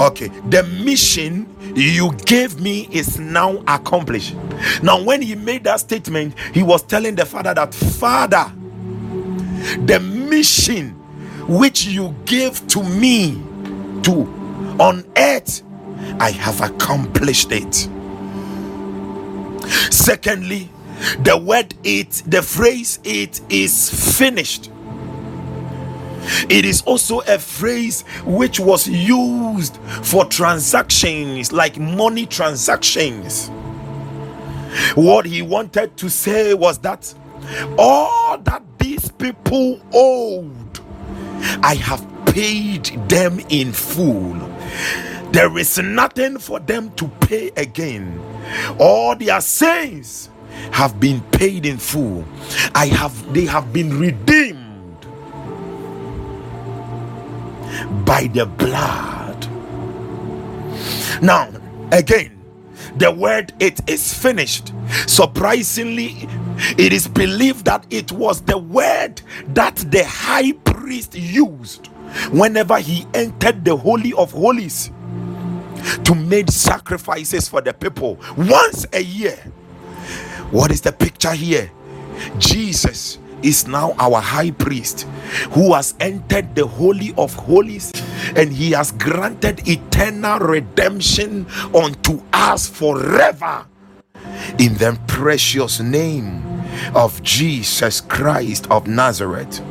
okay, 0.00 0.28
the 0.48 0.62
mission 0.84 1.48
you 1.74 2.12
gave 2.24 2.60
me 2.60 2.88
is 2.90 3.18
now 3.18 3.62
accomplished. 3.66 4.34
Now, 4.82 5.02
when 5.02 5.22
he 5.22 5.34
made 5.34 5.64
that 5.64 5.80
statement, 5.80 6.38
he 6.52 6.62
was 6.62 6.82
telling 6.82 7.14
the 7.14 7.26
father 7.26 7.54
that, 7.54 7.74
Father, 7.74 8.52
the 9.86 10.00
mission 10.00 10.90
which 11.48 11.84
you 11.86 12.14
gave 12.24 12.66
to 12.68 12.82
me 12.82 13.42
to 14.02 14.39
on 14.80 15.04
earth, 15.16 15.62
I 16.18 16.30
have 16.30 16.60
accomplished 16.62 17.52
it. 17.52 17.88
Secondly, 19.92 20.70
the 21.22 21.36
word 21.36 21.74
it, 21.84 22.22
the 22.26 22.42
phrase 22.42 22.98
it 23.04 23.40
is 23.50 24.16
finished. 24.18 24.70
It 26.48 26.64
is 26.64 26.82
also 26.82 27.20
a 27.20 27.38
phrase 27.38 28.02
which 28.24 28.60
was 28.60 28.88
used 28.88 29.76
for 30.02 30.24
transactions 30.24 31.52
like 31.52 31.78
money 31.78 32.26
transactions. 32.26 33.50
What 34.94 35.26
he 35.26 35.42
wanted 35.42 35.96
to 35.98 36.08
say 36.10 36.54
was 36.54 36.78
that 36.78 37.12
all 37.78 38.38
that 38.38 38.62
these 38.78 39.10
people 39.12 39.80
owed, 39.92 40.80
I 41.62 41.74
have 41.74 42.06
paid 42.26 42.86
them 43.08 43.40
in 43.48 43.72
full. 43.72 44.36
There 45.32 45.56
is 45.58 45.78
nothing 45.78 46.38
for 46.38 46.58
them 46.60 46.90
to 46.96 47.08
pay 47.20 47.50
again. 47.56 48.20
All 48.78 49.14
their 49.16 49.40
sins 49.40 50.30
have 50.72 50.98
been 50.98 51.20
paid 51.32 51.66
in 51.66 51.78
full. 51.78 52.24
I 52.74 52.86
have 52.86 53.32
they 53.32 53.46
have 53.46 53.72
been 53.72 53.98
redeemed 53.98 55.06
by 58.04 58.28
the 58.32 58.46
blood. 58.46 59.46
Now, 61.22 61.50
again, 61.92 62.40
the 62.96 63.10
word 63.12 63.52
it 63.60 63.80
is 63.88 64.14
finished. 64.14 64.72
Surprisingly, 65.06 66.28
it 66.78 66.92
is 66.92 67.06
believed 67.06 67.66
that 67.66 67.86
it 67.90 68.10
was 68.12 68.40
the 68.42 68.58
word 68.58 69.22
that 69.48 69.76
the 69.76 70.04
high 70.04 70.52
priest 70.52 71.14
used 71.14 71.89
whenever 72.30 72.78
he 72.78 73.06
entered 73.14 73.64
the 73.64 73.76
Holy 73.76 74.12
of 74.14 74.32
Holies 74.32 74.90
to 76.04 76.14
make 76.14 76.50
sacrifices 76.50 77.48
for 77.48 77.60
the 77.60 77.72
people 77.72 78.18
once 78.36 78.86
a 78.92 79.02
year. 79.02 79.36
What 80.50 80.70
is 80.70 80.80
the 80.80 80.92
picture 80.92 81.32
here? 81.32 81.70
Jesus 82.38 83.18
is 83.42 83.66
now 83.66 83.94
our 83.98 84.20
high 84.20 84.50
priest 84.50 85.02
who 85.52 85.72
has 85.74 85.94
entered 86.00 86.54
the 86.54 86.66
Holy 86.66 87.14
of 87.16 87.34
Holies 87.34 87.92
and 88.36 88.52
he 88.52 88.72
has 88.72 88.92
granted 88.92 89.66
eternal 89.68 90.38
redemption 90.38 91.46
unto 91.74 92.22
us 92.32 92.68
forever 92.68 93.66
in 94.58 94.74
the 94.74 94.98
precious 95.06 95.80
name 95.80 96.42
of 96.94 97.22
Jesus 97.22 98.00
Christ 98.00 98.70
of 98.70 98.86
Nazareth. 98.86 99.62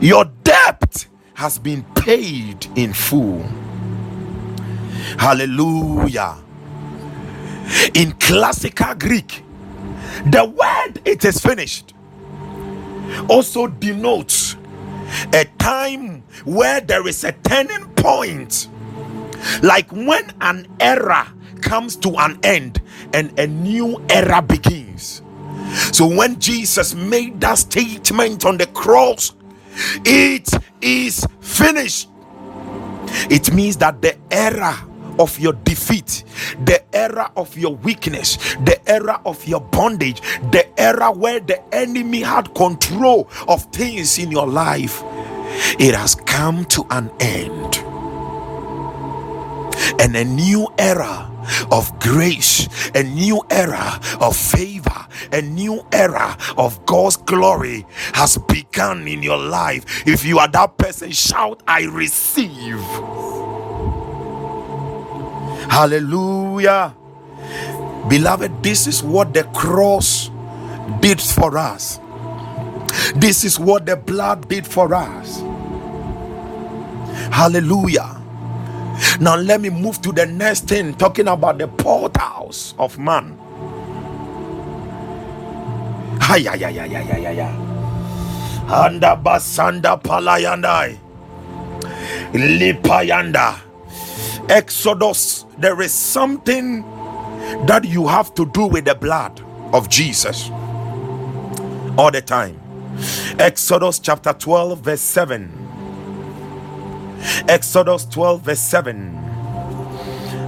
Your 0.00 0.24
debt 0.44 1.06
has 1.40 1.58
been 1.58 1.82
paid 1.94 2.66
in 2.76 2.92
full. 2.92 3.42
Hallelujah. 5.18 6.36
In 7.94 8.12
classical 8.20 8.94
Greek, 8.94 9.42
the 10.26 10.44
word 10.44 11.00
it 11.06 11.24
is 11.24 11.40
finished 11.40 11.94
also 13.30 13.68
denotes 13.68 14.56
a 15.32 15.46
time 15.56 16.22
where 16.44 16.82
there 16.82 17.08
is 17.08 17.24
a 17.24 17.32
turning 17.32 17.88
point, 17.94 18.68
like 19.62 19.90
when 19.92 20.30
an 20.42 20.66
era 20.78 21.26
comes 21.62 21.96
to 21.96 22.10
an 22.18 22.38
end 22.42 22.82
and 23.14 23.38
a 23.38 23.46
new 23.46 23.98
era 24.10 24.42
begins. 24.42 25.22
So 25.92 26.06
when 26.06 26.38
Jesus 26.38 26.94
made 26.94 27.40
that 27.40 27.56
statement 27.56 28.44
on 28.44 28.58
the 28.58 28.66
cross, 28.66 29.32
it 30.04 30.48
is 30.80 31.26
finished. 31.40 32.08
It 33.28 33.52
means 33.52 33.76
that 33.78 34.02
the 34.02 34.16
era 34.30 34.76
of 35.18 35.38
your 35.38 35.52
defeat, 35.52 36.24
the 36.64 36.82
era 36.94 37.30
of 37.36 37.56
your 37.58 37.74
weakness, 37.76 38.36
the 38.64 38.80
era 38.88 39.20
of 39.26 39.46
your 39.46 39.60
bondage, 39.60 40.20
the 40.50 40.66
era 40.80 41.10
where 41.10 41.40
the 41.40 41.62
enemy 41.74 42.20
had 42.20 42.54
control 42.54 43.28
of 43.48 43.64
things 43.72 44.18
in 44.18 44.30
your 44.30 44.46
life, 44.46 45.02
it 45.78 45.94
has 45.94 46.14
come 46.14 46.64
to 46.66 46.86
an 46.90 47.10
end. 47.20 47.84
And 50.00 50.16
a 50.16 50.24
new 50.24 50.68
era 50.78 51.30
of 51.70 51.98
grace, 52.00 52.68
a 52.94 53.02
new 53.02 53.42
era 53.50 54.00
of 54.20 54.36
favor, 54.36 55.06
a 55.32 55.42
new 55.42 55.84
era 55.92 56.36
of 56.56 56.84
God's 56.86 57.16
glory 57.16 57.86
has 58.14 58.38
begun 58.38 59.06
in 59.08 59.22
your 59.22 59.38
life. 59.38 60.06
If 60.06 60.24
you 60.24 60.38
are 60.38 60.48
that 60.48 60.76
person, 60.78 61.12
shout, 61.12 61.62
I 61.66 61.84
receive. 61.84 62.80
Hallelujah. 65.70 66.94
Beloved, 68.08 68.62
this 68.62 68.86
is 68.86 69.02
what 69.02 69.34
the 69.34 69.44
cross 69.54 70.30
did 71.00 71.20
for 71.20 71.56
us. 71.58 72.00
This 73.16 73.44
is 73.44 73.58
what 73.58 73.86
the 73.86 73.96
blood 73.96 74.48
did 74.48 74.66
for 74.66 74.94
us. 74.94 75.40
Hallelujah. 77.32 78.19
Now, 79.20 79.36
let 79.36 79.60
me 79.60 79.70
move 79.70 80.00
to 80.02 80.12
the 80.12 80.26
next 80.26 80.68
thing 80.68 80.94
talking 80.94 81.28
about 81.28 81.58
the 81.58 81.68
portals 81.68 82.74
of 82.78 82.98
man. 82.98 83.38
Anda 88.68 89.16
basanda 89.16 90.00
palayandai. 90.02 90.98
Lipayanda. 92.32 93.60
Exodus, 94.48 95.46
there 95.58 95.80
is 95.82 95.92
something 95.92 96.82
that 97.66 97.84
you 97.84 98.06
have 98.06 98.34
to 98.34 98.46
do 98.46 98.66
with 98.66 98.84
the 98.84 98.94
blood 98.94 99.40
of 99.72 99.88
Jesus 99.88 100.50
all 101.98 102.10
the 102.10 102.22
time. 102.22 102.60
Exodus 103.38 103.98
chapter 103.98 104.32
12, 104.32 104.80
verse 104.80 105.00
7. 105.00 105.69
Exodus 107.48 108.04
12, 108.06 108.42
verse 108.42 108.60
7. 108.60 109.18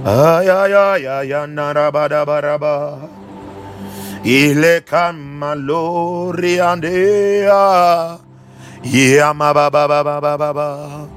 Ay, 0.05 0.49
ay, 0.49 0.73
ay, 0.73 1.07
ay, 1.07 1.47
narabadabaraba. 1.47 3.09
Ile 4.25 4.81
kamalori 4.81 6.59
andea. 6.59 8.19
Yamabababababa. 8.83 11.07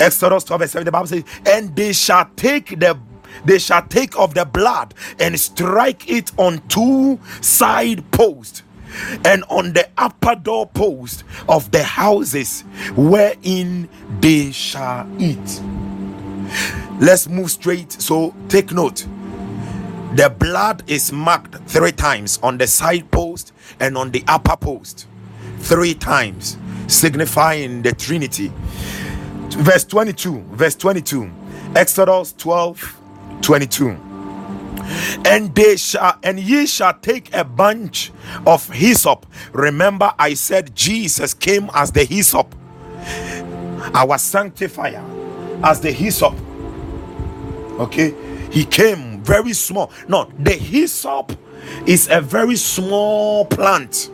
Exodus 0.00 0.44
12, 0.44 0.58
verse 0.58 0.70
7. 0.72 0.84
The 0.84 0.92
Bible 0.92 1.06
says, 1.06 1.24
And 1.46 1.76
they 1.76 1.92
shall 1.92 2.28
take 2.36 2.78
the 2.80 2.98
they 3.44 3.58
shall 3.58 3.82
take 3.86 4.18
of 4.18 4.34
the 4.34 4.44
blood 4.44 4.94
and 5.20 5.38
strike 5.38 6.08
it 6.10 6.32
on 6.38 6.58
two 6.68 7.20
side 7.40 8.10
posts 8.10 8.62
and 9.24 9.44
on 9.48 9.72
the 9.72 9.88
upper 9.98 10.34
door 10.34 10.66
post 10.66 11.24
of 11.48 11.70
the 11.70 11.82
houses 11.82 12.62
wherein 12.94 13.88
they 14.20 14.52
shall 14.52 15.08
eat. 15.18 15.60
Let's 17.00 17.28
move 17.28 17.50
straight. 17.50 17.92
So 17.92 18.34
take 18.48 18.72
note. 18.72 19.06
The 20.14 20.30
blood 20.30 20.82
is 20.86 21.12
marked 21.12 21.56
three 21.68 21.92
times 21.92 22.38
on 22.42 22.56
the 22.58 22.66
side 22.66 23.10
post 23.10 23.52
and 23.80 23.98
on 23.98 24.12
the 24.12 24.24
upper 24.28 24.56
post. 24.56 25.06
Three 25.58 25.94
times, 25.94 26.56
signifying 26.86 27.82
the 27.82 27.92
Trinity. 27.92 28.50
Verse 29.50 29.84
22, 29.84 30.40
verse 30.52 30.74
22, 30.76 31.30
Exodus 31.74 32.32
12 32.32 33.00
22 33.42 34.15
and 35.26 35.54
they 35.54 35.76
shall 35.76 36.18
and 36.22 36.40
ye 36.40 36.66
shall 36.66 36.94
take 36.94 37.34
a 37.34 37.44
bunch 37.44 38.12
of 38.46 38.68
hyssop. 38.70 39.26
Remember 39.52 40.12
i 40.18 40.34
said 40.34 40.74
jesus 40.74 41.34
came 41.34 41.70
as 41.74 41.92
the 41.92 42.04
hyssop 42.04 42.54
our 43.94 44.18
sanctifier 44.18 45.04
as 45.62 45.80
the 45.80 45.92
hyssop. 45.92 46.34
Okay? 47.80 48.14
He 48.50 48.64
came 48.64 49.22
very 49.22 49.52
small. 49.52 49.90
No 50.08 50.30
the 50.38 50.52
hyssop 50.52 51.32
is 51.86 52.08
a 52.10 52.20
very 52.20 52.56
small 52.56 53.44
plant 53.46 54.10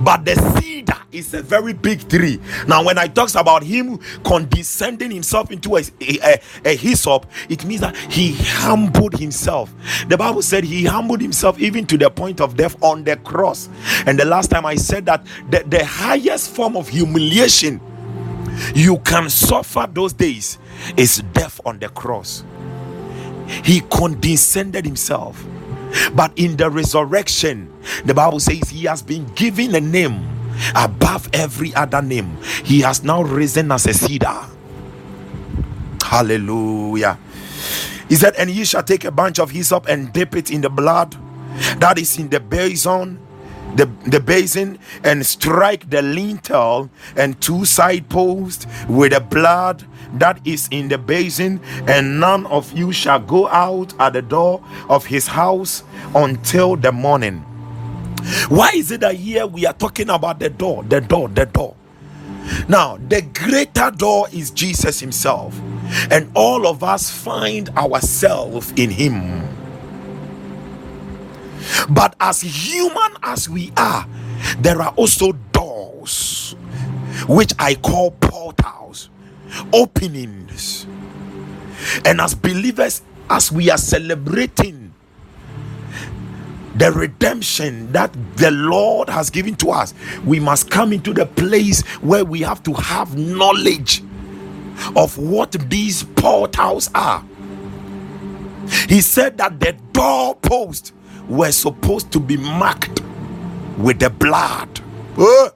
but 0.00 0.24
the 0.24 0.36
cedar 0.58 0.96
is 1.12 1.34
a 1.34 1.42
very 1.42 1.72
big 1.72 2.08
tree. 2.08 2.40
Now, 2.66 2.84
when 2.84 2.98
I 2.98 3.08
talks 3.08 3.34
about 3.34 3.62
him 3.62 3.98
condescending 4.24 5.10
himself 5.10 5.50
into 5.50 5.76
a, 5.76 5.82
a, 6.00 6.40
a 6.64 6.76
hyssop, 6.76 7.26
it 7.48 7.64
means 7.64 7.80
that 7.82 7.96
he 7.96 8.34
humbled 8.38 9.18
himself. 9.18 9.72
The 10.08 10.16
Bible 10.16 10.42
said 10.42 10.64
he 10.64 10.84
humbled 10.84 11.20
himself 11.20 11.58
even 11.60 11.86
to 11.86 11.98
the 11.98 12.10
point 12.10 12.40
of 12.40 12.56
death 12.56 12.80
on 12.82 13.04
the 13.04 13.16
cross. 13.16 13.68
And 14.06 14.18
the 14.18 14.24
last 14.24 14.50
time 14.50 14.66
I 14.66 14.76
said 14.76 15.06
that 15.06 15.26
the, 15.50 15.64
the 15.66 15.84
highest 15.84 16.50
form 16.50 16.76
of 16.76 16.88
humiliation 16.88 17.80
you 18.74 18.98
can 18.98 19.30
suffer 19.30 19.88
those 19.92 20.12
days 20.12 20.58
is 20.96 21.22
death 21.32 21.60
on 21.64 21.78
the 21.78 21.88
cross. 21.88 22.44
He 23.64 23.80
condescended 23.80 24.84
himself 24.84 25.44
but 26.14 26.32
in 26.36 26.56
the 26.56 26.70
resurrection, 26.70 27.71
the 28.04 28.14
Bible 28.14 28.40
says 28.40 28.70
he 28.70 28.84
has 28.84 29.02
been 29.02 29.26
given 29.34 29.74
a 29.74 29.80
name 29.80 30.28
above 30.74 31.28
every 31.32 31.74
other 31.74 32.02
name. 32.02 32.36
He 32.64 32.80
has 32.80 33.02
now 33.02 33.22
risen 33.22 33.72
as 33.72 33.86
a 33.86 33.94
cedar. 33.94 34.46
Hallelujah. 36.02 37.18
He 38.08 38.16
said, 38.16 38.34
And 38.36 38.50
ye 38.50 38.64
shall 38.64 38.82
take 38.82 39.04
a 39.04 39.10
bunch 39.10 39.38
of 39.38 39.50
hyssop 39.50 39.88
and 39.88 40.12
dip 40.12 40.36
it 40.36 40.50
in 40.50 40.60
the 40.60 40.70
blood 40.70 41.16
that 41.78 41.98
is 41.98 42.18
in 42.18 42.28
the 42.28 42.40
basin 42.40 43.18
the, 43.76 43.86
the 44.06 44.20
basin 44.20 44.78
and 45.02 45.24
strike 45.24 45.88
the 45.88 46.02
lintel 46.02 46.90
and 47.16 47.40
two 47.40 47.64
side 47.64 48.08
posts 48.08 48.66
with 48.88 49.12
the 49.12 49.20
blood 49.20 49.84
that 50.14 50.46
is 50.46 50.68
in 50.70 50.88
the 50.88 50.98
basin, 50.98 51.60
and 51.86 52.20
none 52.20 52.44
of 52.46 52.70
you 52.72 52.92
shall 52.92 53.20
go 53.20 53.48
out 53.48 53.94
at 53.98 54.12
the 54.12 54.20
door 54.20 54.62
of 54.90 55.06
his 55.06 55.26
house 55.26 55.84
until 56.14 56.76
the 56.76 56.92
morning. 56.92 57.44
Why 58.48 58.72
is 58.74 58.90
it 58.90 59.00
that 59.00 59.14
here 59.16 59.46
we 59.46 59.66
are 59.66 59.72
talking 59.72 60.10
about 60.10 60.38
the 60.38 60.50
door, 60.50 60.84
the 60.84 61.00
door, 61.00 61.28
the 61.28 61.46
door? 61.46 61.76
Now, 62.68 62.98
the 63.08 63.22
greater 63.22 63.90
door 63.90 64.26
is 64.32 64.50
Jesus 64.50 65.00
Himself, 65.00 65.58
and 66.10 66.30
all 66.34 66.66
of 66.66 66.82
us 66.82 67.10
find 67.10 67.68
ourselves 67.70 68.72
in 68.76 68.90
Him. 68.90 69.48
But 71.88 72.16
as 72.20 72.40
human 72.40 73.16
as 73.22 73.48
we 73.48 73.72
are, 73.76 74.06
there 74.58 74.80
are 74.82 74.92
also 74.96 75.32
doors 75.52 76.56
which 77.28 77.52
I 77.58 77.76
call 77.76 78.10
portals, 78.12 79.10
openings. 79.72 80.86
And 82.04 82.20
as 82.20 82.34
believers, 82.34 83.02
as 83.30 83.52
we 83.52 83.70
are 83.70 83.78
celebrating 83.78 84.94
the 86.76 86.90
redemption 86.92 87.92
that 87.92 88.12
the 88.36 88.50
Lord 88.50 89.08
has 89.08 89.30
given 89.30 89.54
to 89.56 89.70
us, 89.70 89.94
we 90.24 90.40
must 90.40 90.70
come 90.70 90.92
into 90.92 91.12
the 91.12 91.26
place 91.26 91.82
where 92.00 92.24
we 92.24 92.40
have 92.40 92.62
to 92.64 92.72
have 92.74 93.16
knowledge 93.16 94.02
of 94.96 95.18
what 95.18 95.52
these 95.70 96.04
portals 96.04 96.90
are. 96.94 97.24
He 98.88 99.00
said 99.00 99.38
that 99.38 99.60
the 99.60 99.74
doorpost 99.92 100.92
were 101.28 101.52
supposed 101.52 102.12
to 102.12 102.20
be 102.20 102.36
marked 102.36 103.02
with 103.78 104.00
the 104.00 104.10
blood. 104.10 104.80
Uh, 105.18 105.50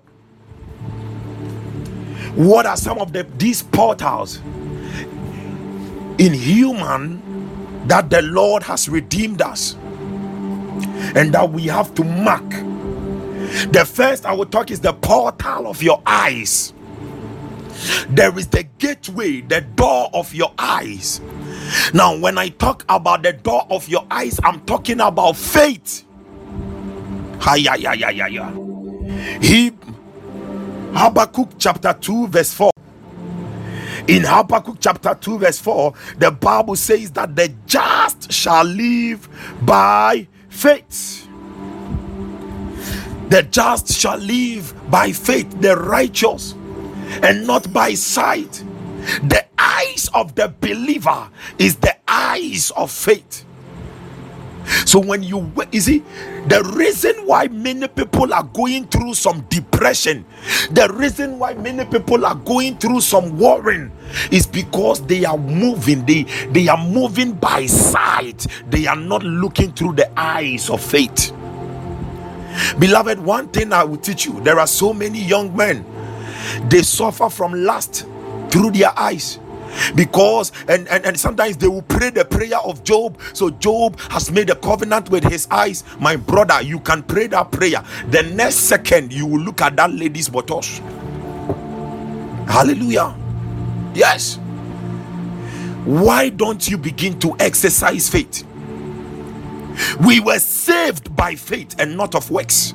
what 2.35 2.67
are 2.67 2.77
some 2.77 2.99
of 2.99 3.13
the 3.13 3.25
these 3.39 3.63
portals 3.63 4.41
in 6.19 6.35
human 6.35 7.23
that 7.89 8.11
the 8.11 8.23
Lord 8.23 8.63
has 8.65 8.89
redeemed 8.89 9.41
us 9.43 9.77
and 11.17 11.33
that 11.33 11.51
we 11.53 11.63
have 11.65 11.95
to 11.95 12.05
mark? 12.05 12.49
The 13.73 13.85
first 13.85 14.27
I 14.27 14.33
will 14.33 14.47
talk 14.47 14.71
is 14.71 14.81
the 14.81 14.93
portal 14.93 15.67
of 15.67 15.83
your 15.83 16.03
eyes. 16.07 16.73
There 18.09 18.37
is 18.39 18.49
the 18.49 18.65
gateway, 18.79 19.43
the 19.43 19.61
door 19.61 20.11
of 20.13 20.35
your 20.35 20.53
eyes. 20.59 21.21
Now, 21.93 22.17
when 22.19 22.39
I 22.39 22.49
talk 22.49 22.85
about 22.89 23.23
the 23.23 23.33
door 23.33 23.67
of 23.71 23.89
your 23.89 24.07
eyes, 24.11 24.39
I'm 24.43 24.61
talking 24.67 25.01
about 25.01 25.37
faith. 25.37 26.05
Hiya, 27.43 27.77
ya, 27.77 27.93
ya, 27.93 28.09
ya, 28.11 28.27
ya. 28.27 28.51
He 29.41 29.73
Habakkuk 30.93 31.51
chapter 31.59 31.93
2, 31.93 32.29
verse 32.29 32.55
4. 32.55 32.71
In 34.09 34.23
Habakkuk 34.23 34.79
chapter 34.81 35.15
2, 35.15 35.39
verse 35.39 35.59
4, 35.59 35.93
the 36.19 36.31
Bible 36.31 36.77
says 36.77 37.11
that 37.13 37.37
the 37.37 37.53
just 37.67 38.33
shall 38.33 38.65
live 38.65 39.29
by 39.63 40.27
faith. 40.57 41.29
The 43.29 43.43
just 43.43 43.93
shall 43.93 44.19
live 44.19 44.75
by 44.91 45.13
faith, 45.13 45.61
the 45.61 45.77
righteous, 45.77 46.55
and 47.23 47.47
not 47.47 47.73
by 47.73 47.95
sight. 47.95 48.65
The 49.23 49.45
eyes 49.59 50.09
of 50.15 50.35
the 50.35 50.53
believer 50.61 51.29
is 51.59 51.77
the 51.77 51.95
eyes 52.09 52.73
of 52.77 52.91
faith. 52.91 53.45
So 54.85 55.01
when 55.01 55.23
you 55.23 55.53
you 55.73 55.81
see 55.81 56.03
the 56.49 56.63
reason 56.77 57.15
why 57.27 57.49
many 57.49 57.89
people 57.89 58.33
are 58.33 58.45
going 58.45 58.87
through 58.87 59.15
some 59.15 59.43
depression, 59.49 60.25
the 60.71 60.89
reason 60.95 61.39
why 61.39 61.55
many 61.55 61.85
people 61.85 62.25
are 62.27 62.35
going 62.35 62.79
through 62.79 63.01
some 63.01 63.39
worrying 63.39 63.93
is 64.31 64.47
because 64.47 65.05
they 65.07 65.25
are 65.25 65.39
moving, 65.39 66.05
they 66.07 66.25
they 66.51 66.69
are 66.69 66.79
moving 66.85 67.33
by 67.33 67.67
sight, 67.67 68.47
they 68.69 68.87
are 68.87 68.97
not 68.97 69.23
looking 69.23 69.73
through 69.73 69.95
the 69.95 70.11
eyes 70.19 70.71
of 70.71 70.81
faith. 70.81 71.33
Beloved, 72.79 73.21
one 73.21 73.49
thing 73.49 73.73
I 73.73 73.85
will 73.85 73.99
teach 73.99 74.27
you 74.27 74.41
there 74.41 74.59
are 74.59 74.67
so 74.67 74.93
many 74.93 75.21
young 75.23 75.55
men 75.57 75.85
they 76.69 76.83
suffer 76.83 77.29
from 77.29 77.53
lust 77.55 78.07
through 78.51 78.71
their 78.73 78.99
eyes 78.99 79.39
because 79.95 80.53
and, 80.69 80.89
and 80.89 81.05
and 81.05 81.19
sometimes 81.19 81.57
they 81.57 81.69
will 81.69 81.83
pray 81.83 82.11
the 82.11 82.25
prayer 82.25 82.59
of 82.65 82.85
job. 82.85 83.21
So 83.33 83.51
job 83.51 83.99
has 84.11 84.31
made 84.31 84.51
a 84.51 84.57
covenant 84.57 85.11
with 85.11 85.25
his 85.25 85.47
eyes. 85.51 85.85
My 85.99 86.17
brother 86.17 86.63
you 86.63 86.81
can 86.81 87.03
pray 87.03 87.27
that 87.29 87.51
prayer. 87.53 87.83
The 88.11 88.23
next 88.23 88.57
second 88.57 89.13
you 89.13 89.27
will 89.27 89.41
look 89.41 89.61
at 89.61 89.77
that 89.77 89.93
lady's 89.93 90.29
buttocks. 90.29 90.81
Hallelujah. 92.47 93.15
Yes. 93.95 94.39
Why 95.85 96.31
don't 96.31 96.69
you 96.69 96.79
begin 96.79 97.19
to 97.21 97.37
exercise 97.39 98.09
faith? 98.09 98.45
We 100.07 100.21
were 100.21 100.39
saved 100.39 101.15
by 101.15 101.35
faith 101.37 101.77
and 101.79 101.97
not 101.97 102.15
of 102.15 102.31
works 102.31 102.75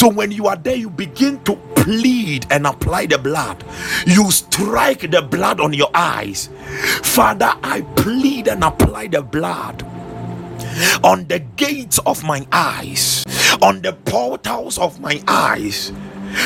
so 0.00 0.08
when 0.08 0.32
you 0.32 0.46
are 0.46 0.56
there, 0.56 0.76
you 0.76 0.88
begin 0.88 1.44
to 1.44 1.56
plead 1.76 2.46
and 2.50 2.66
apply 2.66 3.04
the 3.04 3.18
blood. 3.18 3.62
You 4.06 4.30
strike 4.30 5.10
the 5.10 5.20
blood 5.20 5.60
on 5.60 5.74
your 5.74 5.90
eyes. 5.92 6.48
Father, 7.02 7.52
I 7.62 7.82
plead 7.96 8.48
and 8.48 8.64
apply 8.64 9.08
the 9.08 9.20
blood 9.20 9.82
on 11.04 11.26
the 11.26 11.40
gates 11.56 11.98
of 12.06 12.24
my 12.24 12.46
eyes, 12.50 13.26
on 13.60 13.82
the 13.82 13.92
portals 13.92 14.78
of 14.78 14.98
my 15.00 15.22
eyes. 15.28 15.92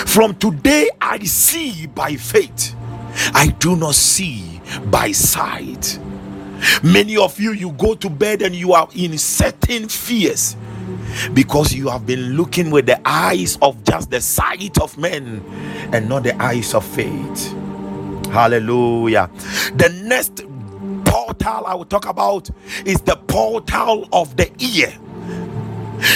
From 0.05 0.35
today, 0.35 0.91
I 1.01 1.21
see 1.21 1.87
by 1.87 2.17
faith, 2.17 2.75
I 3.35 3.55
do 3.61 3.77
not 3.77 3.95
see 3.95 4.61
by 4.87 5.13
sight. 5.13 6.01
Many 6.83 7.17
of 7.17 7.39
you, 7.39 7.53
you 7.53 7.71
go 7.71 7.95
to 7.95 8.11
bed 8.11 8.43
and 8.43 8.53
you 8.53 8.73
are 8.73 8.89
in 8.97 9.17
certain 9.17 9.89
fears 9.89 10.57
because 11.33 11.73
you 11.75 11.89
have 11.89 12.07
been 12.07 12.37
looking 12.37 12.71
with 12.71 12.87
the 12.87 13.01
eyes 13.05 13.59
of 13.63 13.83
just 13.85 14.11
the 14.11 14.21
sight 14.21 14.79
of 14.81 14.97
men 14.99 15.43
and 15.93 16.09
not 16.09 16.23
the 16.25 16.41
eyes 16.43 16.75
of 16.75 16.85
faith. 16.85 17.53
Hallelujah. 18.27 19.31
The 19.77 19.89
next 20.05 20.45
portal 21.05 21.67
I 21.67 21.75
will 21.75 21.85
talk 21.85 22.07
about 22.07 22.51
is 22.85 23.01
the 23.03 23.17
portal 23.17 24.09
of 24.13 24.37
the 24.37 24.51
ear. 24.59 24.93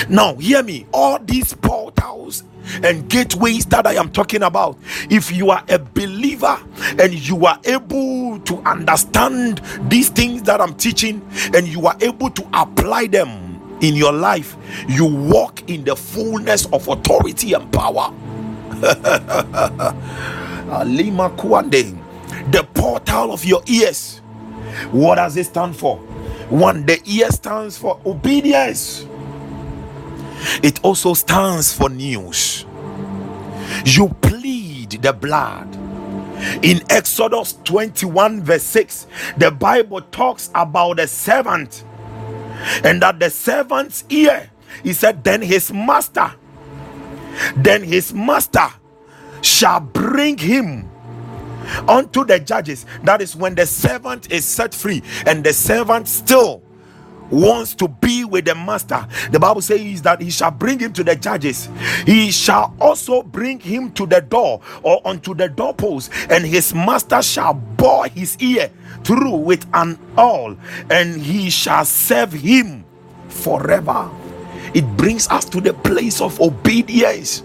Now, 0.09 0.35
hear 0.37 0.63
me, 0.63 0.87
all 0.93 1.19
these 1.21 1.55
portals 1.55 2.45
and 2.83 3.09
gateways 3.09 3.67
that 3.67 3.87
I 3.87 3.95
am 3.95 4.11
talking 4.11 4.43
about. 4.43 4.79
If 5.11 5.33
you 5.33 5.51
are 5.51 5.65
a 5.69 5.79
believer 5.79 6.59
and 6.99 7.15
you 7.15 7.47
are 7.47 7.59
able 7.65 8.41
to 8.41 8.59
understand 8.69 9.61
these 9.89 10.09
things 10.11 10.43
that 10.43 10.61
I'm 10.61 10.75
teaching 10.75 11.23
and 11.55 11.67
you 11.67 11.87
are 11.87 11.97
able 12.01 12.31
to 12.31 12.49
apply 12.53 13.07
them 13.07 13.48
in 13.81 13.95
your 13.97 14.13
life, 14.13 14.57
you 14.89 15.05
walk 15.05 15.69
in 15.71 15.85
the 15.85 15.97
fullness 15.97 16.67
of 16.67 16.89
authority 16.89 17.53
and 17.55 17.73
power. 17.73 18.13
The 22.51 22.67
portal 22.75 23.33
of 23.33 23.45
your 23.45 23.63
ears. 23.67 24.19
What 24.91 25.17
does 25.17 25.37
it 25.37 25.47
stand 25.47 25.77
for? 25.77 25.99
One, 26.49 26.87
the 26.87 27.01
ear 27.07 27.31
stands 27.31 27.77
for 27.77 28.01
obedience, 28.07 29.07
it 30.63 30.83
also 30.85 31.15
stands 31.15 31.73
for 31.73 31.89
news. 31.91 32.65
You 33.85 34.09
plead 34.23 34.93
the 35.03 35.13
blood. 35.13 35.75
In 36.63 36.83
Exodus 36.91 37.59
21, 37.65 38.43
verse 38.43 38.63
6, 38.63 39.07
the 39.37 39.51
Bible 39.51 40.01
talks 40.03 40.51
about 40.55 41.01
a 41.01 41.07
servant 41.09 41.85
and 42.85 43.03
that 43.03 43.19
the 43.21 43.31
servant's 43.31 44.05
ear 44.09 44.51
he 44.83 44.93
said 44.93 45.23
then 45.25 45.43
his 45.43 45.73
master 45.73 46.33
then 47.57 47.83
his 47.83 48.13
master 48.13 48.69
shall 49.43 49.81
bring 49.81 50.37
him 50.39 50.89
unto 51.89 52.25
the 52.25 52.41
judges. 52.41 52.87
That 53.05 53.21
is 53.23 53.37
when 53.37 53.55
the 53.55 53.67
servant 53.67 54.33
is 54.33 54.45
set 54.45 54.75
free 54.75 55.03
and 55.27 55.45
the 55.45 55.53
servant 55.53 56.09
still 56.09 56.63
wants 57.31 57.75
to 57.75 57.89
be 57.89 58.25
with 58.25 58.47
the 58.47 58.55
master. 58.55 59.07
The 59.31 59.39
bible 59.39 59.61
says 59.61 60.01
that 60.03 60.21
he 60.23 60.31
shall 60.31 60.51
bring 60.51 60.79
him 60.79 60.93
to 60.95 61.05
the 61.05 61.15
judges. 61.15 61.69
He 62.07 62.31
shall 62.31 62.75
also 62.81 63.23
bring 63.23 63.61
him 63.61 63.93
to 63.93 64.07
the 64.07 64.21
door 64.23 64.61
or 64.83 65.01
unto 65.07 65.35
the 65.35 65.49
doorpost 65.49 66.11
and 66.31 66.45
his 66.45 66.75
master 66.75 67.21
shall 67.23 67.55
bore 67.55 68.07
his 68.09 68.37
ear 68.41 68.71
through 69.05 69.37
with 69.37 69.67
an 69.75 69.99
awl, 70.17 70.57
and 70.91 71.21
he 71.21 71.51
shall 71.51 71.85
serve 71.85 72.33
him 72.33 72.85
forever. 73.29 74.11
It 74.75 74.85
brings 74.97 75.29
us 75.29 75.45
to 75.47 75.61
the 75.61 75.75
place 75.75 76.21
of 76.21 76.41
obedience. 76.41 77.41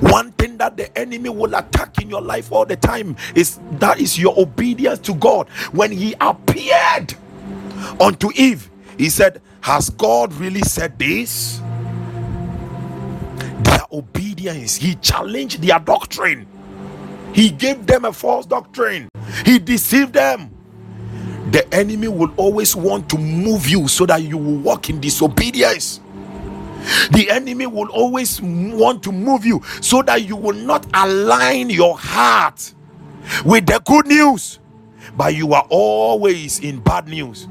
One 0.00 0.32
thing 0.32 0.56
that 0.58 0.76
the 0.76 0.96
enemy 0.98 1.28
will 1.30 1.54
attack 1.54 2.00
in 2.00 2.08
your 2.10 2.22
life 2.22 2.52
all 2.52 2.64
the 2.66 2.76
time 2.76 3.16
is 3.34 3.60
that 3.72 4.00
is 4.00 4.18
your 4.18 4.38
obedience 4.38 5.00
to 5.00 5.14
god. 5.14 5.48
When 5.72 5.92
he 5.92 6.14
appeared 6.20 7.14
unto 8.00 8.30
eve 8.36 8.70
he 8.98 9.08
said, 9.10 9.40
Has 9.62 9.90
God 9.90 10.32
really 10.34 10.62
said 10.62 10.98
this? 10.98 11.60
Their 13.62 13.82
obedience, 13.92 14.76
he 14.76 14.94
challenged 14.96 15.62
their 15.62 15.78
doctrine, 15.78 16.46
he 17.34 17.50
gave 17.50 17.86
them 17.86 18.04
a 18.04 18.12
false 18.12 18.46
doctrine, 18.46 19.08
he 19.44 19.58
deceived 19.58 20.12
them. 20.14 20.50
The 21.50 21.72
enemy 21.74 22.08
will 22.08 22.32
always 22.36 22.74
want 22.74 23.08
to 23.10 23.18
move 23.18 23.68
you 23.68 23.86
so 23.88 24.06
that 24.06 24.22
you 24.22 24.38
will 24.38 24.58
walk 24.58 24.88
in 24.88 25.00
disobedience. 25.00 26.00
The 27.12 27.30
enemy 27.30 27.66
will 27.66 27.88
always 27.88 28.40
want 28.42 29.02
to 29.04 29.12
move 29.12 29.44
you 29.44 29.62
so 29.80 30.02
that 30.02 30.22
you 30.26 30.36
will 30.36 30.54
not 30.54 30.86
align 30.94 31.70
your 31.70 31.96
heart 31.96 32.74
with 33.44 33.66
the 33.66 33.80
good 33.84 34.06
news, 34.06 34.58
but 35.16 35.34
you 35.34 35.54
are 35.54 35.66
always 35.70 36.60
in 36.60 36.80
bad 36.80 37.08
news 37.08 37.48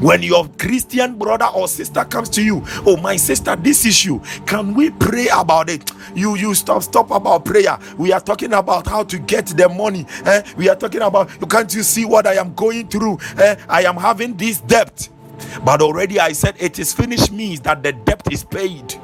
when 0.00 0.22
your 0.22 0.46
christian 0.58 1.18
brother 1.18 1.46
or 1.54 1.68
sister 1.68 2.04
comes 2.04 2.28
to 2.28 2.42
you 2.42 2.62
oh 2.86 2.96
my 2.96 3.16
sister 3.16 3.56
this 3.56 3.84
issue 3.86 4.20
can 4.46 4.74
we 4.74 4.90
pray 4.90 5.28
about 5.32 5.68
it? 5.70 5.90
You 6.14 6.36
you 6.36 6.54
stop 6.54 6.82
stop 6.82 7.10
about 7.10 7.44
prayer. 7.44 7.78
We 7.98 8.12
are 8.12 8.20
talking 8.20 8.52
about 8.52 8.86
how 8.86 9.04
to 9.04 9.18
get 9.18 9.46
the 9.46 9.68
money 9.68 10.06
eh? 10.24 10.42
we 10.56 10.68
are 10.68 10.76
talking 10.76 11.02
about 11.02 11.30
you 11.40 11.46
can't 11.46 11.72
you 11.74 11.82
see 11.82 12.04
what 12.04 12.26
i 12.26 12.34
am 12.34 12.54
going 12.54 12.88
through 12.88 13.18
eh? 13.38 13.56
i 13.68 13.82
am 13.82 13.96
having 13.96 14.36
this 14.36 14.60
debt. 14.60 15.08
But 15.64 15.82
already 15.82 16.18
i 16.20 16.32
said 16.32 16.56
it 16.58 16.78
is 16.78 16.92
finished 16.92 17.32
means 17.32 17.60
that 17.60 17.82
the 17.82 17.92
debt 17.92 18.22
is 18.30 18.44
paid. 18.44 18.94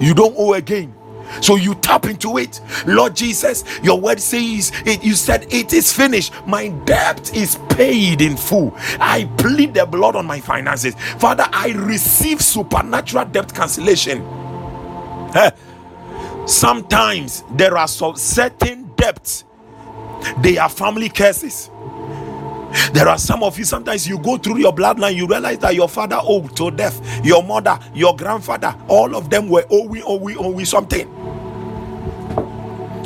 You 0.00 0.14
don't 0.14 0.34
owe 0.36 0.54
again 0.54 0.94
so 1.42 1.56
you 1.56 1.74
tap 1.76 2.06
into 2.06 2.38
it. 2.38 2.60
Lord 2.86 3.16
Jesus, 3.16 3.64
your 3.82 4.00
word 4.00 4.20
says 4.20 4.72
it, 4.86 5.04
you 5.04 5.14
said 5.14 5.46
it 5.52 5.72
is 5.72 5.92
finished. 5.92 6.32
My 6.46 6.68
debt 6.68 7.34
is 7.34 7.58
paid 7.70 8.20
in 8.22 8.36
full. 8.36 8.74
I 9.00 9.30
plead 9.38 9.74
the 9.74 9.86
blood 9.86 10.16
on 10.16 10.26
my 10.26 10.40
finances. 10.40 10.94
Father, 11.18 11.46
I 11.52 11.72
receive 11.72 12.42
supernatural 12.42 13.26
debt 13.26 13.54
cancellation. 13.54 14.24
Sometimes 16.46 17.44
there 17.52 17.76
are 17.78 17.88
some 17.88 18.16
certain 18.16 18.90
debts, 18.96 19.44
they 20.38 20.58
are 20.58 20.68
family 20.68 21.08
curses. 21.08 21.70
There 22.92 23.08
are 23.08 23.18
some 23.18 23.42
of 23.42 23.58
you, 23.58 23.64
sometimes 23.64 24.08
you 24.08 24.18
go 24.18 24.38
through 24.38 24.58
your 24.58 24.74
bloodline, 24.74 25.16
you 25.16 25.26
realize 25.26 25.58
that 25.58 25.74
your 25.74 25.88
father 25.88 26.18
owed 26.22 26.56
to 26.56 26.70
death, 26.70 27.00
your 27.24 27.42
mother, 27.42 27.78
your 27.94 28.16
grandfather, 28.16 28.76
all 28.88 29.16
of 29.16 29.30
them 29.30 29.48
were 29.48 29.64
owing, 29.70 30.02
owing, 30.04 30.36
owing 30.38 30.64
something. 30.66 31.10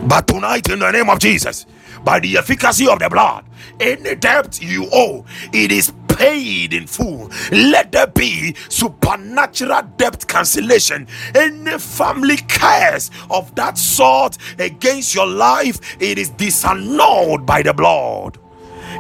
But 0.07 0.27
tonight, 0.27 0.69
in 0.70 0.81
the 0.81 0.90
name 0.90 1.11
of 1.11 1.19
Jesus, 1.20 1.66
by 2.05 2.20
the 2.20 2.39
efficacy 2.39 2.89
of 2.89 2.99
the 2.99 3.09
blood, 3.11 3.45
any 3.81 4.15
debt 4.16 4.61
you 4.62 4.89
owe, 4.93 5.24
it 5.53 5.73
is 5.73 5.93
paid 6.09 6.73
in 6.74 6.86
full. 6.86 7.31
Let 7.53 7.93
there 7.93 8.07
be 8.09 8.55
supernatural 8.69 9.82
debt 9.97 10.27
cancellation. 10.28 11.07
Any 11.35 11.78
family 11.78 12.39
curse 12.49 13.11
of 13.31 13.55
that 13.57 13.78
sort 13.78 14.39
against 14.59 15.15
your 15.15 15.27
life, 15.27 15.97
it 16.01 16.19
is 16.19 16.31
disannulled 16.31 17.47
by 17.47 17.62
the 17.62 17.74
blood. 17.74 18.39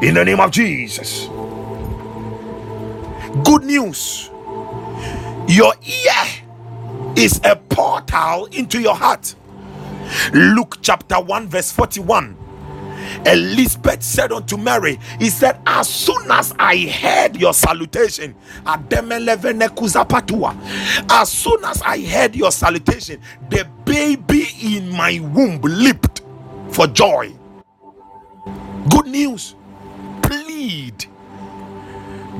In 0.02 0.14
the 0.14 0.24
name 0.24 0.40
of 0.40 0.50
Jesus. 0.52 1.28
Good 3.44 3.64
news. 3.64 4.30
Your 5.48 5.74
ear 5.86 6.44
is 7.16 7.40
a 7.44 7.56
portal 7.56 8.46
into 8.52 8.80
your 8.80 8.94
heart. 8.96 9.34
Luke 10.32 10.78
chapter 10.82 11.20
1, 11.20 11.48
verse 11.48 11.72
41. 11.72 12.36
Elizabeth 13.26 14.02
said 14.02 14.32
unto 14.32 14.56
Mary, 14.56 14.98
He 15.18 15.30
said, 15.30 15.60
As 15.66 15.88
soon 15.88 16.30
as 16.30 16.54
I 16.58 16.78
heard 16.86 17.36
your 17.36 17.54
salutation, 17.54 18.34
as 18.66 18.80
soon 21.32 21.64
as 21.64 21.82
I 21.82 22.00
heard 22.06 22.36
your 22.36 22.52
salutation, 22.52 23.20
the 23.50 23.68
baby 23.84 24.46
in 24.62 24.90
my 24.90 25.20
womb 25.34 25.60
leaped 25.62 26.22
for 26.70 26.86
joy. 26.88 27.32
Good 28.90 29.06
news. 29.06 29.54
Plead 30.58 31.06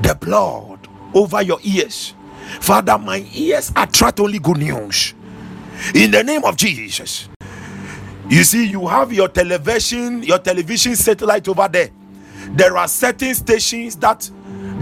the 0.01 0.13
blood 0.19 0.89
over 1.13 1.41
your 1.41 1.59
ears. 1.63 2.13
Father, 2.59 2.97
my 2.97 3.25
ears 3.33 3.71
attract 3.77 4.19
only 4.19 4.39
good 4.39 4.57
news. 4.57 5.13
In 5.95 6.11
the 6.11 6.21
name 6.21 6.43
of 6.43 6.57
Jesus 6.57 7.29
You 8.29 8.43
see, 8.43 8.67
you 8.67 8.87
have 8.87 9.13
your 9.13 9.29
television, 9.29 10.21
your 10.23 10.39
television 10.39 10.97
satellite 10.97 11.47
over 11.47 11.69
there. 11.69 11.91
There 12.49 12.75
are 12.77 12.89
certain 12.89 13.33
stations 13.33 13.95
that 13.97 14.29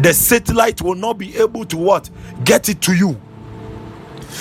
the 0.01 0.15
satellite 0.15 0.81
will 0.81 0.95
not 0.95 1.19
be 1.19 1.37
able 1.37 1.65
to 1.65 1.77
what 1.77 2.09
get 2.43 2.69
it 2.69 2.81
to 2.81 2.93
you. 2.95 3.21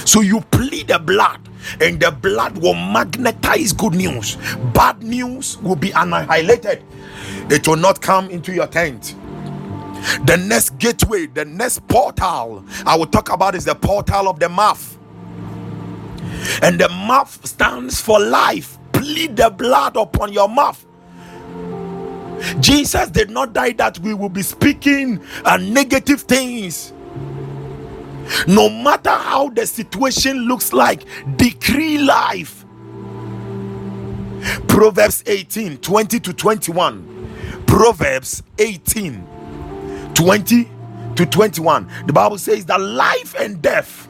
So 0.07 0.23
you 0.23 0.41
plead 0.41 0.89
the 0.89 0.99
blood, 0.99 1.41
and 1.81 2.01
the 2.01 2.11
blood 2.11 2.59
will 2.59 2.75
magnetize 2.75 3.73
good 3.73 3.95
news. 3.95 4.37
Bad 4.73 5.03
news 5.03 5.59
will 5.59 5.77
be 5.77 5.91
annihilated. 5.93 6.83
It 7.51 7.67
will 7.67 7.77
not 7.77 8.01
come 8.01 8.31
into 8.31 8.53
your 8.53 8.67
tent. 8.67 9.15
The 10.27 10.37
next 10.37 10.79
gateway, 10.79 11.27
the 11.27 11.45
next 11.45 11.87
portal 11.89 12.65
I 12.85 12.97
will 12.97 13.07
talk 13.07 13.31
about 13.31 13.55
is 13.55 13.65
the 13.65 13.75
portal 13.75 14.29
of 14.29 14.39
the 14.39 14.49
mouth. 14.49 14.97
And 16.63 16.79
the 16.81 16.89
mouth 16.89 17.45
stands 17.47 18.01
for 18.01 18.21
life. 18.21 18.79
Plead 18.93 19.37
the 19.37 19.51
blood 19.51 19.97
upon 19.97 20.33
your 20.33 20.49
mouth. 20.49 20.85
Jesus 22.61 23.11
did 23.11 23.31
not 23.31 23.53
die 23.53 23.73
that 23.73 23.99
we 24.01 24.15
will 24.15 24.29
be 24.29 24.43
speaking 24.43 25.21
uh, 25.45 25.57
negative 25.57 26.23
things. 26.23 26.93
No 28.49 28.69
matter 28.69 29.11
how 29.11 29.51
the 29.51 29.67
situation 29.67 30.49
looks 30.49 30.73
like, 30.73 31.05
decree 31.37 31.99
life. 31.99 32.65
Proverbs 34.69 35.23
18 35.27 35.79
20 35.79 36.21
to 36.21 36.33
21. 36.33 37.65
Proverbs 37.67 38.43
18 38.59 39.27
20 40.15 40.69
to 41.17 41.27
21. 41.27 41.89
The 42.07 42.13
Bible 42.13 42.39
says 42.39 42.67
that 42.67 42.81
life 42.81 43.35
and 43.39 43.61
death 43.63 44.09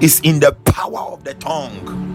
is 0.00 0.20
in 0.20 0.40
the 0.40 0.52
power 0.64 1.00
of 1.00 1.24
the 1.24 1.34
tongue, 1.34 2.12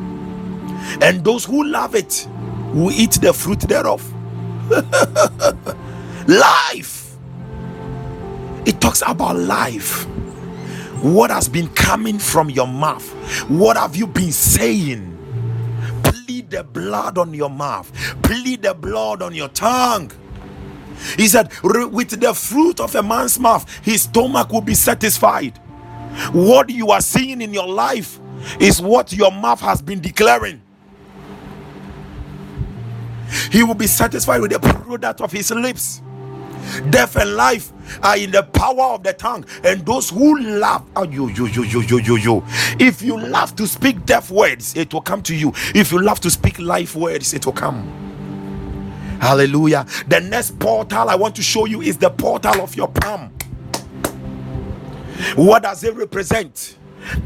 and 1.01 1.23
those 1.23 1.45
who 1.45 1.63
love 1.65 1.95
it 1.95 2.27
will 2.73 2.91
eat 2.91 3.13
the 3.21 3.33
fruit 3.33 3.59
thereof. 3.61 4.01
life, 6.27 7.17
it 8.65 8.79
talks 8.81 9.03
about 9.05 9.37
life. 9.37 10.05
What 11.01 11.31
has 11.31 11.47
been 11.47 11.69
coming 11.69 12.19
from 12.19 12.49
your 12.49 12.67
mouth? 12.67 13.09
What 13.49 13.77
have 13.77 13.95
you 13.95 14.07
been 14.07 14.31
saying? 14.31 15.17
Plead 16.03 16.49
the 16.49 16.63
blood 16.63 17.17
on 17.17 17.33
your 17.33 17.49
mouth, 17.49 17.91
plead 18.21 18.63
the 18.63 18.73
blood 18.73 19.21
on 19.21 19.33
your 19.33 19.49
tongue. 19.49 20.11
He 21.17 21.27
said, 21.27 21.51
With 21.63 22.19
the 22.19 22.33
fruit 22.33 22.79
of 22.81 22.95
a 22.95 23.03
man's 23.03 23.39
mouth, 23.39 23.69
his 23.83 24.03
stomach 24.03 24.51
will 24.51 24.61
be 24.61 24.75
satisfied. 24.75 25.57
What 26.33 26.69
you 26.69 26.89
are 26.91 27.01
seeing 27.01 27.41
in 27.41 27.53
your 27.53 27.67
life 27.67 28.19
is 28.59 28.81
what 28.81 29.13
your 29.13 29.31
mouth 29.31 29.61
has 29.61 29.81
been 29.81 30.01
declaring. 30.01 30.61
He 33.51 33.63
will 33.63 33.75
be 33.75 33.87
satisfied 33.87 34.41
with 34.41 34.51
the 34.51 34.59
product 34.59 35.21
of 35.21 35.31
his 35.31 35.51
lips. 35.51 36.01
Death 36.89 37.15
and 37.15 37.35
life 37.35 37.73
are 38.03 38.17
in 38.17 38.31
the 38.31 38.43
power 38.43 38.93
of 38.95 39.03
the 39.03 39.13
tongue, 39.13 39.45
and 39.63 39.85
those 39.85 40.09
who 40.09 40.39
love, 40.39 40.85
oh, 40.95 41.03
you, 41.03 41.29
you, 41.29 41.47
you, 41.47 41.63
you, 41.63 41.81
you, 41.81 41.99
you, 41.99 42.17
you. 42.17 42.43
If 42.79 43.01
you 43.01 43.19
love 43.19 43.55
to 43.57 43.67
speak 43.67 44.05
death 44.05 44.31
words, 44.31 44.75
it 44.75 44.93
will 44.93 45.01
come 45.01 45.21
to 45.23 45.35
you. 45.35 45.53
If 45.75 45.91
you 45.91 46.01
love 46.01 46.19
to 46.21 46.29
speak 46.29 46.59
life 46.59 46.95
words, 46.95 47.33
it 47.33 47.45
will 47.45 47.53
come. 47.53 48.07
Hallelujah. 49.21 49.85
The 50.07 50.21
next 50.21 50.59
portal 50.59 51.09
I 51.09 51.15
want 51.15 51.35
to 51.37 51.41
show 51.41 51.65
you 51.65 51.81
is 51.81 51.97
the 51.97 52.09
portal 52.09 52.61
of 52.61 52.75
your 52.75 52.87
palm. 52.87 53.33
What 55.35 55.63
does 55.63 55.83
it 55.83 55.95
represent? 55.95 56.77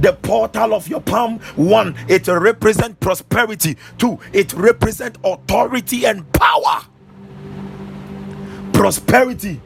The 0.01 0.13
portal 0.13 0.73
of 0.73 0.87
your 0.87 1.01
palm, 1.01 1.39
one, 1.55 1.95
it 2.07 2.27
represents 2.27 2.97
prosperity, 2.99 3.77
two, 3.97 4.19
it 4.31 4.53
represents 4.53 5.19
authority 5.23 6.05
and 6.05 6.31
power. 6.33 6.81
Prosperity. 8.83 9.61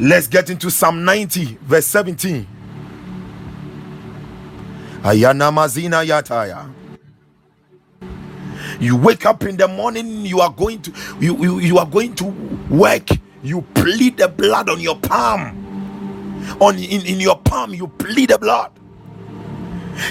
Let's 0.00 0.26
get 0.26 0.50
into 0.50 0.68
Psalm 0.68 1.04
90, 1.04 1.58
verse 1.62 1.86
17. 1.86 2.44
Ayana 5.04 5.52
Mazina 5.54 6.04
Yataya. 6.04 6.68
You 8.80 8.96
wake 8.96 9.26
up 9.26 9.44
in 9.44 9.56
the 9.56 9.68
morning 9.68 10.26
you 10.26 10.40
are 10.40 10.50
going 10.50 10.82
to 10.82 10.92
you, 11.20 11.36
you, 11.40 11.60
you 11.60 11.78
are 11.78 11.86
going 11.86 12.16
to 12.16 12.24
work. 12.68 13.06
You 13.44 13.62
plead 13.74 14.16
the 14.16 14.26
blood 14.26 14.68
on 14.68 14.80
your 14.80 14.96
palm. 14.98 16.56
On 16.60 16.76
in, 16.76 17.06
in 17.06 17.20
your 17.20 17.38
palm 17.38 17.72
you 17.72 17.86
plead 17.86 18.30
the 18.30 18.38
blood. 18.38 18.72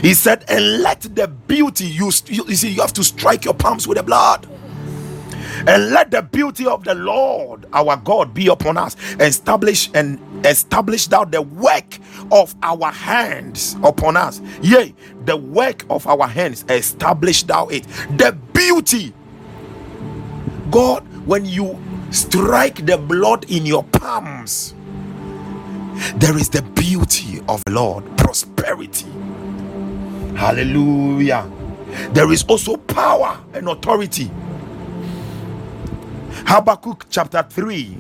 He 0.02 0.14
said 0.14 0.46
and 0.48 0.82
let 0.82 1.02
the 1.02 1.28
beauty 1.28 1.84
you, 1.84 2.12
you, 2.28 2.46
you 2.48 2.56
see 2.56 2.70
you 2.70 2.80
have 2.80 2.94
to 2.94 3.04
strike 3.04 3.44
your 3.44 3.56
palms 3.56 3.90
with 3.90 3.98
the 3.98 4.04
blood 4.04 4.48
and 5.68 5.92
let 5.92 6.12
the 6.12 6.22
beauty 6.22 6.66
of 6.66 6.84
the 6.84 6.96
Lord 6.96 7.66
our 7.74 7.98
God 7.98 8.34
be 8.34 8.48
upon 8.48 8.78
us. 8.78 8.96
Establish 9.20 9.90
and 9.94 10.20
establish 10.46 11.08
thou 11.08 11.26
the 11.26 11.42
work 11.42 12.00
of 12.32 12.56
our 12.64 12.92
hands 12.92 13.76
upon 13.84 14.18
us. 14.18 14.42
Yea, 14.62 14.94
the 15.26 15.38
work 15.38 15.86
of 15.90 16.06
our 16.08 16.28
hands, 16.28 16.66
establish 16.70 17.44
thou 17.44 17.68
it. 17.68 17.86
The 18.18 18.38
beauty. 18.54 19.14
God, 20.72 21.04
when 21.26 21.46
you 21.46 21.80
strike 22.12 22.86
the 22.86 22.98
blood 22.98 23.50
in 23.50 23.66
your 23.66 23.84
palms, 23.84 24.74
there 26.16 26.38
is 26.38 26.50
the 26.50 26.62
beauty 26.62 27.42
of 27.48 27.64
the 27.66 27.72
Lord, 27.74 28.18
prosperity. 28.18 29.10
Hallelujah. 30.36 31.50
There 32.12 32.32
is 32.32 32.44
also 32.44 32.78
power 32.78 33.40
and 33.54 33.68
authority 33.70 34.32
Habakkuk 36.46 37.06
chapter 37.10 37.44
3, 37.44 37.98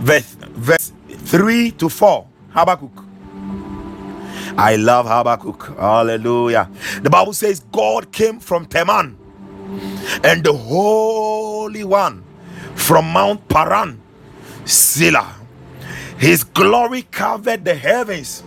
verse, 0.00 0.36
verse 0.56 0.92
3 1.08 1.72
to 1.72 1.88
4. 1.88 2.26
Habakkuk. 2.50 3.04
I 4.56 4.76
love 4.76 5.06
Habakkuk. 5.06 5.76
Hallelujah. 5.78 6.70
The 7.02 7.10
Bible 7.10 7.32
says 7.32 7.60
God 7.72 8.12
came 8.12 8.40
from 8.40 8.66
Teman 8.66 9.16
and 10.24 10.44
the 10.44 10.52
Holy 10.52 11.84
One 11.84 12.24
from 12.74 13.12
Mount 13.12 13.48
Paran, 13.48 14.00
Selah. 14.64 15.36
His 16.18 16.44
glory 16.44 17.02
covered 17.02 17.64
the 17.64 17.74
heavens 17.74 18.42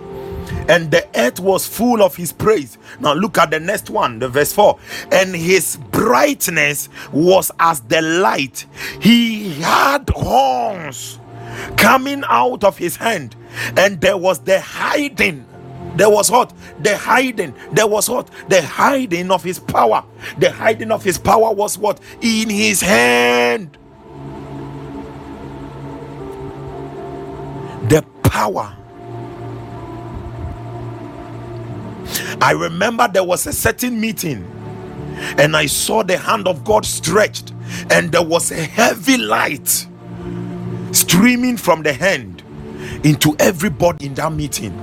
and 0.68 0.92
the 0.92 1.08
earth 1.16 1.40
was 1.40 1.68
full 1.68 2.02
of 2.02 2.16
his 2.16 2.32
praise. 2.32 2.78
Now 3.00 3.14
look 3.14 3.38
at 3.38 3.52
the 3.52 3.60
next 3.60 3.90
one, 3.90 4.20
the 4.20 4.30
verse 4.30 4.54
4. 4.54 4.78
And 5.12 5.36
his 5.36 5.78
brightness 5.92 6.90
was 7.12 7.52
as 7.60 7.82
the 7.82 8.02
light. 8.02 8.66
He 9.02 9.54
had 9.62 10.10
horns 10.10 11.20
coming 11.78 12.24
out 12.28 12.64
of 12.64 12.78
his 12.78 12.96
hand, 12.96 13.36
and 13.78 14.00
there 14.02 14.18
was 14.18 14.40
the 14.40 14.62
hiding. 14.62 15.46
There 15.96 16.10
was 16.10 16.32
what? 16.32 16.54
The 16.80 16.96
hiding. 16.96 17.54
There 17.74 17.88
was 17.88 18.10
what? 18.10 18.30
The 18.48 18.62
hiding 18.62 19.30
of 19.30 19.44
his 19.44 19.60
power. 19.60 20.06
The 20.38 20.52
hiding 20.52 20.92
of 20.92 21.04
his 21.04 21.18
power 21.18 21.54
was 21.54 21.78
what? 21.78 22.00
In 22.22 22.50
his 22.50 22.80
hand. 22.82 23.78
The 27.90 28.06
power 28.24 28.78
I 32.42 32.52
remember 32.52 33.08
there 33.08 33.24
was 33.24 33.48
a 33.48 33.54
certain 33.54 34.00
meeting 34.00 34.46
and 35.38 35.56
I 35.56 35.66
saw 35.68 36.04
the 36.04 36.18
hand 36.18 36.48
of 36.48 36.64
God 36.64 36.86
stretched, 36.86 37.54
and 37.92 38.12
there 38.12 38.24
was 38.24 38.52
a 38.52 38.62
heavy 38.62 39.18
light 39.18 39.88
streaming 40.92 41.58
from 41.58 41.84
the 41.84 41.94
hand 41.94 42.44
into 43.04 43.36
everybody 43.40 44.08
in 44.08 44.14
that 44.16 44.34
meeting. 44.34 44.74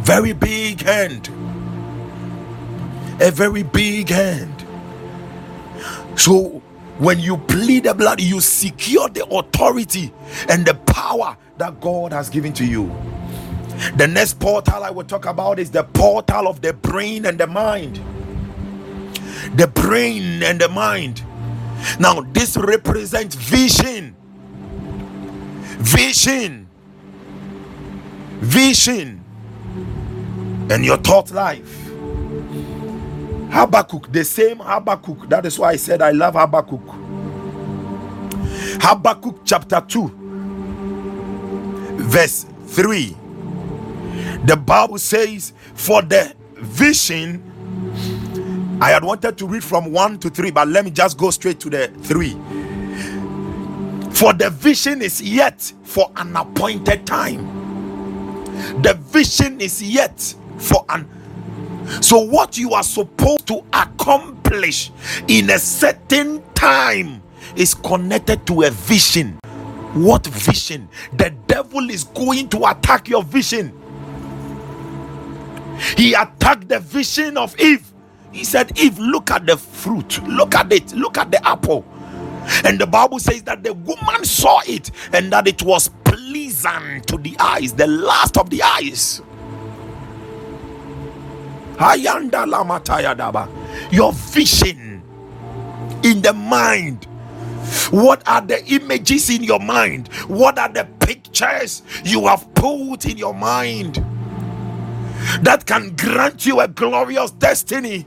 Very 0.00 0.32
big 0.32 0.82
hand, 0.82 1.28
a 3.20 3.30
very 3.30 3.62
big 3.62 4.08
hand. 4.08 4.64
So, 6.16 6.62
when 6.98 7.18
you 7.18 7.38
plead 7.38 7.84
the 7.84 7.94
blood, 7.94 8.20
you 8.20 8.40
secure 8.40 9.08
the 9.08 9.26
authority 9.26 10.12
and 10.48 10.64
the 10.66 10.74
power 10.74 11.36
that 11.58 11.80
God 11.80 12.12
has 12.12 12.28
given 12.30 12.52
to 12.54 12.64
you. 12.66 12.92
The 13.96 14.06
next 14.06 14.38
portal 14.38 14.84
I 14.84 14.90
will 14.90 15.04
talk 15.04 15.26
about 15.26 15.58
is 15.58 15.70
the 15.70 15.82
portal 15.82 16.46
of 16.48 16.62
the 16.62 16.72
brain 16.72 17.26
and 17.26 17.38
the 17.38 17.46
mind. 17.46 18.00
The 19.56 19.66
brain 19.66 20.42
and 20.42 20.60
the 20.60 20.68
mind. 20.68 21.22
Now, 21.98 22.20
this 22.32 22.56
represents 22.56 23.34
vision. 23.34 24.14
Vision. 25.78 26.68
Vision. 28.40 29.24
And 30.70 30.84
your 30.84 30.98
thought 30.98 31.32
life. 31.32 31.88
Habakkuk, 33.50 34.10
the 34.12 34.24
same 34.24 34.58
Habakkuk. 34.60 35.28
That 35.28 35.44
is 35.44 35.58
why 35.58 35.72
I 35.72 35.76
said 35.76 36.00
I 36.00 36.12
love 36.12 36.34
Habakkuk. 36.34 36.80
Habakkuk 38.80 39.40
chapter 39.44 39.80
2, 39.86 40.08
verse 41.98 42.46
3 42.68 43.16
the 44.44 44.56
Bible 44.56 44.98
says, 44.98 45.52
For 45.74 46.02
the 46.02 46.34
vision 46.56 47.42
I 48.80 48.90
had 48.90 49.04
wanted 49.04 49.38
to 49.38 49.46
read 49.46 49.62
from 49.62 49.92
1 49.92 50.18
to 50.20 50.30
3, 50.30 50.50
but 50.50 50.68
let 50.68 50.84
me 50.84 50.90
just 50.90 51.16
go 51.16 51.30
straight 51.30 51.60
to 51.60 51.70
the 51.70 51.88
3. 52.02 52.30
For 54.12 54.32
the 54.32 54.50
vision 54.50 55.02
is 55.02 55.22
yet 55.22 55.72
for 55.84 56.10
an 56.16 56.36
appointed 56.36 57.06
time. 57.06 57.46
The 58.82 58.94
vision 58.94 59.60
is 59.60 59.82
yet 59.82 60.34
for 60.58 60.84
an 60.88 61.08
so 62.00 62.18
what 62.18 62.56
you 62.56 62.72
are 62.72 62.82
supposed 62.82 63.46
to 63.48 63.64
accomplish 63.72 64.90
in 65.28 65.50
a 65.50 65.58
certain 65.58 66.42
time 66.54 67.22
is 67.56 67.74
connected 67.74 68.46
to 68.46 68.62
a 68.62 68.70
vision. 68.70 69.38
What 69.94 70.26
vision? 70.26 70.88
The 71.12 71.30
devil 71.46 71.90
is 71.90 72.04
going 72.04 72.48
to 72.50 72.66
attack 72.70 73.08
your 73.08 73.22
vision. 73.22 73.78
He 75.96 76.14
attacked 76.14 76.68
the 76.68 76.80
vision 76.80 77.36
of 77.36 77.58
Eve. 77.58 77.92
He 78.32 78.44
said, 78.44 78.78
Eve, 78.78 78.98
look 78.98 79.30
at 79.30 79.46
the 79.46 79.56
fruit, 79.56 80.22
look 80.26 80.54
at 80.54 80.72
it, 80.72 80.92
look 80.94 81.18
at 81.18 81.30
the 81.30 81.46
apple. 81.46 81.84
And 82.64 82.78
the 82.78 82.86
Bible 82.86 83.18
says 83.18 83.42
that 83.44 83.62
the 83.62 83.74
woman 83.74 84.24
saw 84.24 84.60
it 84.66 84.90
and 85.12 85.32
that 85.32 85.46
it 85.46 85.62
was 85.62 85.88
pleasant 86.04 87.06
to 87.08 87.18
the 87.18 87.36
eyes, 87.38 87.72
the 87.74 87.86
last 87.86 88.36
of 88.36 88.50
the 88.50 88.62
eyes. 88.62 89.22
Your 93.90 94.12
vision 94.12 95.02
in 96.02 96.22
the 96.22 96.32
mind. 96.32 97.06
What 97.90 98.26
are 98.28 98.40
the 98.40 98.64
images 98.66 99.30
in 99.30 99.44
your 99.44 99.60
mind? 99.60 100.08
What 100.28 100.58
are 100.58 100.68
the 100.68 100.84
pictures 101.00 101.82
you 102.04 102.26
have 102.26 102.52
put 102.54 103.06
in 103.06 103.16
your 103.16 103.34
mind 103.34 104.04
that 105.40 105.64
can 105.66 105.94
grant 105.96 106.44
you 106.46 106.60
a 106.60 106.68
glorious 106.68 107.30
destiny? 107.30 108.06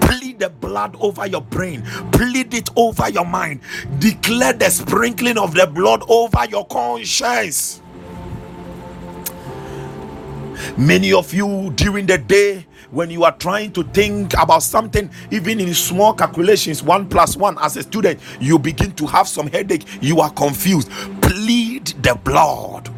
Plead 0.00 0.38
the 0.38 0.48
blood 0.48 0.96
over 1.00 1.26
your 1.26 1.42
brain, 1.42 1.82
plead 2.12 2.54
it 2.54 2.70
over 2.76 3.10
your 3.10 3.26
mind, 3.26 3.60
declare 3.98 4.52
the 4.52 4.70
sprinkling 4.70 5.38
of 5.38 5.54
the 5.54 5.66
blood 5.66 6.02
over 6.08 6.46
your 6.48 6.66
conscience. 6.66 7.82
Many 10.76 11.12
of 11.12 11.32
you 11.34 11.72
during 11.76 12.06
the 12.06 12.18
day, 12.18 12.66
when 12.90 13.10
you 13.10 13.24
are 13.24 13.36
trying 13.36 13.72
to 13.72 13.82
think 13.82 14.34
about 14.34 14.62
something, 14.62 15.10
even 15.30 15.60
in 15.60 15.74
small 15.74 16.14
calculations, 16.14 16.82
one 16.82 17.08
plus 17.08 17.36
one 17.36 17.58
as 17.60 17.76
a 17.76 17.82
student, 17.82 18.18
you 18.40 18.58
begin 18.58 18.92
to 18.92 19.06
have 19.06 19.28
some 19.28 19.48
headache, 19.48 19.84
you 20.00 20.20
are 20.20 20.30
confused. 20.30 20.90
Plead 21.20 21.86
the 22.02 22.18
blood. 22.24 22.90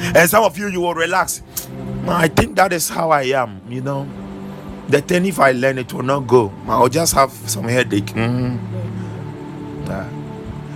And 0.00 0.28
some 0.28 0.44
of 0.44 0.56
you, 0.58 0.68
you 0.68 0.80
will 0.80 0.94
relax. 0.94 1.42
I 2.06 2.28
think 2.28 2.56
that 2.56 2.72
is 2.72 2.88
how 2.88 3.10
I 3.10 3.24
am, 3.24 3.60
you 3.68 3.82
know 3.82 4.08
the 4.88 5.02
thing 5.02 5.26
if 5.26 5.38
I 5.38 5.52
learn 5.52 5.78
it 5.78 5.92
will 5.92 6.02
not 6.02 6.20
go. 6.26 6.50
I'll 6.66 6.88
just 6.88 7.14
have 7.14 7.30
some 7.30 7.64
headache. 7.64 8.06
Mm-hmm. 8.06 8.56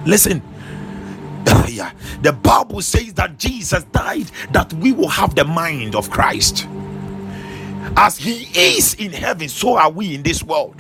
Listen, 0.04 0.42
yeah, 1.68 1.92
the 2.20 2.32
Bible 2.32 2.82
says 2.82 3.14
that 3.14 3.38
Jesus 3.38 3.84
died 3.84 4.30
that 4.50 4.72
we 4.74 4.92
will 4.92 5.08
have 5.08 5.34
the 5.34 5.44
mind 5.44 5.94
of 5.94 6.10
Christ. 6.10 6.66
As 7.96 8.16
he 8.18 8.48
is 8.58 8.94
in 8.94 9.12
heaven, 9.12 9.48
so 9.48 9.76
are 9.76 9.90
we 9.90 10.14
in 10.14 10.22
this 10.22 10.42
world. 10.42 10.74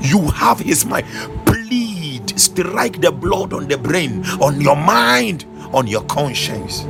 You 0.00 0.20
have 0.30 0.58
his 0.60 0.84
mind. 0.84 1.06
Plead, 1.46 2.38
strike 2.38 3.00
the 3.00 3.10
blood 3.12 3.52
on 3.52 3.68
the 3.68 3.78
brain, 3.78 4.24
on 4.40 4.60
your 4.60 4.76
mind, 4.76 5.46
on 5.72 5.86
your 5.86 6.02
conscience. 6.04 6.84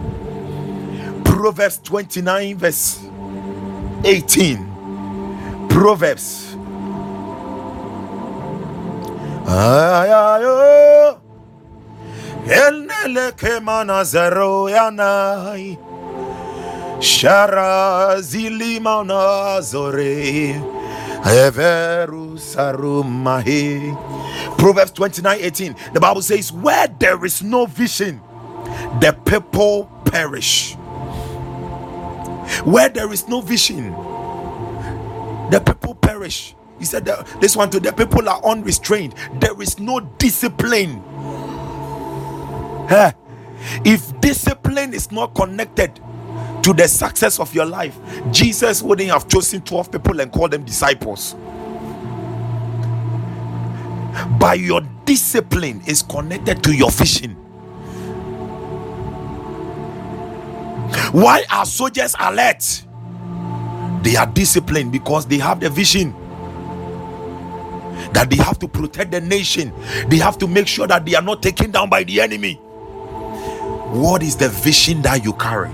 Proverbs 1.45 1.77
29, 1.85 2.57
verse 2.57 3.05
18 4.03 5.69
Proverbs. 5.69 6.57
Oh. 9.47 11.21
Sarumahi. 22.41 23.93
Proverbs 24.57 24.93
29 24.93 25.39
18. 25.43 25.77
The 25.93 26.01
Bible 26.01 26.23
says, 26.23 26.51
Where 26.51 26.89
there 26.89 27.23
is 27.27 27.43
no 27.43 27.66
vision, 27.66 28.23
the 29.01 29.15
people 29.27 29.91
perish. 30.07 30.79
Where 32.62 32.89
there 32.89 33.12
is 33.12 33.28
no 33.28 33.40
vision, 33.40 33.93
the 35.51 35.60
people 35.64 35.94
perish. 35.97 36.55
He 36.78 36.85
said 36.85 37.05
that 37.06 37.26
this 37.40 37.56
one 37.56 37.70
to 37.70 37.81
the 37.81 37.93
people 37.93 38.28
are 38.28 38.44
unrestrained. 38.44 39.14
There 39.40 39.60
is 39.62 39.78
no 39.78 40.01
discipline. 40.01 41.02
If 43.85 44.20
discipline 44.20 44.94
is 44.94 45.10
not 45.12 45.35
connected 45.35 46.01
to 46.62 46.72
the 46.74 46.89
success 46.89 47.40
of 47.40 47.55
your 47.55 47.66
life, 47.66 47.98
Jesus 48.31 48.82
wouldn't 48.82 49.10
have 49.10 49.28
chosen 49.28 49.62
12 49.62 49.93
people 49.93 50.20
and 50.20 50.32
called 50.32 50.52
them 50.52 50.64
disciples. 50.64 51.36
By 54.39 54.55
your 54.55 54.82
discipline 55.05 55.82
is 55.86 56.02
connected 56.02 56.62
to 56.64 56.74
your 56.74 56.90
vision. 56.90 57.36
Why 61.12 61.44
are 61.51 61.66
soldiers 61.66 62.15
alert? 62.20 62.85
They 64.02 64.16
are 64.16 64.27
disciplined 64.27 64.93
because 64.93 65.27
they 65.27 65.39
have 65.39 65.61
the 65.61 65.70
vision 65.70 66.15
that 68.12 68.31
they 68.31 68.36
have 68.36 68.59
to 68.61 68.69
protect 68.69 69.11
the 69.12 69.20
nation. 69.20 69.73
They 70.09 70.19
have 70.19 70.39
to 70.39 70.47
make 70.48 70.69
sure 70.69 70.86
that 70.86 71.05
they 71.06 71.15
are 71.15 71.23
not 71.23 71.43
taken 71.43 71.70
down 71.70 71.90
by 71.90 72.05
the 72.05 72.20
enemy. 72.20 72.55
What 73.93 74.23
is 74.23 74.36
the 74.36 74.48
vision 74.48 75.02
that 75.02 75.24
you 75.24 75.32
carry? 75.35 75.70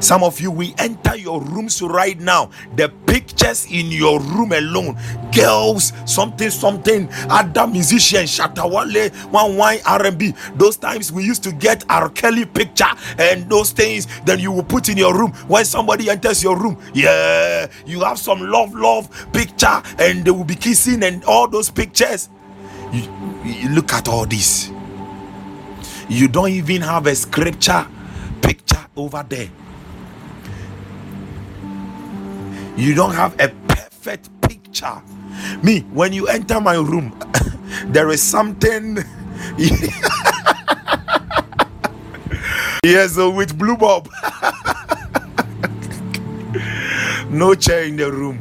Some 0.00 0.22
of 0.22 0.40
you, 0.40 0.50
we 0.50 0.74
enter 0.78 1.16
your 1.16 1.40
rooms 1.42 1.82
right 1.82 2.18
now. 2.18 2.50
The 2.76 2.88
pictures 3.06 3.66
in 3.70 3.86
your 3.90 4.20
room 4.20 4.52
alone, 4.52 4.96
girls, 5.34 5.92
something, 6.06 6.50
something, 6.50 7.08
other 7.28 7.66
musicians, 7.66 8.38
Shatta 8.38 8.70
Wale, 8.70 9.10
one 9.30 9.56
wine 9.56 9.80
R&B. 9.84 10.34
Those 10.54 10.76
times 10.76 11.10
we 11.12 11.24
used 11.24 11.42
to 11.44 11.52
get 11.52 11.84
R. 11.90 12.08
Kelly 12.10 12.44
picture 12.46 12.86
and 13.18 13.48
those 13.50 13.72
things. 13.72 14.06
Then 14.24 14.38
you 14.38 14.52
will 14.52 14.62
put 14.62 14.88
in 14.88 14.96
your 14.96 15.16
room 15.18 15.32
when 15.48 15.64
somebody 15.64 16.08
enters 16.10 16.42
your 16.42 16.56
room. 16.56 16.80
Yeah, 16.94 17.66
you 17.84 18.00
have 18.02 18.18
some 18.18 18.40
love, 18.40 18.74
love 18.74 19.10
picture, 19.32 19.82
and 19.98 20.24
they 20.24 20.30
will 20.30 20.44
be 20.44 20.54
kissing 20.54 21.02
and 21.02 21.24
all 21.24 21.48
those 21.48 21.70
pictures. 21.70 22.28
You, 22.92 23.02
you 23.44 23.68
look 23.70 23.92
at 23.92 24.08
all 24.08 24.26
this. 24.26 24.70
You 26.08 26.28
don't 26.28 26.50
even 26.50 26.82
have 26.82 27.06
a 27.06 27.14
scripture 27.14 27.86
picture 28.40 28.86
over 28.96 29.24
there 29.28 29.48
you 32.78 32.94
don't 32.94 33.12
have 33.12 33.34
a 33.40 33.48
perfect 33.66 34.28
picture. 34.40 35.02
Me, 35.62 35.80
when 35.92 36.12
you 36.12 36.28
enter 36.28 36.60
my 36.60 36.74
room, 36.74 37.18
there 37.86 38.08
is 38.10 38.22
something. 38.22 38.98
yes, 42.84 43.16
with 43.16 43.58
blue 43.58 43.76
bob. 43.76 44.08
no 47.30 47.54
chair 47.54 47.84
in 47.84 47.96
the 47.96 48.12
room. 48.12 48.38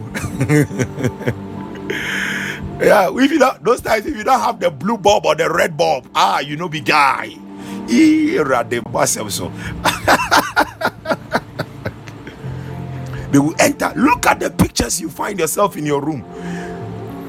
yeah, 2.80 3.10
if 3.12 3.32
you 3.32 3.40
don't, 3.40 3.64
those 3.64 3.82
times 3.82 4.06
if 4.06 4.16
you 4.16 4.24
don't 4.24 4.40
have 4.40 4.60
the 4.60 4.70
blue 4.70 4.98
bulb 4.98 5.26
or 5.26 5.34
the 5.34 5.50
red 5.50 5.76
bulb, 5.76 6.08
ah, 6.14 6.40
you 6.40 6.56
know, 6.56 6.70
be 6.70 6.82
guy. 6.82 7.34
So. 9.30 9.52
They 13.38 13.42
will 13.42 13.56
enter. 13.60 13.94
Look 13.96 14.26
at 14.26 14.40
the 14.40 14.50
pictures 14.50 15.00
you 15.00 15.12
find 15.12 15.38
yourself 15.38 15.78
in 15.78 15.86
your 15.86 16.02
room. 16.02 16.26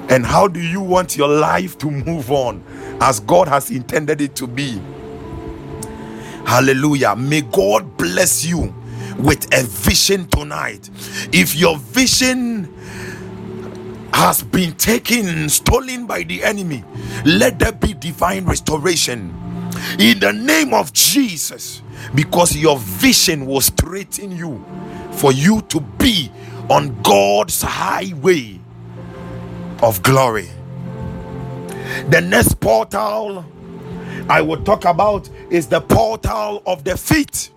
And 0.09 0.25
how 0.25 0.49
do 0.49 0.59
you 0.59 0.81
want 0.81 1.19
your 1.19 1.29
life 1.29 1.77
to 1.81 1.91
move 1.91 2.31
on 2.33 2.65
as 3.03 3.21
God 3.21 3.47
has 3.47 3.71
intended 3.71 4.23
it 4.23 4.35
to 4.37 4.47
be? 4.47 4.81
Hallelujah. 6.47 7.15
May 7.15 7.43
God 7.43 7.99
bless 7.99 8.43
you 8.43 8.75
with 9.19 9.53
a 9.55 9.65
vision 9.65 10.27
tonight. 10.29 10.89
If 11.31 11.55
your 11.55 11.77
vision 11.77 12.75
has 14.15 14.43
been 14.43 14.73
taken, 14.77 15.51
stolen 15.51 16.07
by 16.07 16.23
the 16.23 16.43
enemy, 16.43 16.85
let 17.27 17.59
there 17.59 17.73
be 17.73 17.93
divine 17.93 18.47
restoration 18.47 19.35
in 19.99 20.21
the 20.21 20.33
name 20.33 20.73
of 20.73 20.91
Jesus 20.95 21.83
because 22.15 22.57
your 22.57 22.79
vision 22.79 23.45
will 23.45 23.61
straighten 23.61 24.35
you 24.35 24.65
for 25.19 25.33
you 25.33 25.63
to 25.63 25.81
be 25.81 26.33
on 26.71 27.01
God's 27.03 27.63
highway 27.63 28.61
of 29.83 30.03
glory. 30.03 30.49
The 32.11 32.21
next 32.21 32.61
portal 32.61 33.45
I 34.29 34.43
will 34.43 34.63
talk 34.65 34.85
about 34.87 35.29
is 35.51 35.69
the 35.69 35.81
portal 35.83 36.63
of 36.67 36.85
the 36.85 36.97
feet. 36.97 37.53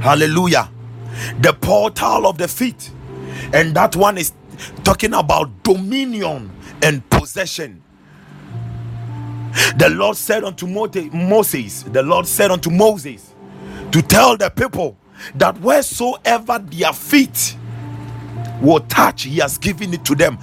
Hallelujah. 0.00 0.70
the 1.40 1.52
portal 1.54 2.26
of 2.26 2.38
the 2.38 2.48
feet, 2.48 2.90
and 3.52 3.74
that 3.76 3.96
one 3.96 4.18
is 4.18 4.32
talking 4.84 5.14
about 5.14 5.62
dominion 5.64 6.50
and 6.82 7.08
possession. 7.10 7.82
The 9.78 9.90
Lord 9.90 10.16
said 10.16 10.44
unto 10.44 10.66
Moses, 11.12 11.84
the 11.84 12.02
Lord 12.02 12.26
said 12.26 12.50
unto 12.52 12.70
Moses 12.70 13.34
to 13.92 14.02
tell 14.02 14.36
the 14.36 14.50
people 14.50 14.98
that 15.36 15.58
wheresoever 15.60 16.58
their 16.58 16.92
feet 16.92 17.56
will 18.60 18.80
touch, 18.80 19.22
He 19.24 19.38
has 19.38 19.58
given 19.58 19.94
it 19.94 20.04
to 20.06 20.14
them. 20.14 20.38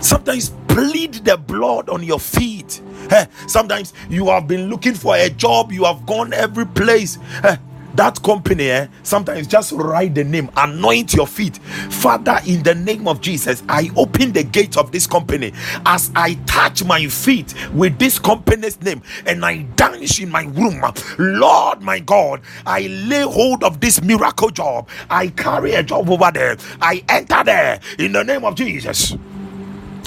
Sometimes 0.00 0.50
plead 0.68 1.14
the 1.14 1.36
blood 1.36 1.88
on 1.88 2.02
your 2.02 2.20
feet. 2.20 2.80
Eh, 3.10 3.26
sometimes 3.46 3.94
you 4.08 4.26
have 4.26 4.46
been 4.46 4.68
looking 4.68 4.94
for 4.94 5.16
a 5.16 5.30
job, 5.30 5.72
you 5.72 5.84
have 5.84 6.04
gone 6.06 6.32
every 6.32 6.66
place 6.66 7.18
eh, 7.42 7.56
that 7.98 8.22
company 8.22 8.70
eh, 8.70 8.86
sometimes 9.02 9.48
just 9.48 9.72
write 9.72 10.14
the 10.14 10.22
name 10.22 10.48
anoint 10.56 11.14
your 11.14 11.26
feet. 11.26 11.56
Father 11.90 12.38
in 12.46 12.62
the 12.62 12.74
name 12.74 13.08
of 13.08 13.20
jesus 13.20 13.64
i 13.68 13.90
open 13.96 14.32
the 14.32 14.44
gate 14.44 14.76
of 14.76 14.92
this 14.92 15.04
company. 15.06 15.52
As 15.84 16.12
i 16.14 16.34
touch 16.46 16.84
my 16.84 17.06
feet 17.08 17.54
with 17.74 17.98
this 17.98 18.20
company's 18.20 18.80
name 18.82 19.02
and 19.26 19.44
i 19.44 19.62
dance 19.74 20.20
in 20.20 20.30
my 20.30 20.44
room 20.44 20.80
lord 21.18 21.82
my 21.82 21.98
god 21.98 22.40
i 22.66 22.82
lay 22.82 23.22
hold 23.22 23.64
of 23.64 23.80
this 23.80 24.00
miracle 24.00 24.50
job. 24.50 24.88
I 25.10 25.28
carry 25.28 25.72
a 25.72 25.82
job 25.82 26.08
over 26.08 26.30
there. 26.32 26.56
I 26.80 27.04
enter 27.08 27.42
there 27.42 27.80
in 27.98 28.12
the 28.12 28.22
name 28.22 28.44
of 28.44 28.54
jesus. 28.54 29.16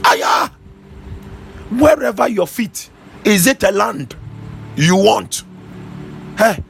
Aya, 0.06 0.50
wherever 1.72 2.30
your 2.30 2.48
feet 2.48 2.90
is 3.26 3.48
it 3.48 3.64
a 3.64 3.72
land 3.72 4.16
you 4.78 4.96
want? 4.96 5.44
Hey 6.38 6.64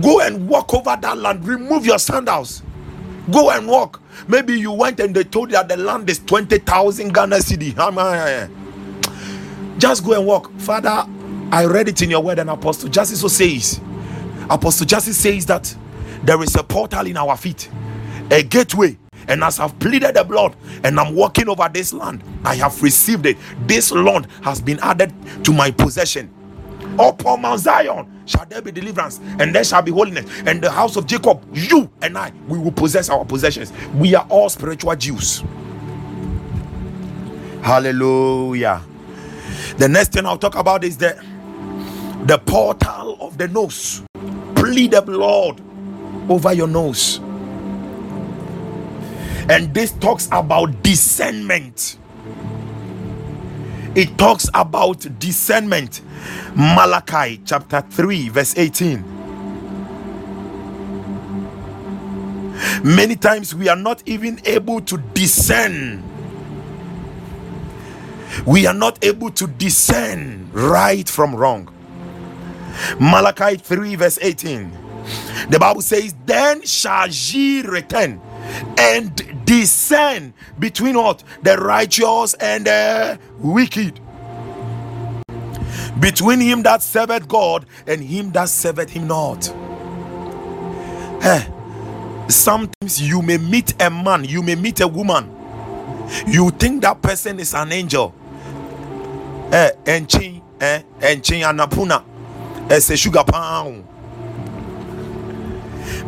Go 0.00 0.20
and 0.20 0.48
walk 0.48 0.72
over 0.74 0.96
that 1.00 1.18
land. 1.18 1.46
Remove 1.46 1.84
your 1.84 1.98
sandals. 1.98 2.62
Go 3.30 3.50
and 3.50 3.66
walk. 3.66 4.00
Maybe 4.26 4.58
you 4.58 4.72
went 4.72 5.00
and 5.00 5.14
they 5.14 5.24
told 5.24 5.50
you 5.50 5.56
that 5.56 5.68
the 5.68 5.76
land 5.76 6.08
is 6.08 6.18
20,000 6.20 7.12
Ghana 7.12 7.36
cedi. 7.36 7.74
Ah, 7.76 7.92
ah, 7.96 8.48
ah, 8.48 9.76
Just 9.78 10.04
go 10.04 10.14
and 10.14 10.26
walk. 10.26 10.50
Father, 10.58 11.06
I 11.50 11.64
read 11.66 11.88
it 11.88 12.00
in 12.02 12.10
your 12.10 12.22
word, 12.22 12.38
and 12.38 12.48
Apostle 12.50 12.88
Justice 12.88 13.20
says, 13.36 13.80
Apostle 14.48 14.86
Justice 14.86 15.18
says 15.18 15.46
that 15.46 15.74
there 16.22 16.42
is 16.42 16.54
a 16.56 16.62
portal 16.62 17.06
in 17.06 17.16
our 17.16 17.36
feet, 17.36 17.68
a 18.30 18.42
gateway. 18.42 18.98
And 19.28 19.44
as 19.44 19.60
I've 19.60 19.78
pleaded 19.78 20.14
the 20.16 20.24
blood 20.24 20.56
and 20.82 20.98
I'm 20.98 21.14
walking 21.14 21.48
over 21.48 21.68
this 21.72 21.92
land, 21.92 22.22
I 22.44 22.56
have 22.56 22.82
received 22.82 23.26
it. 23.26 23.36
This 23.66 23.92
land 23.92 24.26
has 24.42 24.60
been 24.60 24.80
added 24.80 25.12
to 25.44 25.52
my 25.52 25.70
possession 25.70 26.30
upon 26.98 27.42
Mount 27.42 27.60
Zion 27.60 28.21
shall 28.32 28.46
there 28.46 28.62
be 28.62 28.72
deliverance, 28.72 29.20
and 29.38 29.54
there 29.54 29.64
shall 29.64 29.82
be 29.82 29.92
holiness. 29.92 30.26
And 30.46 30.62
the 30.62 30.70
house 30.70 30.96
of 30.96 31.06
Jacob, 31.06 31.44
you 31.54 31.90
and 32.00 32.16
I, 32.16 32.32
we 32.48 32.58
will 32.58 32.72
possess 32.72 33.08
our 33.10 33.24
possessions. 33.24 33.72
We 33.94 34.14
are 34.14 34.26
all 34.28 34.48
spiritual 34.48 34.96
Jews. 34.96 35.44
Hallelujah. 37.62 38.82
The 39.76 39.88
next 39.88 40.12
thing 40.12 40.26
I'll 40.26 40.38
talk 40.38 40.56
about 40.56 40.84
is 40.84 40.96
the 40.96 41.22
the 42.26 42.38
portal 42.38 43.18
of 43.20 43.36
the 43.38 43.48
nose. 43.48 44.02
Plead 44.54 44.92
the 44.92 45.02
blood 45.02 45.60
over 46.28 46.52
your 46.52 46.68
nose. 46.68 47.20
And 49.48 49.74
this 49.74 49.92
talks 49.92 50.28
about 50.30 50.82
discernment. 50.82 51.98
It 53.94 54.18
talks 54.18 54.48
about 54.54 55.06
discernment 55.18 56.00
Malachi 56.56 57.40
chapter 57.44 57.82
3, 57.82 58.30
verse 58.30 58.56
18. 58.58 59.04
Many 62.84 63.16
times 63.16 63.54
we 63.54 63.68
are 63.68 63.76
not 63.76 64.02
even 64.06 64.40
able 64.46 64.80
to 64.82 64.98
discern. 65.14 66.02
We 68.46 68.66
are 68.66 68.74
not 68.74 69.04
able 69.04 69.30
to 69.32 69.46
discern 69.46 70.50
right 70.52 71.08
from 71.08 71.36
wrong. 71.36 71.68
Malachi 73.00 73.56
3, 73.56 73.96
verse 73.96 74.18
18. 74.22 74.72
The 75.50 75.58
Bible 75.58 75.82
says, 75.82 76.14
Then 76.26 76.62
shall 76.64 77.08
ye 77.08 77.62
return 77.62 78.20
and 78.78 79.44
discern 79.44 80.34
between 80.58 80.96
what? 80.96 81.22
The 81.42 81.56
righteous 81.56 82.34
and 82.34 82.66
the 82.66 83.18
wicked 83.38 84.00
between 86.00 86.40
him 86.40 86.62
that 86.64 86.82
serveth 86.82 87.28
God 87.28 87.66
and 87.86 88.02
him 88.02 88.32
that 88.32 88.48
serveth 88.48 88.90
him 88.90 89.06
not. 89.06 89.48
Eh, 91.22 91.46
sometimes 92.28 93.00
you 93.00 93.22
may 93.22 93.38
meet 93.38 93.80
a 93.80 93.88
man, 93.88 94.24
you 94.24 94.42
may 94.42 94.56
meet 94.56 94.80
a 94.80 94.88
woman, 94.88 95.30
you 96.26 96.50
think 96.50 96.82
that 96.82 97.00
person 97.00 97.38
is 97.38 97.54
an 97.54 97.72
angel. 97.72 98.14
Eh, 99.52 99.70
enchi, 99.84 100.42
eh, 100.60 100.82
enchi 101.00 101.42
anapuna, 101.42 102.02
as 102.70 102.90
a 102.90 102.96
sugar 102.96 103.22
pound. 103.24 103.86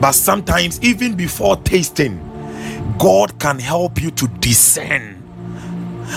But 0.01 0.13
sometimes, 0.13 0.81
even 0.83 1.15
before 1.15 1.57
tasting, 1.59 2.19
God 2.99 3.39
can 3.39 3.59
help 3.59 4.01
you 4.01 4.11
to 4.13 4.29
discern. 4.29 5.21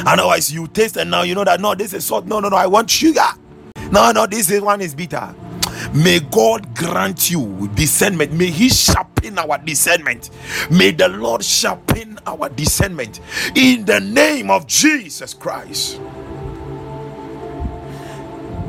Otherwise, 0.06 0.52
you 0.52 0.68
taste 0.68 0.98
and 0.98 1.10
now 1.10 1.24
you 1.24 1.36
know 1.36 1.44
that 1.44 1.60
no, 1.60 1.76
this 1.76 1.94
is 1.94 2.06
salt. 2.06 2.26
No, 2.26 2.40
no, 2.40 2.50
no, 2.50 2.56
I 2.58 2.68
want 2.68 2.90
sugar. 2.90 3.28
No, 3.92 4.12
no, 4.12 4.28
this 4.28 4.50
is 4.50 4.62
one 4.62 4.82
is 4.82 4.94
bitter. 4.94 5.34
May 5.94 6.20
God 6.20 6.76
grant 6.76 7.32
you 7.32 7.70
discernment. 7.76 8.34
May 8.34 8.48
He 8.48 8.70
sharpen 8.70 9.40
our 9.40 9.58
discernment. 9.58 10.30
May 10.70 10.92
the 10.92 11.08
Lord 11.08 11.44
sharpen 11.44 12.20
our 12.26 12.50
discernment 12.50 13.22
in 13.56 13.86
the 13.86 14.00
name 14.00 14.52
of 14.52 14.68
Jesus 14.68 15.34
Christ. 15.34 16.00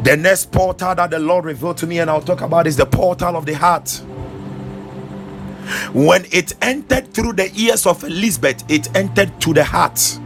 The 0.04 0.16
next 0.16 0.52
portal 0.52 0.94
that 0.94 1.10
the 1.10 1.18
Lord 1.18 1.44
revealed 1.44 1.76
to 1.78 1.86
me, 1.86 1.98
and 1.98 2.08
I'll 2.08 2.22
talk 2.22 2.40
about, 2.40 2.66
is 2.66 2.76
the 2.76 2.86
portal 2.86 3.36
of 3.36 3.44
the 3.44 3.54
heart. 3.54 4.02
When 5.92 6.26
it 6.32 6.54
entered 6.62 7.14
through 7.14 7.34
the 7.34 7.52
ears 7.56 7.86
of 7.86 8.04
Elizabeth, 8.04 8.64
it 8.68 8.94
entered 8.96 9.40
to 9.42 9.54
the 9.54 9.64
heart, 9.64 10.18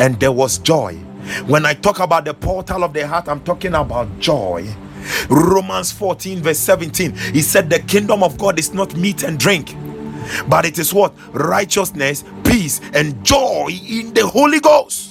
and 0.00 0.18
there 0.20 0.32
was 0.32 0.58
joy 0.58 0.98
when 1.46 1.64
I 1.66 1.74
talk 1.74 2.00
about 2.00 2.24
the 2.24 2.34
portal 2.34 2.84
of 2.84 2.92
the 2.92 3.06
heart, 3.06 3.28
I'm 3.28 3.40
talking 3.42 3.74
about 3.74 4.18
joy. 4.18 4.68
Romans 5.28 5.92
14, 5.92 6.42
verse 6.42 6.58
17, 6.58 7.14
he 7.32 7.40
said, 7.42 7.70
The 7.70 7.80
kingdom 7.80 8.22
of 8.22 8.36
God 8.38 8.58
is 8.58 8.74
not 8.74 8.96
meat 8.96 9.22
and 9.22 9.38
drink, 9.38 9.74
but 10.48 10.64
it 10.64 10.78
is 10.78 10.92
what? 10.92 11.14
Righteousness, 11.32 12.24
peace, 12.44 12.80
and 12.94 13.24
joy 13.24 13.68
in 13.88 14.12
the 14.14 14.26
Holy 14.26 14.60
Ghost. 14.60 15.09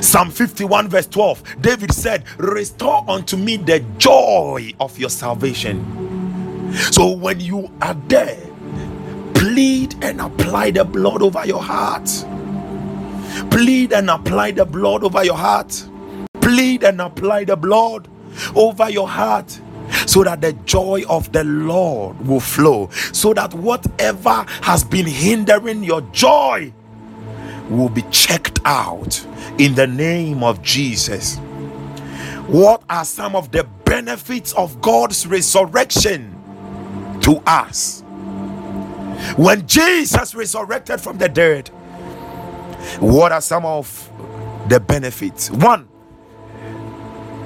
Psalm 0.00 0.30
51, 0.30 0.88
verse 0.88 1.06
12, 1.06 1.60
David 1.60 1.92
said, 1.92 2.24
Restore 2.38 3.04
unto 3.08 3.36
me 3.36 3.56
the 3.56 3.80
joy 3.98 4.72
of 4.80 4.98
your 4.98 5.10
salvation. 5.10 5.84
So 6.92 7.10
when 7.10 7.40
you 7.40 7.70
are 7.82 7.94
there, 8.08 8.38
plead 9.34 9.94
and 10.02 10.20
apply 10.20 10.70
the 10.70 10.84
blood 10.84 11.22
over 11.22 11.46
your 11.46 11.62
heart. 11.62 12.08
Plead 13.50 13.92
and 13.92 14.08
apply 14.08 14.52
the 14.52 14.64
blood 14.64 15.04
over 15.04 15.24
your 15.24 15.36
heart. 15.36 15.86
Plead 16.40 16.84
and 16.84 17.00
apply 17.00 17.44
the 17.44 17.56
blood 17.56 18.08
over 18.54 18.88
your 18.88 19.08
heart 19.08 19.60
so 20.06 20.22
that 20.24 20.40
the 20.40 20.52
joy 20.64 21.02
of 21.08 21.30
the 21.32 21.44
Lord 21.44 22.20
will 22.26 22.40
flow, 22.40 22.88
so 23.12 23.34
that 23.34 23.52
whatever 23.54 24.44
has 24.62 24.84
been 24.84 25.06
hindering 25.06 25.82
your 25.82 26.00
joy 26.12 26.72
will 27.70 27.88
be 27.88 28.02
checked 28.10 28.60
out 28.64 29.24
in 29.58 29.74
the 29.74 29.86
name 29.86 30.42
of 30.42 30.62
Jesus. 30.62 31.38
What 32.48 32.82
are 32.90 33.04
some 33.04 33.36
of 33.36 33.52
the 33.52 33.64
benefits 33.84 34.52
of 34.54 34.80
God's 34.80 35.26
resurrection 35.26 36.36
to 37.22 37.42
us? 37.46 38.02
When 39.36 39.66
Jesus 39.66 40.34
resurrected 40.34 41.00
from 41.00 41.18
the 41.18 41.28
dead, 41.28 41.68
what 43.00 43.32
are 43.32 43.40
some 43.40 43.64
of 43.64 44.10
the 44.68 44.80
benefits? 44.80 45.50
One, 45.50 45.88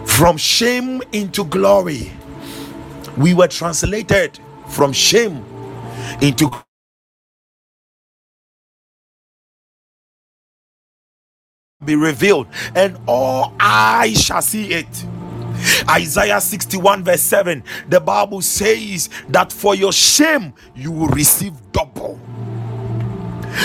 from 0.07 0.37
shame 0.37 1.03
into 1.13 1.45
glory. 1.45 2.13
We 3.17 3.35
were 3.35 3.49
translated 3.49 4.39
from 4.69 4.93
shame 4.93 5.45
into 6.23 6.51
be 11.85 11.97
revealed, 11.97 12.49
and 12.75 12.99
all 13.07 13.55
eyes 13.61 14.23
shall 14.23 14.43
see 14.43 14.73
it. 14.73 15.07
Isaiah 15.89 16.41
61, 16.41 17.05
verse 17.05 17.23
7, 17.23 17.63
the 17.89 18.01
Bible 18.01 18.43
says 18.43 19.09
that 19.29 19.53
for 19.53 19.75
your 19.75 19.93
shame 19.93 20.53
you 20.75 20.93
will 20.93 21.09
receive 21.09 21.55
double. 21.73 22.17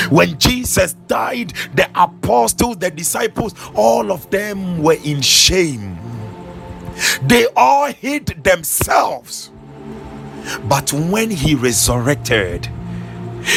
When 0.10 0.38
Jesus 0.40 0.94
died, 1.08 1.54
the 1.76 1.90
apostles, 1.96 2.78
the 2.78 2.92
disciples, 2.92 3.56
all 3.76 4.12
of 4.12 4.30
them 4.30 4.84
were 4.84 4.98
in 5.04 5.22
shame. 5.22 5.98
They 7.24 7.48
all 7.56 7.88
hid 7.92 8.28
themselves. 8.44 9.52
But 10.68 10.94
when 10.94 11.32
he 11.32 11.56
resurrected, 11.56 12.70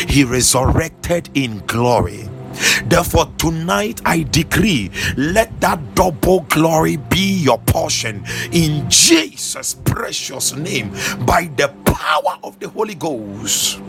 he 0.09 0.25
resurrected 0.25 1.31
in 1.35 1.61
glory. 1.67 2.29
Therefore, 2.87 3.33
tonight 3.39 4.01
I 4.05 4.25
decree, 4.25 4.91
let 5.17 5.61
that 5.61 5.95
double 5.95 6.41
glory 6.49 6.97
be 6.97 7.39
your 7.43 7.59
portion 7.59 8.25
in 8.53 8.89
Jesus' 8.91 9.75
precious 9.75 10.55
name 10.55 10.91
by 11.27 11.51
the 11.57 11.69
power 11.85 12.39
of 12.43 12.59
the 12.61 12.69
Holy 12.69 12.95
Ghost. 12.95 13.81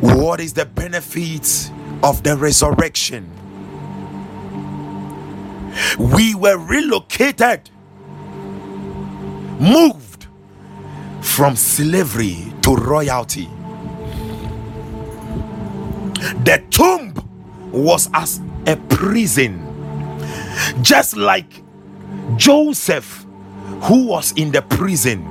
What 0.00 0.40
is 0.40 0.52
the 0.54 0.66
benefit 0.66 1.70
of 2.02 2.22
the 2.22 2.36
resurrection? 2.36 3.30
We 5.98 6.34
were 6.34 6.58
relocated, 6.58 7.70
moved 9.60 10.26
from 11.22 11.56
slavery 11.56 12.52
to 12.62 12.74
royalty. 12.76 13.48
The 16.28 16.64
tomb 16.70 17.14
was 17.72 18.10
as 18.14 18.40
a 18.66 18.76
prison, 18.76 19.86
just 20.82 21.16
like 21.16 21.62
Joseph, 22.36 23.26
who 23.82 24.06
was 24.06 24.32
in 24.32 24.52
the 24.52 24.62
prison. 24.62 25.24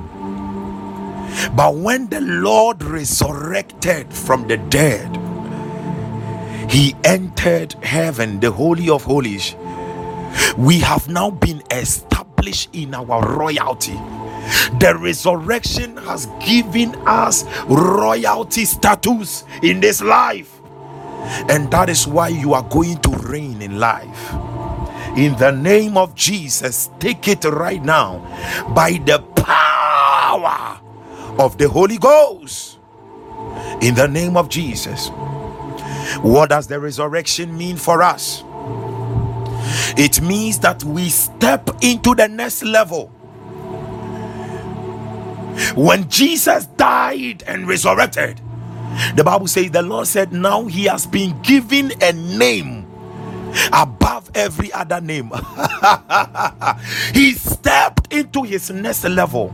But 1.56 1.76
when 1.76 2.08
the 2.08 2.20
Lord 2.22 2.82
resurrected 2.82 4.12
from 4.12 4.48
the 4.48 4.58
dead, 4.58 5.18
he 6.70 6.94
entered 7.04 7.74
heaven, 7.84 8.40
the 8.40 8.50
Holy 8.52 8.90
of 8.90 9.04
Holies. 9.04 9.56
We 10.58 10.80
have 10.80 11.08
now 11.08 11.30
been 11.30 11.62
established 11.70 12.70
in 12.74 12.94
our 12.94 13.36
royalty. 13.36 13.94
The 14.80 14.96
resurrection 15.00 15.96
has 15.98 16.26
given 16.44 16.94
us 17.06 17.44
royalty 17.66 18.64
status 18.66 19.44
in 19.62 19.80
this 19.80 20.02
life, 20.02 20.53
and 21.50 21.70
that 21.70 21.88
is 21.88 22.06
why 22.06 22.28
you 22.28 22.54
are 22.54 22.62
going 22.64 22.98
to 22.98 23.10
reign 23.10 23.62
in 23.62 23.78
life. 23.78 24.34
In 25.16 25.36
the 25.38 25.52
name 25.52 25.96
of 25.96 26.14
Jesus, 26.14 26.90
take 27.00 27.28
it 27.28 27.44
right 27.44 27.82
now 27.82 28.18
by 28.74 28.92
the 29.04 29.20
power 29.36 30.80
of 31.38 31.58
the 31.58 31.68
Holy 31.68 31.98
Ghost. 31.98 32.78
In 33.82 33.94
the 33.94 34.08
name 34.08 34.36
of 34.36 34.48
Jesus. 34.48 35.10
What 36.22 36.50
does 36.50 36.66
the 36.66 36.80
resurrection 36.80 37.56
mean 37.56 37.76
for 37.76 38.02
us? 38.02 38.44
It 39.96 40.20
means 40.20 40.58
that 40.60 40.84
we 40.84 41.08
step 41.10 41.70
into 41.82 42.14
the 42.14 42.28
next 42.28 42.64
level. 42.64 43.08
When 45.74 46.08
Jesus 46.08 46.66
died 46.66 47.44
and 47.46 47.68
resurrected, 47.68 48.40
the 49.16 49.22
Bible 49.24 49.46
says 49.46 49.70
the 49.70 49.82
Lord 49.82 50.06
said, 50.06 50.32
Now 50.32 50.66
he 50.66 50.84
has 50.84 51.06
been 51.06 51.40
given 51.42 51.92
a 52.02 52.12
name 52.12 52.86
above 53.72 54.30
every 54.34 54.72
other 54.72 55.00
name. 55.00 55.30
he 57.14 57.32
stepped 57.32 58.12
into 58.12 58.42
his 58.42 58.70
next 58.70 59.04
level. 59.04 59.52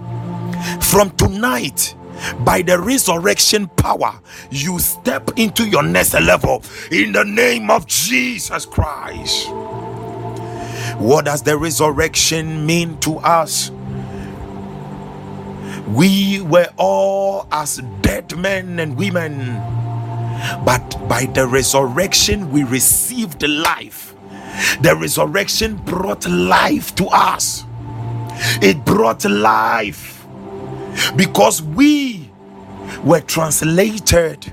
From 0.80 1.10
tonight, 1.12 1.94
by 2.40 2.62
the 2.62 2.78
resurrection 2.78 3.68
power, 3.68 4.20
you 4.50 4.78
step 4.78 5.30
into 5.36 5.66
your 5.66 5.82
next 5.82 6.14
level 6.14 6.62
in 6.90 7.12
the 7.12 7.24
name 7.24 7.70
of 7.70 7.86
Jesus 7.86 8.66
Christ. 8.66 9.48
What 10.98 11.24
does 11.26 11.42
the 11.42 11.56
resurrection 11.56 12.66
mean 12.66 12.98
to 13.00 13.16
us? 13.18 13.70
We 15.92 16.40
were 16.40 16.68
all 16.76 17.48
as 17.50 17.82
dead 18.00 18.36
men 18.36 18.78
and 18.78 18.96
women, 18.96 19.56
but 20.64 21.08
by 21.08 21.26
the 21.26 21.48
resurrection, 21.48 22.52
we 22.52 22.62
received 22.62 23.42
life. 23.42 24.14
The 24.82 24.94
resurrection 24.94 25.76
brought 25.76 26.28
life 26.28 26.94
to 26.94 27.06
us, 27.06 27.64
it 28.62 28.84
brought 28.84 29.24
life 29.24 30.24
because 31.16 31.60
we 31.62 32.30
were 33.04 33.20
translated 33.20 34.52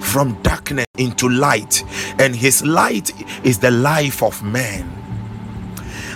from 0.00 0.40
darkness 0.42 0.86
into 0.98 1.28
light, 1.28 1.82
and 2.20 2.36
His 2.36 2.64
light 2.64 3.10
is 3.44 3.58
the 3.58 3.72
life 3.72 4.22
of 4.22 4.40
man. 4.42 4.92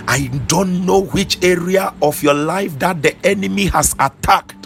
I 0.07 0.27
don't 0.47 0.85
know 0.85 1.03
which 1.03 1.43
area 1.43 1.93
of 2.01 2.23
your 2.23 2.33
life 2.33 2.79
that 2.79 3.01
the 3.01 3.15
enemy 3.25 3.65
has 3.67 3.95
attacked 3.99 4.60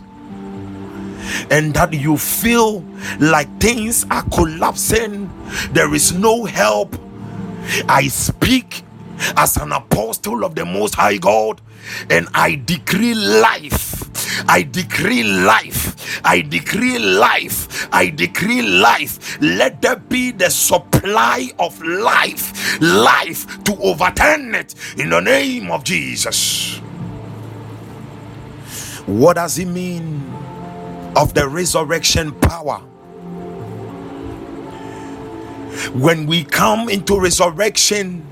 and 1.49 1.73
that 1.73 1.93
you 1.93 2.17
feel 2.17 2.81
like 3.19 3.59
things 3.59 4.05
are 4.11 4.23
collapsing, 4.29 5.29
there 5.71 5.93
is 5.93 6.13
no 6.13 6.45
help. 6.45 6.95
I 7.87 8.07
speak 8.07 8.83
as 9.37 9.57
an 9.57 9.71
apostle 9.71 10.43
of 10.43 10.55
the 10.55 10.65
Most 10.65 10.95
High 10.95 11.17
God 11.17 11.61
and 12.09 12.27
I 12.33 12.61
decree 12.65 13.13
life. 13.13 14.03
I 14.49 14.63
decree 14.63 15.23
life. 15.23 16.21
I 16.25 16.41
decree 16.41 16.99
life. 16.99 17.87
I 17.91 18.09
decree 18.09 18.61
life. 18.61 19.39
Let 19.41 19.81
there 19.81 19.95
be 19.95 20.31
the 20.31 20.49
supply 20.49 21.51
of 21.59 21.81
life, 21.81 22.81
life 22.81 23.63
to 23.65 23.77
overturn 23.81 24.55
it 24.55 24.75
in 24.97 25.09
the 25.09 25.19
name 25.19 25.71
of 25.71 25.83
Jesus. 25.83 26.77
What 29.05 29.35
does 29.35 29.59
it 29.59 29.67
mean 29.67 30.34
of 31.15 31.33
the 31.33 31.47
resurrection 31.47 32.31
power? 32.33 32.79
When 35.93 36.25
we 36.25 36.43
come 36.43 36.89
into 36.89 37.19
resurrection, 37.19 38.25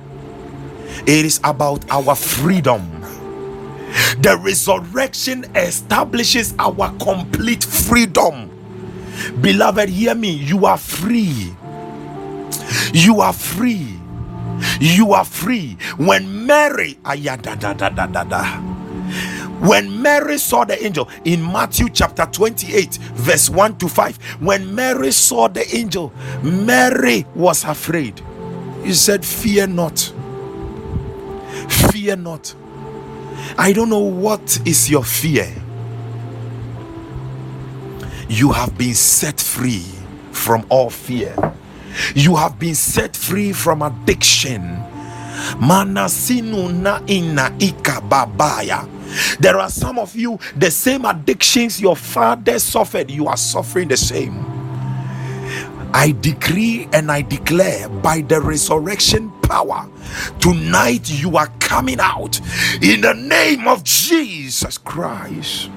it 1.07 1.25
is 1.25 1.39
about 1.43 1.89
our 1.91 2.15
freedom. 2.15 3.01
The 4.21 4.39
resurrection 4.41 5.45
establishes 5.55 6.55
our 6.59 6.95
complete 6.97 7.63
freedom. 7.63 8.49
Beloved, 9.41 9.89
hear 9.89 10.15
me. 10.15 10.31
You 10.31 10.65
are 10.65 10.77
free. 10.77 11.53
You 12.93 13.21
are 13.21 13.33
free. 13.33 13.99
You 14.79 15.13
are 15.13 15.25
free. 15.25 15.77
When 15.97 16.45
Mary, 16.45 16.97
when 19.67 20.01
Mary 20.01 20.37
saw 20.37 20.65
the 20.65 20.83
angel 20.83 21.09
in 21.25 21.41
Matthew 21.41 21.89
chapter 21.89 22.25
28, 22.25 22.95
verse 23.15 23.49
1 23.49 23.77
to 23.77 23.87
5, 23.87 24.17
when 24.41 24.73
Mary 24.73 25.11
saw 25.11 25.47
the 25.47 25.65
angel, 25.75 26.11
Mary 26.43 27.25
was 27.35 27.63
afraid. 27.63 28.21
He 28.83 28.93
said, 28.93 29.25
Fear 29.25 29.67
not 29.67 30.13
Fear 31.67 32.17
not. 32.17 32.53
I 33.57 33.73
don't 33.73 33.89
know 33.89 33.99
what 33.99 34.59
is 34.65 34.89
your 34.89 35.03
fear. 35.03 35.51
You 38.27 38.51
have 38.51 38.77
been 38.77 38.93
set 38.93 39.39
free 39.39 39.85
from 40.31 40.65
all 40.69 40.89
fear. 40.89 41.35
You 42.15 42.35
have 42.35 42.57
been 42.57 42.75
set 42.75 43.15
free 43.15 43.53
from 43.53 43.81
addiction. 43.81 44.61
Manasinuna 45.59 47.03
ina 47.09 47.51
ikababaya. 47.59 48.87
There 49.39 49.57
are 49.57 49.69
some 49.69 49.99
of 49.99 50.15
you, 50.15 50.39
the 50.55 50.71
same 50.71 51.05
addictions 51.05 51.79
your 51.81 51.95
father 51.95 52.59
suffered, 52.59 53.11
you 53.11 53.27
are 53.27 53.37
suffering 53.37 53.87
the 53.87 53.97
same. 53.97 54.45
I 55.93 56.11
decree 56.21 56.87
and 56.91 57.11
I 57.11 57.21
declare 57.21 57.87
by 57.87 58.21
the 58.21 58.41
resurrection 58.41 59.31
power 59.43 59.87
tonight 60.39 61.09
you 61.09 61.37
are 61.37 61.47
coming 61.59 61.99
out 61.99 62.39
in 62.81 63.01
the 63.01 63.13
name 63.13 63.67
of 63.67 63.83
Jesus 63.83 64.79
Christ. 64.79 65.69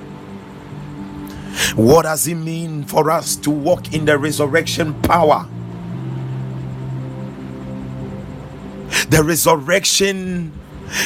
What 1.74 2.02
does 2.02 2.26
it 2.26 2.34
mean 2.36 2.84
for 2.84 3.10
us 3.10 3.36
to 3.36 3.50
walk 3.50 3.92
in 3.92 4.06
the 4.06 4.16
resurrection 4.16 4.94
power? 5.02 5.46
The 9.10 9.22
resurrection 9.22 10.55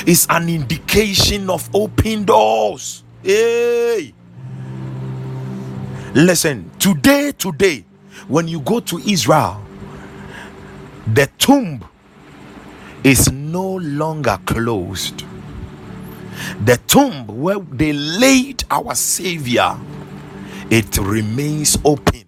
is 0.06 0.26
an 0.30 0.48
indication 0.48 1.50
of 1.50 1.68
open 1.74 2.24
doors. 2.24 3.02
Hey, 3.22 4.14
listen, 6.14 6.70
today, 6.78 7.32
today, 7.36 7.84
when 8.28 8.48
you 8.48 8.60
go 8.60 8.80
to 8.80 8.98
Israel, 8.98 9.62
the 11.12 11.28
tomb 11.38 11.84
is 13.04 13.30
no 13.32 13.76
longer 13.76 14.38
closed. 14.46 15.24
The 16.64 16.78
tomb 16.86 17.26
where 17.26 17.58
they 17.58 17.92
laid 17.92 18.64
our 18.70 18.94
Savior, 18.94 19.78
it 20.70 20.96
remains 20.98 21.78
open. 21.84 22.24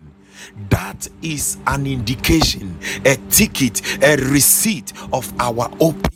That 0.69 1.09
is 1.23 1.59
an 1.67 1.87
indication, 1.87 2.79
a 3.05 3.17
ticket, 3.31 3.83
a 4.03 4.17
receipt 4.17 4.93
of 5.13 5.33
our 5.41 5.71
open. 5.81 6.12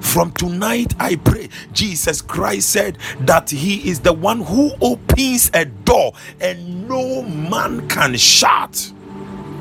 From 0.00 0.32
tonight, 0.32 0.94
I 0.98 1.16
pray. 1.16 1.48
Jesus 1.72 2.22
Christ 2.22 2.70
said 2.70 2.98
that 3.20 3.50
He 3.50 3.88
is 3.88 4.00
the 4.00 4.12
one 4.12 4.40
who 4.42 4.72
opens 4.80 5.50
a 5.54 5.64
door 5.64 6.12
and 6.40 6.88
no 6.88 7.22
man 7.22 7.88
can 7.88 8.16
shut. 8.16 8.92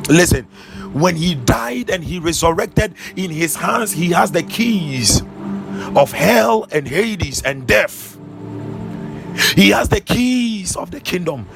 Listen, 0.10 0.45
when 0.93 1.15
He 1.15 1.35
died 1.35 1.89
and 1.89 2.03
He 2.03 2.19
resurrected, 2.19 2.95
in 3.15 3.31
His 3.31 3.56
hands, 3.56 3.91
He 3.93 4.11
has 4.11 4.31
the 4.31 4.43
keys 4.43 5.22
of 5.95 6.11
hell 6.11 6.68
and 6.72 6.88
Hades 6.88 7.41
and 7.43 7.68
death. 7.68 8.18
He 9.56 9.69
has 9.72 9.89
the 9.89 10.02
keys 10.02 10.76
of 10.76 10.91
the 10.91 10.99
kingdom. 10.99 11.47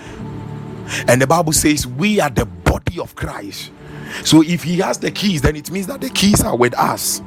And 1.08 1.22
the 1.22 1.28
Bible 1.28 1.54
says, 1.54 1.88
We 1.88 2.20
are 2.20 2.30
the 2.30 2.46
body 2.46 3.00
of 3.00 3.16
Christ. 3.16 3.72
So 4.24 4.42
if 4.44 4.64
He 4.64 4.78
has 4.80 5.00
the 5.00 5.12
keys, 5.12 5.42
then 5.42 5.56
it 5.56 5.72
means 5.72 5.88
that 5.88 6.02
the 6.02 6.10
keys 6.10 6.44
are 6.44 6.58
with 6.58 6.74
us. 6.78 7.22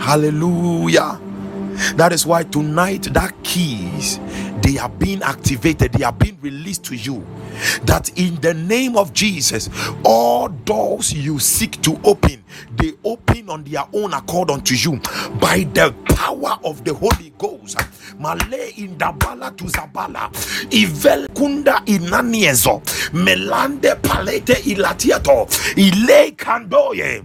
Hallelujah. 0.00 1.20
That 1.96 2.12
is 2.12 2.26
why 2.26 2.42
tonight 2.44 3.04
that 3.14 3.34
keys 3.42 4.18
they 4.62 4.78
are 4.78 4.88
being 4.88 5.22
activated, 5.22 5.92
they 5.92 6.04
are 6.04 6.12
being 6.12 6.38
released 6.40 6.84
to 6.84 6.94
you. 6.96 7.26
That 7.84 8.10
in 8.18 8.36
the 8.36 8.54
name 8.54 8.96
of 8.96 9.12
Jesus, 9.12 9.68
all 10.04 10.48
doors 10.48 11.12
you 11.12 11.38
seek 11.38 11.80
to 11.82 11.98
open, 12.04 12.44
they 12.76 12.92
open 13.04 13.48
on 13.48 13.64
their 13.64 13.84
own 13.92 14.12
accord 14.14 14.50
unto 14.50 14.74
you 14.74 15.00
by 15.40 15.66
the 15.74 15.94
power 16.14 16.58
of 16.64 16.84
the 16.84 16.94
Holy 16.94 17.32
Ghost. 17.38 17.78
Male 18.18 18.72
indabala 18.76 19.56
to 19.56 19.64
zabala, 19.64 20.30
ivel 20.70 21.26
kunda 21.28 21.82
inaniezo, 21.86 22.82
melande 23.12 23.94
palete 24.02 24.54
ilatiato, 24.66 25.48
ile 25.76 26.32
kandoye. 26.32 27.24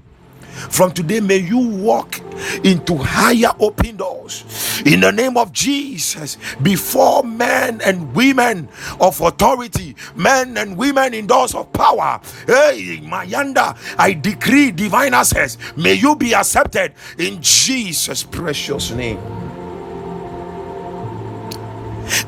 From 0.70 0.92
today, 0.92 1.20
may 1.20 1.38
you 1.38 1.60
walk 1.60 2.20
into 2.64 2.98
higher 2.98 3.52
open 3.60 3.98
doors 3.98 4.82
in 4.86 5.02
the 5.02 5.12
name 5.12 5.38
of 5.38 5.52
Jesus 5.52 6.38
before 6.62 7.24
men 7.24 7.82
and 7.82 8.14
women 8.16 8.70
of 9.00 9.20
authority, 9.22 9.96
men 10.16 10.58
and 10.58 10.78
women 10.78 11.14
in 11.14 11.28
doors 11.28 11.56
of 11.56 11.72
power. 11.74 12.20
Hey, 12.48 13.00
Mayanda, 13.04 13.78
I 13.98 14.14
decree 14.14 14.72
divine 14.72 15.14
access. 15.14 15.58
May 15.78 15.94
you 15.94 16.16
be 16.16 16.34
accepted 16.34 16.94
in 17.18 17.42
Jesus' 17.42 18.24
precious 18.24 18.92
name. 18.92 19.20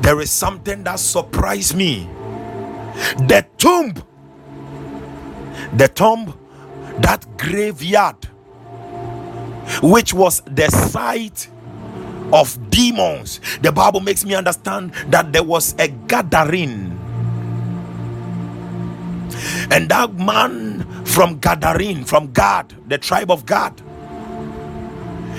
There 0.02 0.20
is 0.20 0.30
something 0.30 0.84
that 0.84 1.00
surprised 1.00 1.76
me. 1.76 2.08
The 3.18 3.46
tomb, 3.58 3.94
the 5.76 5.88
tomb 5.88 6.37
that 7.02 7.26
graveyard 7.38 8.16
which 9.82 10.14
was 10.14 10.40
the 10.46 10.68
site 10.70 11.48
of 12.32 12.70
demons. 12.70 13.40
The 13.62 13.72
bible 13.72 14.00
makes 14.00 14.24
me 14.24 14.34
understand 14.34 14.92
that 15.08 15.32
there 15.32 15.42
was 15.42 15.74
a 15.78 15.88
gathering. 15.88 16.98
And 19.70 19.88
that 19.88 20.14
man 20.14 21.04
from 21.04 21.38
gathering 21.38 22.04
from 22.04 22.32
god 22.32 22.74
the 22.88 22.98
tribe 22.98 23.30
of 23.30 23.46
god 23.46 23.80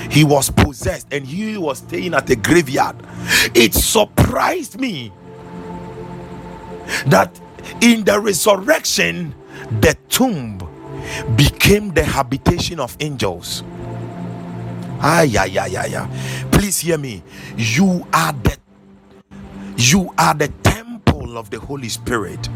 he 0.10 0.24
was 0.24 0.50
possessed 0.50 1.08
and 1.12 1.26
he 1.26 1.58
was 1.58 1.80
staying 1.80 2.14
at 2.14 2.30
a 2.30 2.36
graveyard. 2.36 2.96
It 3.54 3.74
surprised 3.74 4.80
me 4.80 5.12
that 7.08 7.40
in 7.82 8.04
the 8.06 8.20
resurrection 8.20 9.36
the 9.82 9.96
tomb 10.08 10.69
became 11.36 11.94
the 11.94 12.04
habitation 12.04 12.80
of 12.80 12.96
angels. 13.00 13.64
Ah, 15.02 15.22
yeah, 15.24 15.46
yeah, 15.46 15.66
yeah, 15.68 15.86
yeah. 15.86 16.08
Please 16.52 16.80
hear 16.80 16.98
me. 16.98 17.24
You 17.58 18.06
are 18.14 18.34
the 18.34 18.58
you 19.78 20.14
are 20.18 20.34
the 20.36 20.50
temple 20.64 21.38
of 21.38 21.50
the 21.52 21.60
Holy 21.60 21.90
Spirit, 21.90 22.50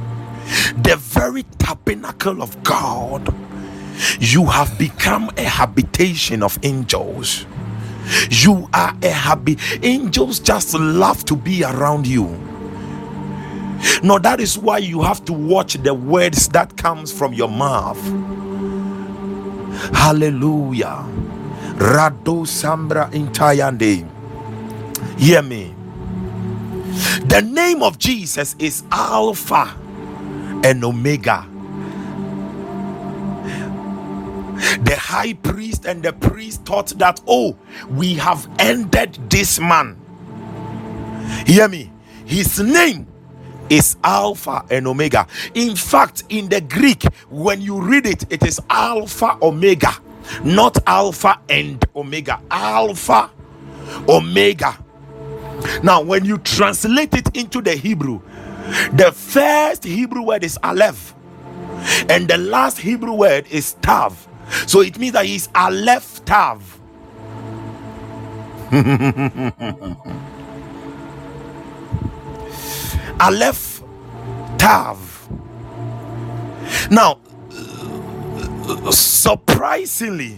the 0.84 0.97
very 0.97 1.43
tabernacle 1.59 2.41
of 2.43 2.61
God. 2.63 3.34
You 4.19 4.45
have 4.45 4.77
become 4.77 5.31
a 5.38 5.43
habitation 5.43 6.43
of 6.43 6.59
angels. 6.63 7.45
You 8.30 8.69
are 8.73 8.95
a 9.03 9.09
happy 9.09 9.57
angels 9.84 10.39
just 10.39 10.73
love 10.73 11.25
to 11.25 11.35
be 11.35 11.63
around 11.63 12.07
you. 12.07 12.27
No, 14.03 14.19
that 14.19 14.39
is 14.39 14.57
why 14.57 14.80
you 14.80 15.01
have 15.01 15.26
to 15.26 15.34
watch 15.34 15.76
the 15.76 15.93
words 15.93 16.47
that 16.49 16.77
comes 16.77 17.11
from 17.11 17.34
your 17.34 17.49
mouth 17.49 17.99
Hallelujah. 19.93 21.05
Rado 21.77 22.45
Sambra 22.45 23.11
Intayande. 23.11 24.07
Hear 25.19 25.41
me. 25.41 25.73
The 27.26 27.41
name 27.41 27.81
of 27.81 27.97
Jesus 27.97 28.55
is 28.60 28.84
Alpha 28.91 29.76
and 30.64 30.84
Omega. 30.84 31.47
The 34.84 34.95
high 34.97 35.34
priest 35.34 35.85
and 35.85 36.03
the 36.03 36.14
priest 36.14 36.64
thought 36.65 36.89
that, 36.99 37.22
oh, 37.27 37.57
we 37.89 38.15
have 38.15 38.47
ended 38.60 39.18
this 39.30 39.60
man. 39.60 39.97
Hear 41.45 41.68
me. 41.68 41.91
His 42.26 42.60
name 42.60 43.07
is 43.73 43.97
Alpha 44.03 44.63
and 44.69 44.87
Omega. 44.87 45.27
In 45.55 45.75
fact, 45.75 46.25
in 46.29 46.47
the 46.47 46.61
Greek, 46.61 47.03
when 47.29 47.59
you 47.59 47.81
read 47.81 48.05
it, 48.05 48.31
it 48.31 48.43
is 48.43 48.61
Alpha 48.69 49.37
Omega, 49.41 49.91
not 50.43 50.77
Alpha 50.87 51.39
and 51.49 51.83
Omega. 51.95 52.39
Alpha 52.51 53.31
Omega. 54.07 54.77
Now, 55.81 56.01
when 56.03 56.23
you 56.25 56.37
translate 56.39 57.15
it 57.15 57.35
into 57.35 57.61
the 57.61 57.73
Hebrew, 57.75 58.21
the 58.93 59.11
first 59.11 59.83
Hebrew 59.83 60.21
word 60.21 60.43
is 60.43 60.59
Aleph, 60.63 61.15
and 62.09 62.27
the 62.27 62.37
last 62.37 62.77
Hebrew 62.79 63.13
word 63.13 63.47
is 63.49 63.73
Tav. 63.81 64.27
So 64.67 64.81
it 64.81 64.99
means 64.99 65.13
that 65.13 65.25
he's 65.25 65.49
Aleph 65.55 66.23
Tav. 66.25 66.79
Aleph 73.23 73.81
Tav. 74.57 75.29
Now, 76.91 77.21
surprisingly, 78.91 80.37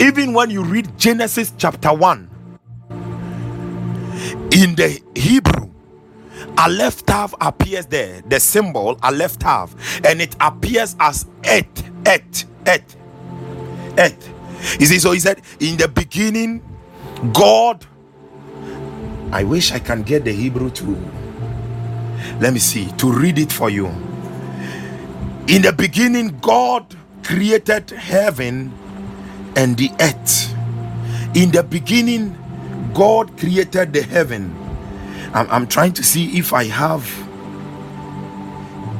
even 0.00 0.32
when 0.32 0.48
you 0.48 0.64
read 0.64 0.96
Genesis 0.96 1.52
chapter 1.58 1.92
1 1.92 2.30
in 4.52 4.74
the 4.76 4.98
Hebrew, 5.14 5.70
Aleph 6.56 7.04
Tav 7.04 7.34
appears 7.38 7.84
there, 7.84 8.22
the 8.26 8.40
symbol 8.40 8.98
Aleph 9.02 9.38
Tav, 9.38 9.74
and 10.06 10.22
it 10.22 10.34
appears 10.40 10.96
as 11.00 11.26
Et, 11.44 11.66
Et, 12.06 12.46
Et, 12.64 12.96
Et. 13.98 14.30
You 14.80 14.86
see, 14.86 14.98
so 14.98 15.12
he 15.12 15.20
said, 15.20 15.42
In 15.60 15.76
the 15.76 15.86
beginning, 15.86 16.62
God 17.34 17.86
I 19.34 19.44
wish 19.44 19.72
I 19.72 19.80
can 19.80 20.04
get 20.04 20.24
the 20.24 20.32
Hebrew 20.32 20.70
to 20.70 20.96
let 22.40 22.52
me 22.52 22.60
see 22.60 22.86
to 22.98 23.12
read 23.12 23.38
it 23.38 23.52
for 23.52 23.68
you. 23.68 23.88
In 25.48 25.62
the 25.62 25.74
beginning, 25.76 26.38
God 26.40 26.96
created 27.24 27.90
heaven 27.90 28.72
and 29.56 29.76
the 29.76 29.90
earth. 30.00 30.54
In 31.36 31.50
the 31.50 31.64
beginning, 31.64 32.38
God 32.94 33.36
created 33.38 33.92
the 33.92 34.02
heaven. 34.02 34.54
I'm, 35.34 35.50
I'm 35.50 35.66
trying 35.66 35.94
to 35.94 36.04
see 36.04 36.38
if 36.38 36.52
I 36.52 36.64
have 36.64 37.04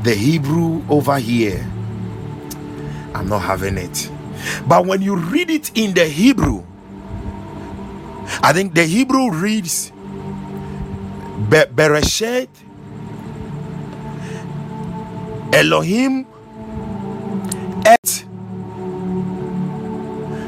the 0.04 0.14
Hebrew 0.14 0.84
over 0.90 1.18
here. 1.18 1.64
I'm 3.14 3.28
not 3.28 3.40
having 3.40 3.78
it. 3.78 4.10
But 4.68 4.86
when 4.86 5.00
you 5.00 5.16
read 5.16 5.50
it 5.50 5.70
in 5.76 5.94
the 5.94 6.06
Hebrew, 6.06 6.64
I 8.42 8.52
think 8.52 8.74
the 8.74 8.84
Hebrew 8.84 9.30
reads 9.32 9.93
Be- 11.34 11.66
Bereshit 11.74 12.48
Elohim 15.52 16.26
Et 17.86 18.26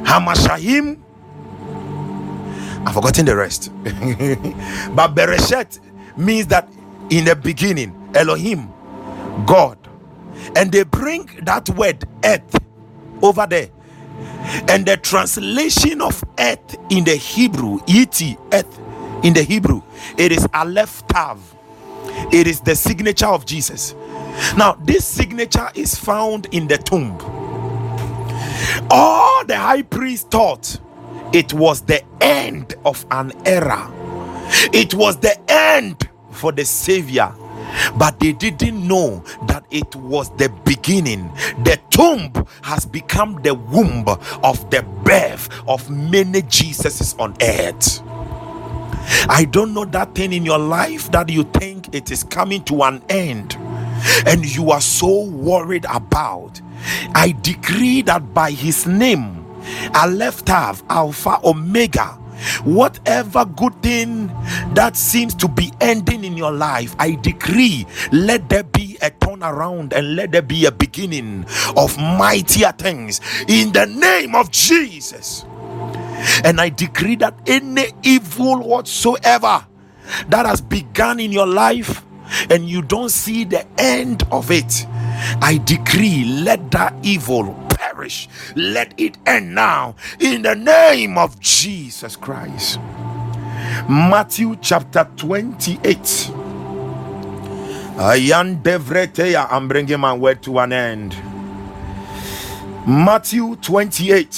Hamashahim 0.05 0.99
I've 2.87 2.95
forgotten 2.95 3.27
the 3.27 3.37
rest. 3.37 3.73
but 3.85 5.15
Bereshit 5.15 5.81
means 6.19 6.47
that 6.49 6.69
in 7.11 7.25
the 7.27 7.37
beginning, 7.37 8.11
Elohim, 8.15 8.69
God. 9.47 9.79
And 10.57 10.73
they 10.73 10.85
bring 10.85 11.27
that 11.43 11.69
word 11.71 12.05
earth 12.25 12.59
over 13.23 13.47
there. 13.47 13.71
And 14.69 14.87
the 14.87 14.97
translation 14.99 16.01
of 16.01 16.23
earth 16.39 16.77
in 16.91 17.05
the 17.05 17.17
Hebrew, 17.17 17.81
et, 17.89 18.23
earth, 18.53 18.81
in 19.23 19.35
the 19.35 19.43
Hebrew, 19.43 19.83
it 20.19 20.33
is 20.33 20.47
Aleph 20.55 21.07
Tav. 21.09 21.41
It 22.33 22.47
is 22.47 22.61
the 22.61 22.75
signature 22.77 23.27
of 23.27 23.47
Jesus. 23.47 23.95
Now, 24.57 24.75
this 24.85 25.05
signature 25.07 25.69
is 25.75 25.95
found 25.95 26.47
in 26.53 26.69
the 26.69 26.79
tomb. 26.79 27.19
All 28.91 29.45
the 29.45 29.57
high 29.57 29.83
priest 29.83 30.31
thought 30.31 30.81
it 31.33 31.53
was 31.53 31.83
the 31.83 32.03
end 32.23 32.75
of 32.85 33.05
an 33.11 33.33
era, 33.47 33.91
it 34.73 34.95
was 34.95 35.19
the 35.19 35.39
end 35.51 36.09
for 36.31 36.53
the 36.53 36.65
Savior. 36.65 37.35
But 37.99 38.21
they 38.21 38.33
didn't 38.33 38.87
know 38.87 39.25
that 39.49 39.67
it 39.71 39.95
was 39.97 40.31
the 40.37 40.49
beginning. 40.65 41.29
The 41.65 41.79
tomb 41.91 42.33
has 42.63 42.87
become 42.87 43.43
the 43.43 43.55
womb 43.55 44.07
of 44.43 44.71
the 44.71 44.83
birth 45.05 45.49
of 45.69 45.91
many 45.91 46.43
Jesuses 46.43 47.19
on 47.19 47.37
earth. 47.43 48.03
I 49.29 49.47
don't 49.51 49.75
know 49.75 49.85
that 49.87 50.15
thing 50.15 50.33
in 50.33 50.45
your 50.45 50.59
life 50.59 51.11
that 51.13 51.29
you 51.29 51.45
think 51.45 51.95
it 51.95 52.11
is 52.11 52.25
coming 52.25 52.65
to 52.65 52.83
an 52.85 53.03
end 53.09 53.57
and 54.27 54.45
you 54.45 54.71
are 54.71 54.81
so 54.81 55.25
worried 55.25 55.87
about. 55.91 56.61
I 57.15 57.35
decree 57.43 58.03
that 58.03 58.35
by 58.35 58.51
his 58.53 58.87
name, 58.87 59.45
Aleph 59.95 60.43
Alpha, 60.49 61.41
Omega, 61.45 62.19
whatever 62.65 63.45
good 63.45 63.81
thing 63.83 64.29
that 64.75 64.97
seems 64.97 65.35
to 65.37 65.49
be 65.49 65.73
ending 65.81 66.25
in 66.25 66.37
your 66.37 66.53
life, 66.53 66.95
I 66.99 67.13
decree, 67.17 67.87
let 68.13 68.49
there 68.49 68.65
be 68.65 68.99
a 69.03 69.11
turnaround 69.11 69.93
and 69.93 70.17
let 70.17 70.33
there 70.33 70.43
be 70.43 70.67
a 70.67 70.73
beginning 70.73 71.47
of 71.77 71.97
mightier 71.99 72.73
things 72.73 73.21
in 73.49 73.73
the 73.73 73.87
name 73.87 74.35
of 74.35 74.51
Jesus. 74.51 75.45
And 76.45 76.61
I 76.61 76.71
decree 76.71 77.17
that 77.17 77.39
any 77.47 77.87
evil 78.03 78.61
whatsoever 78.63 79.67
that 80.29 80.47
has 80.47 80.61
begun 80.61 81.21
in 81.21 81.33
your 81.33 81.47
life 81.47 82.05
and 82.51 82.69
you 82.69 82.83
don't 82.83 83.11
see 83.11 83.45
the 83.45 83.67
end 83.79 84.25
of 84.33 84.51
it, 84.51 84.87
I 85.43 85.61
decree 85.65 86.25
let 86.25 86.71
that 86.73 86.95
evil 87.03 87.55
perish. 87.71 88.29
Let 88.57 88.95
it 88.99 89.19
end 89.27 89.55
now 89.55 89.97
in 90.21 90.43
the 90.43 90.55
name 90.55 91.19
of 91.19 91.41
Jesus 91.41 92.17
Christ. 92.17 92.81
Matthew 93.89 94.57
chapter 94.61 95.09
28. 95.17 96.33
Ayan 97.97 98.63
devreteya. 98.63 99.49
I'm 99.51 99.69
bringing 99.69 100.01
my 100.01 100.15
word 100.15 100.43
to 100.45 100.59
an 100.61 100.73
end. 100.73 101.17
Matthew 102.87 103.57
28. 103.57 104.29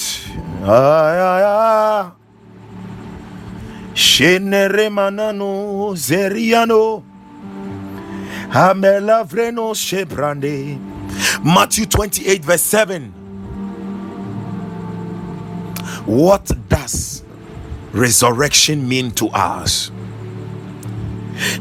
Ayaya. 0.63 2.13
Shenere 3.93 4.89
manano 4.89 5.93
zeriano. 5.95 7.03
Amela 8.49 9.23
vreno 9.23 9.73
shebrande. 9.75 10.79
Matthew 11.43 11.85
28 11.85 12.43
verse 12.43 12.63
7. 12.63 13.13
What 16.05 16.51
does 16.69 17.23
resurrection 17.91 18.87
mean 18.87 19.11
to 19.11 19.27
us? 19.27 19.91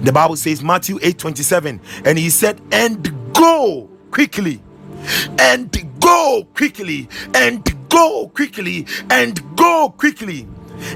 The 0.01 0.10
Bible 0.12 0.36
says 0.36 0.62
Matthew 0.62 0.98
8 1.02 1.19
27, 1.19 1.81
and 2.06 2.19
he 2.19 2.31
said, 2.31 2.60
and 2.73 3.12
go 3.35 3.90
quickly, 4.10 4.62
and 5.39 5.70
go 6.09 6.43
quickly, 6.55 7.06
and 7.35 7.62
go 7.90 8.30
quickly, 8.32 8.86
and 9.10 9.43
go 9.56 9.93
quickly 9.94 10.48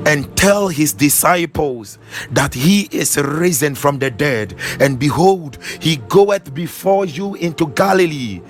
and 0.06 0.34
tell 0.38 0.68
his 0.68 0.94
disciples 0.94 1.98
that 2.30 2.54
he 2.54 2.88
is 2.90 3.18
risen 3.18 3.74
from 3.74 3.98
the 3.98 4.10
dead, 4.10 4.54
and 4.80 4.98
behold, 4.98 5.58
he 5.80 5.96
goeth 6.08 6.54
before 6.54 7.04
you 7.04 7.34
into 7.34 7.66
Galilee. 7.66 8.40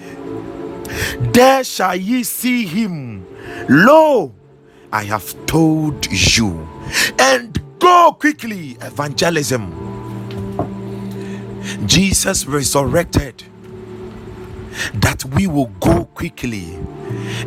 There 1.34 1.64
shall 1.64 1.96
ye 1.96 2.22
see 2.22 2.64
him. 2.64 3.26
Lo, 3.68 4.32
I 4.92 5.02
have 5.02 5.34
told 5.46 6.06
you. 6.12 6.68
And 7.18 7.60
go 7.80 8.16
quickly, 8.20 8.76
evangelism. 8.82 9.64
Jesus 11.86 12.46
resurrected 12.46 13.42
that 14.94 15.24
we 15.34 15.46
will 15.46 15.66
go 15.80 16.04
quickly 16.06 16.74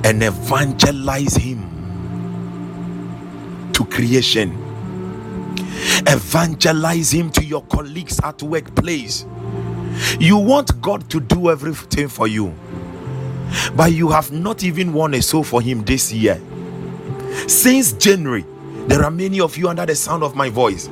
and 0.03 0.23
evangelize 0.23 1.35
him 1.35 1.71
to 3.73 3.85
creation. 3.85 4.61
Evangelize 6.07 7.11
him 7.13 7.29
to 7.31 7.43
your 7.43 7.63
colleagues 7.65 8.19
at 8.23 8.41
workplace. 8.43 9.25
You 10.19 10.37
want 10.37 10.81
God 10.81 11.09
to 11.09 11.19
do 11.19 11.49
everything 11.49 12.07
for 12.07 12.27
you, 12.27 12.53
but 13.75 13.91
you 13.93 14.09
have 14.09 14.31
not 14.31 14.63
even 14.63 14.93
won 14.93 15.13
a 15.13 15.21
soul 15.21 15.43
for 15.43 15.61
him 15.61 15.83
this 15.83 16.11
year. 16.11 16.41
Since 17.47 17.93
January, 17.93 18.45
there 18.87 19.03
are 19.03 19.11
many 19.11 19.39
of 19.39 19.57
you 19.57 19.67
under 19.67 19.85
the 19.85 19.95
sound 19.95 20.23
of 20.23 20.35
my 20.35 20.49
voice. 20.49 20.89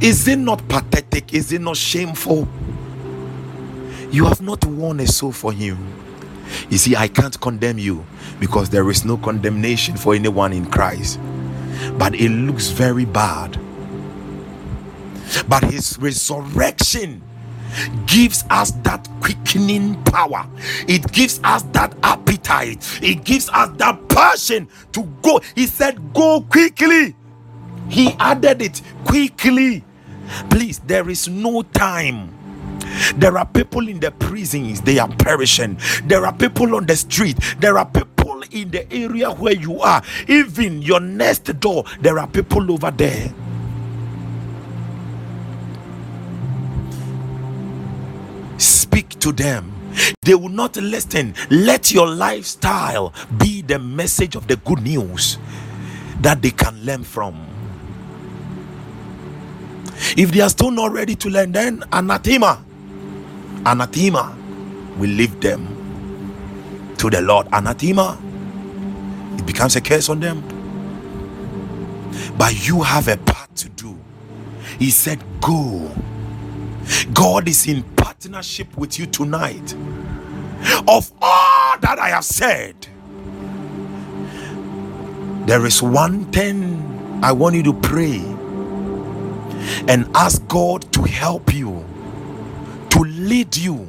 Is 0.00 0.26
it 0.28 0.38
not 0.38 0.66
pathetic? 0.68 1.34
Is 1.34 1.52
it 1.52 1.60
not 1.60 1.76
shameful? 1.76 2.48
You 4.16 4.24
have 4.24 4.40
not 4.40 4.64
won 4.66 5.00
a 5.00 5.06
soul 5.06 5.32
for 5.32 5.52
him. 5.52 5.76
You 6.70 6.78
see, 6.78 6.96
I 6.96 7.08
can't 7.08 7.38
condemn 7.40 7.78
you 7.78 8.04
because 8.40 8.70
there 8.70 8.88
is 8.90 9.04
no 9.04 9.16
condemnation 9.16 9.96
for 9.96 10.14
anyone 10.14 10.52
in 10.52 10.70
Christ 10.70 11.18
but 11.98 12.14
it 12.14 12.30
looks 12.30 12.68
very 12.68 13.04
bad. 13.04 13.58
But 15.48 15.64
his 15.64 15.98
resurrection 15.98 17.22
gives 18.06 18.44
us 18.48 18.70
that 18.82 19.08
quickening 19.20 20.02
power, 20.04 20.46
it 20.88 21.10
gives 21.12 21.40
us 21.44 21.62
that 21.72 21.96
appetite, 22.02 23.00
it 23.02 23.24
gives 23.24 23.48
us 23.50 23.70
that 23.78 24.08
passion 24.08 24.68
to 24.92 25.02
go. 25.22 25.40
He 25.54 25.66
said, 25.66 26.14
Go 26.14 26.42
quickly. 26.42 27.14
He 27.88 28.10
added 28.18 28.62
it 28.62 28.82
quickly. 29.04 29.84
Please, 30.50 30.80
there 30.80 31.08
is 31.08 31.28
no 31.28 31.62
time. 31.62 32.35
There 33.16 33.36
are 33.38 33.46
people 33.46 33.88
in 33.88 34.00
the 34.00 34.10
prisons, 34.10 34.80
they 34.82 34.98
are 34.98 35.08
perishing. 35.08 35.78
There 36.04 36.26
are 36.26 36.32
people 36.32 36.74
on 36.76 36.86
the 36.86 36.96
street, 36.96 37.38
there 37.58 37.78
are 37.78 37.86
people 37.86 38.42
in 38.52 38.70
the 38.70 38.92
area 38.92 39.30
where 39.30 39.54
you 39.54 39.80
are, 39.80 40.02
even 40.28 40.82
your 40.82 41.00
next 41.00 41.44
door, 41.60 41.84
there 42.00 42.18
are 42.18 42.26
people 42.26 42.70
over 42.70 42.90
there. 42.90 43.32
Speak 48.58 49.08
to 49.20 49.32
them. 49.32 49.72
They 50.22 50.34
will 50.34 50.50
not 50.50 50.76
listen. 50.76 51.34
Let 51.50 51.92
your 51.92 52.08
lifestyle 52.08 53.14
be 53.38 53.62
the 53.62 53.78
message 53.78 54.36
of 54.36 54.46
the 54.46 54.56
good 54.56 54.82
news 54.82 55.38
that 56.20 56.42
they 56.42 56.50
can 56.50 56.84
learn 56.84 57.04
from. 57.04 57.46
If 60.16 60.32
they 60.32 60.40
are 60.40 60.50
still 60.50 60.70
not 60.70 60.92
ready 60.92 61.14
to 61.16 61.30
learn, 61.30 61.52
then 61.52 61.82
anathema, 61.92 62.64
anathema 63.66 64.36
we 64.98 65.08
leave 65.08 65.40
them 65.40 65.68
to 66.98 67.10
the 67.10 67.20
Lord. 67.20 67.48
Anathema 67.52 68.18
it 69.38 69.46
becomes 69.46 69.76
a 69.76 69.80
curse 69.82 70.08
on 70.08 70.20
them. 70.20 70.42
But 72.38 72.66
you 72.68 72.82
have 72.82 73.08
a 73.08 73.16
part 73.18 73.54
to 73.56 73.68
do. 73.70 73.98
He 74.78 74.90
said, 74.90 75.22
Go. 75.40 75.90
God 77.14 77.48
is 77.48 77.66
in 77.66 77.82
partnership 77.96 78.76
with 78.76 78.98
you 78.98 79.06
tonight. 79.06 79.74
Of 80.88 81.12
all 81.22 81.78
that 81.80 81.98
I 82.00 82.10
have 82.10 82.24
said, 82.24 82.88
there 85.46 85.66
is 85.66 85.82
one 85.82 86.26
thing 86.32 87.20
I 87.22 87.32
want 87.32 87.56
you 87.56 87.62
to 87.64 87.72
pray 87.74 88.18
and 89.88 90.08
ask 90.16 90.46
God 90.48 90.90
to 90.94 91.02
help 91.02 91.54
you, 91.54 91.84
to 92.90 93.00
lead 93.00 93.56
you 93.56 93.88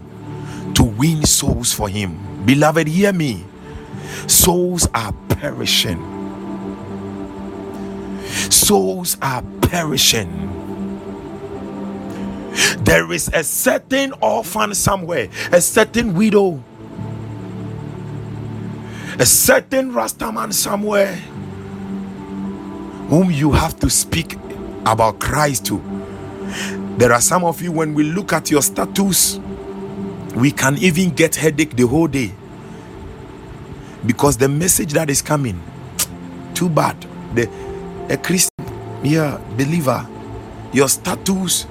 to 0.74 0.84
win 0.84 1.26
souls 1.26 1.74
for 1.74 1.90
Him. 1.90 2.46
Beloved, 2.46 2.88
hear 2.88 3.14
me. 3.14 3.44
Souls 4.28 4.88
are 4.94 5.14
perishing. 5.30 6.00
Souls 8.50 9.18
are 9.22 9.44
perishing. 9.62 10.54
There 12.80 13.12
is 13.12 13.30
a 13.34 13.44
certain 13.44 14.14
orphan 14.22 14.74
somewhere, 14.74 15.30
a 15.52 15.62
certain 15.62 16.14
widow, 16.14 16.64
a 19.20 19.26
certain 19.26 19.92
Rastaman 19.92 20.54
somewhere 20.54 21.16
whom 23.10 23.32
you 23.32 23.52
have 23.52 23.80
to 23.80 23.90
speak 23.90 24.38
about 24.86 25.20
Christ 25.20 25.66
to. 25.68 25.97
There 26.98 27.14
are 27.14 27.22
some 27.22 27.44
of 27.44 27.62
you, 27.62 27.72
when 27.72 27.94
we 27.94 28.04
look 28.04 28.34
at 28.34 28.50
your 28.50 28.62
status, 28.62 29.40
we 30.36 30.52
can 30.52 30.78
even 30.78 31.12
get 31.12 31.36
headache 31.36 31.76
the 31.76 31.88
whole 31.88 32.08
day. 32.08 32.32
Because 34.06 34.38
the 34.38 34.50
message 34.50 34.94
that 34.94 35.10
is 35.10 35.22
coming 35.22 35.62
too 36.54 36.70
bad. 36.70 36.96
The 37.36 37.48
a 38.10 38.18
christian 38.18 38.50
yeah 39.04 39.38
believer 39.58 40.08
your 40.74 40.88
status 40.90 41.68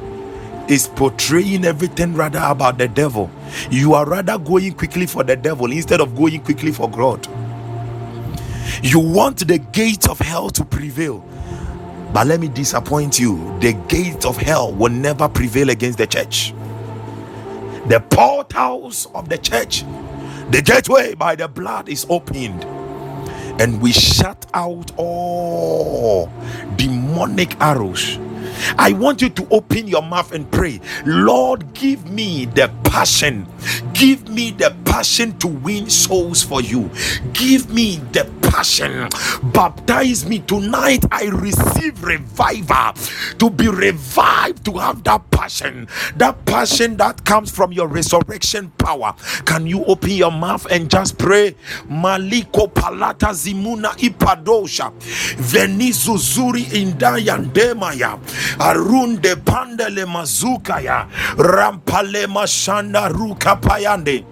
is 0.69 0.87
portraying 0.89 1.65
everything 1.65 2.15
rather 2.15 2.41
about 2.43 2.77
the 2.79 2.89
devil. 2.89 3.31
You 3.71 3.95
are 3.95 4.05
rather 4.05 4.37
going 4.39 4.75
quickly 4.75 5.07
for 5.07 5.25
the 5.25 5.37
devil 5.37 5.71
instead 5.73 6.01
of 6.01 6.15
going 6.17 6.41
quickly 6.43 6.73
for 6.73 6.91
god. 6.91 7.27
You 8.83 9.01
want 9.01 9.47
the 9.47 9.59
gate 9.59 10.09
of 10.09 10.19
hell 10.19 10.51
to 10.51 10.65
prevail. 10.65 11.25
But 12.13 12.27
let 12.29 12.41
me 12.41 12.49
disappoint 12.49 13.21
you. 13.21 13.59
The 13.61 13.75
gates 13.89 14.27
of 14.27 14.37
hell 14.37 14.73
will 14.75 14.93
never 14.93 15.29
prevail 15.29 15.71
against 15.71 15.99
the 15.99 16.07
church. 16.07 16.55
The 17.89 18.01
portals 18.01 19.09
of 19.15 19.29
the 19.29 19.39
church, 19.39 19.85
the 20.51 20.63
gateway 20.63 21.15
by 21.15 21.37
the 21.37 21.49
blood 21.49 21.89
is 21.91 22.07
opened, 22.11 22.65
and 23.61 23.81
we 23.83 23.93
shut 23.93 24.47
out 24.55 24.93
all 24.97 26.31
demonic 26.77 27.61
arrows. 27.61 28.19
I 28.79 28.95
want 28.95 29.23
you 29.23 29.31
to 29.31 29.49
open 29.51 29.89
your 29.89 30.03
mouth 30.03 30.33
and 30.33 30.51
pray, 30.51 30.81
Lord, 31.07 31.75
give 31.75 32.11
me 32.11 32.47
the 32.47 32.73
passion, 32.85 33.47
give 33.95 34.29
me 34.29 34.53
the 34.53 34.75
passion 34.87 35.39
to 35.41 35.49
win 35.49 35.91
souls 35.91 36.43
for 36.43 36.63
you, 36.63 36.91
give 37.35 37.71
me 37.73 37.99
the 38.13 38.25
passion, 38.57 39.07
baptize 39.53 40.25
me 40.25 40.39
tonight. 40.39 41.05
I 41.13 41.25
receive 41.27 42.03
revival 42.03 42.95
to 43.39 43.51
be 43.51 43.69
revived, 43.69 44.65
to 44.65 44.79
have 44.79 45.05
that 45.05 45.31
passion, 45.31 45.87
that 46.17 46.43
passion 46.47 46.97
that 46.97 47.23
comes 47.27 47.51
from 47.51 47.73
your 47.73 47.87
resurrection 47.87 48.73
power. 48.79 49.15
Can 49.45 49.67
you 49.67 49.85
open 49.85 50.11
your 50.13 50.33
mouth 50.33 50.65
and 50.71 50.89
just 50.91 51.19
pray? 51.19 51.55
Maliko 51.91 52.73
palata 52.73 53.35
zimuna 53.35 53.91
ipadosha 53.99 54.91
venizuzuri 55.37 56.63
indayandemaya 56.63 58.19
arunde 58.59 59.37
pandele 59.45 60.07
mazukaya 60.07 61.07
rampale 61.37 62.27
mashanda 62.27 63.09
ruka 63.13 63.57
payande 63.61 64.25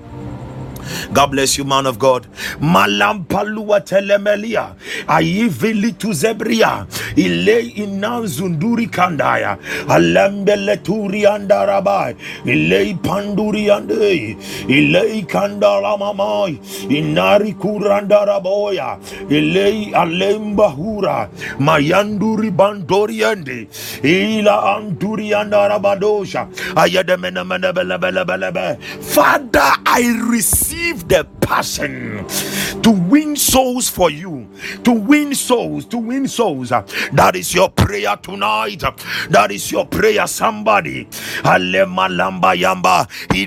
God 1.12 1.30
bless 1.30 1.58
you, 1.58 1.64
man 1.64 1.86
of 1.86 1.98
God. 1.98 2.26
Malampalua 2.60 3.80
telemelia. 3.80 4.74
Aivili 5.08 5.92
tu 5.92 6.12
zebria. 6.12 6.86
Ile 7.16 7.60
inanzunduri 7.60 8.86
kandaya. 8.86 9.56
Alembele 9.88 10.76
turi 10.76 11.26
andarabai. 11.26 12.16
Ile 12.44 12.94
panduri 13.02 13.70
ande. 13.70 14.36
Ile 14.68 15.22
kandala 15.22 15.96
mamai. 15.98 16.58
Inari 16.88 17.52
kurandaraboya. 17.52 18.98
Ile 19.30 19.90
alemba 19.94 20.68
hura. 20.68 21.28
Mayanduri 21.58 22.50
bandori 22.50 23.24
ande. 23.24 23.68
Ila 24.02 24.76
anturi 24.76 25.34
andarabadosha. 25.34 26.46
Ayademena 26.76 27.44
mena 27.44 27.72
bele 27.72 27.98
bele 27.98 28.24
bele. 28.24 28.76
Father, 29.00 29.72
I 29.86 30.02
receive 30.30 30.73
receive 30.74 31.08
the 31.08 31.24
passion 31.40 32.26
to 32.82 32.90
win 32.90 33.36
souls 33.36 33.88
for 33.88 34.10
you, 34.10 34.48
to 34.82 34.92
win 34.92 35.34
souls, 35.34 35.84
to 35.86 35.98
win 35.98 36.26
souls. 36.26 36.70
That 36.70 37.36
is 37.36 37.54
your 37.54 37.70
prayer 37.70 38.16
tonight. 38.16 38.82
That 39.30 39.50
is 39.50 39.70
your 39.70 39.86
prayer, 39.86 40.26
somebody. 40.26 41.08
He 43.32 43.46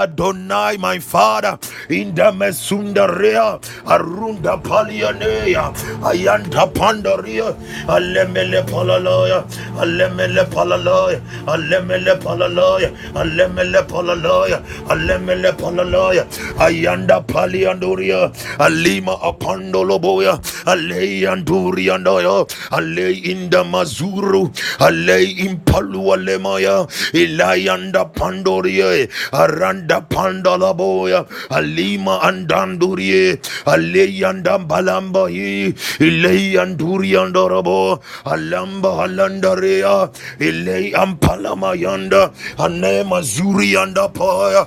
Adonai, 0.00 0.78
my 0.78 0.98
Father, 0.98 1.58
in 1.90 2.14
the 2.14 2.32
Mesundarea, 2.32 3.60
Arunda 3.84 4.60
Palianea, 4.62 5.74
Ayanta 6.00 6.72
Pandaria, 6.72 7.54
Alemele 7.84 8.66
Palaloya, 8.66 9.44
Alemele 9.76 10.46
Palaloya, 10.46 11.20
Alemele 11.44 12.18
Palaloya, 12.18 12.90
Alemele 13.12 13.82
Palaloya, 13.86 14.64
Alemele 14.86 15.52
Palaloya, 15.52 16.24
Ayanda 16.56 17.22
Palianduria, 17.26 18.32
Alima 18.58 19.16
Apandoloboya, 19.18 20.38
Alei 20.64 21.24
Anduriandoya, 21.24 22.48
Alei 22.70 23.22
in 23.22 23.50
the 23.50 23.62
Mazuru, 23.64 24.48
Alei 24.78 25.36
in 25.46 25.58
Palualemaya, 25.60 26.88
Ilayanda 27.12 28.10
Pandoria, 28.14 29.06
Aranda 29.32 29.89
anda 29.90 30.06
pandala 30.08 30.70
boya 30.76 31.26
alima 31.50 32.20
andandurie 32.22 33.38
aleyanda 33.66 34.54
balamba 34.70 35.24
yi 35.36 35.74
ilei 36.08 36.54
anduri 36.62 37.10
andorabo 37.22 37.98
alamba 38.24 38.90
alandaria 39.04 39.94
ilei 40.38 40.92
ampalama 40.94 41.74
yanda 41.84 42.30
ane 42.58 43.02
mazuri 43.12 43.70
anda 43.82 44.06
poya 44.08 44.62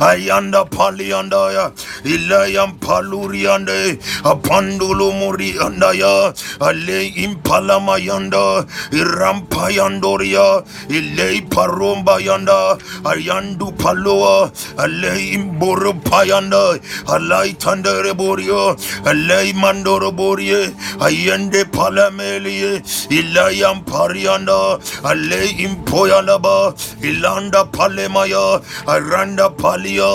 ayanda 0.00 0.64
paliandaya 0.68 1.72
ilayam 2.04 2.78
paluriande 2.78 3.98
apandulu 4.24 5.12
muri 5.20 5.54
andaya 5.58 6.34
ale 6.60 7.08
impalama 7.24 7.98
yanda. 7.98 8.64
Irampayandoria 8.92 10.64
ile 10.88 11.40
paromba 11.48 12.18
yanda. 12.20 12.78
Ayandu 13.04 13.72
paloa 13.76 14.50
ale 14.78 15.12
imboro 15.36 15.92
payanda 16.04 16.78
alai 17.06 17.54
tandere 17.58 18.14
borio. 18.14 18.76
Ale 19.06 19.52
mandoro 19.54 20.10
borie. 20.14 20.70
Ayende 21.00 21.64
palamelie. 21.70 22.82
Ilayam 23.10 23.84
parianda 23.84 24.78
ale 25.04 25.40
impoyanda 25.66 26.38
ba 26.40 26.74
ilanda 27.02 27.64
palemaya. 27.70 28.62
Aranda 28.86 29.48
palia 29.64 30.12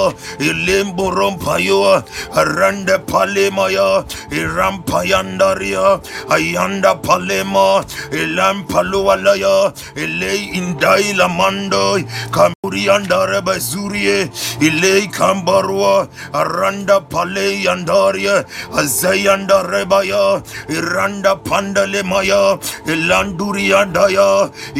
ilimbo 0.49 1.09
rompayo 1.17 1.79
aranda 2.41 2.97
palemaya 3.11 3.89
irampayandaria 4.39 5.85
ayanda 6.35 6.93
palema 7.07 7.67
ilampalualaya 8.21 9.55
ile 10.03 10.33
indai 10.59 11.13
lamando 11.19 11.85
kamuriandare 12.35 13.41
bazurie 13.47 14.17
ile 14.67 14.93
kambarua 15.17 16.07
aranda 16.41 16.99
pale 17.13 17.47
yandaria 17.65 18.35
azayanda 18.81 19.57
rebaya 19.71 20.23
iranda 20.77 21.33
pandale 21.47 22.01
maya 22.11 22.43
ilanduria 22.93 23.85
daya 23.97 24.29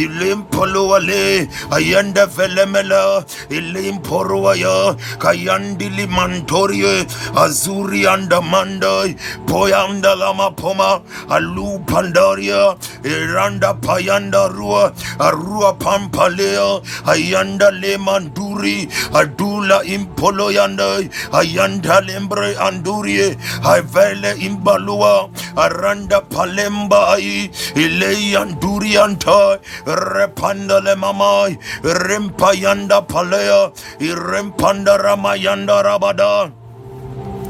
ilimpaluale 0.04 1.48
ayanda 1.78 2.26
velemela 2.38 3.04
ilimporua 3.50 4.49
Waya 4.50 4.98
Kayandili 5.22 6.10
Mantorie 6.10 7.06
Azuri 7.38 8.02
Andamanda 8.10 9.06
Poyanda 9.46 10.18
Lama 10.18 10.50
Poma 10.58 11.02
Alu 11.30 11.78
Pandaria 11.86 12.74
Iranda 13.06 13.76
Payanda 13.80 14.50
Rua 14.50 14.90
Arua 15.22 15.78
Pampalea 15.78 16.82
Ayanda 17.06 17.70
Le 17.80 17.98
Manduri 18.02 18.90
Adula 19.14 19.84
Impoloyanda 19.86 21.06
Ayanda 21.30 22.02
Lembre 22.08 22.56
Andurie 22.58 23.36
Havele 23.62 24.34
Imbalua 24.42 25.30
Aranda 25.56 26.22
Palemba 26.28 27.20
Ile 27.22 28.34
Anduri 28.34 28.98
Anta 28.98 29.60
Repanda 29.86 30.82
Le 30.84 30.96
Mamai 30.96 31.56
Rempayanda 31.84 33.06
Palea 33.06 33.72
Rempanda 34.00 34.39
Ramayanda 34.44 35.84
Rabada. 35.84 36.52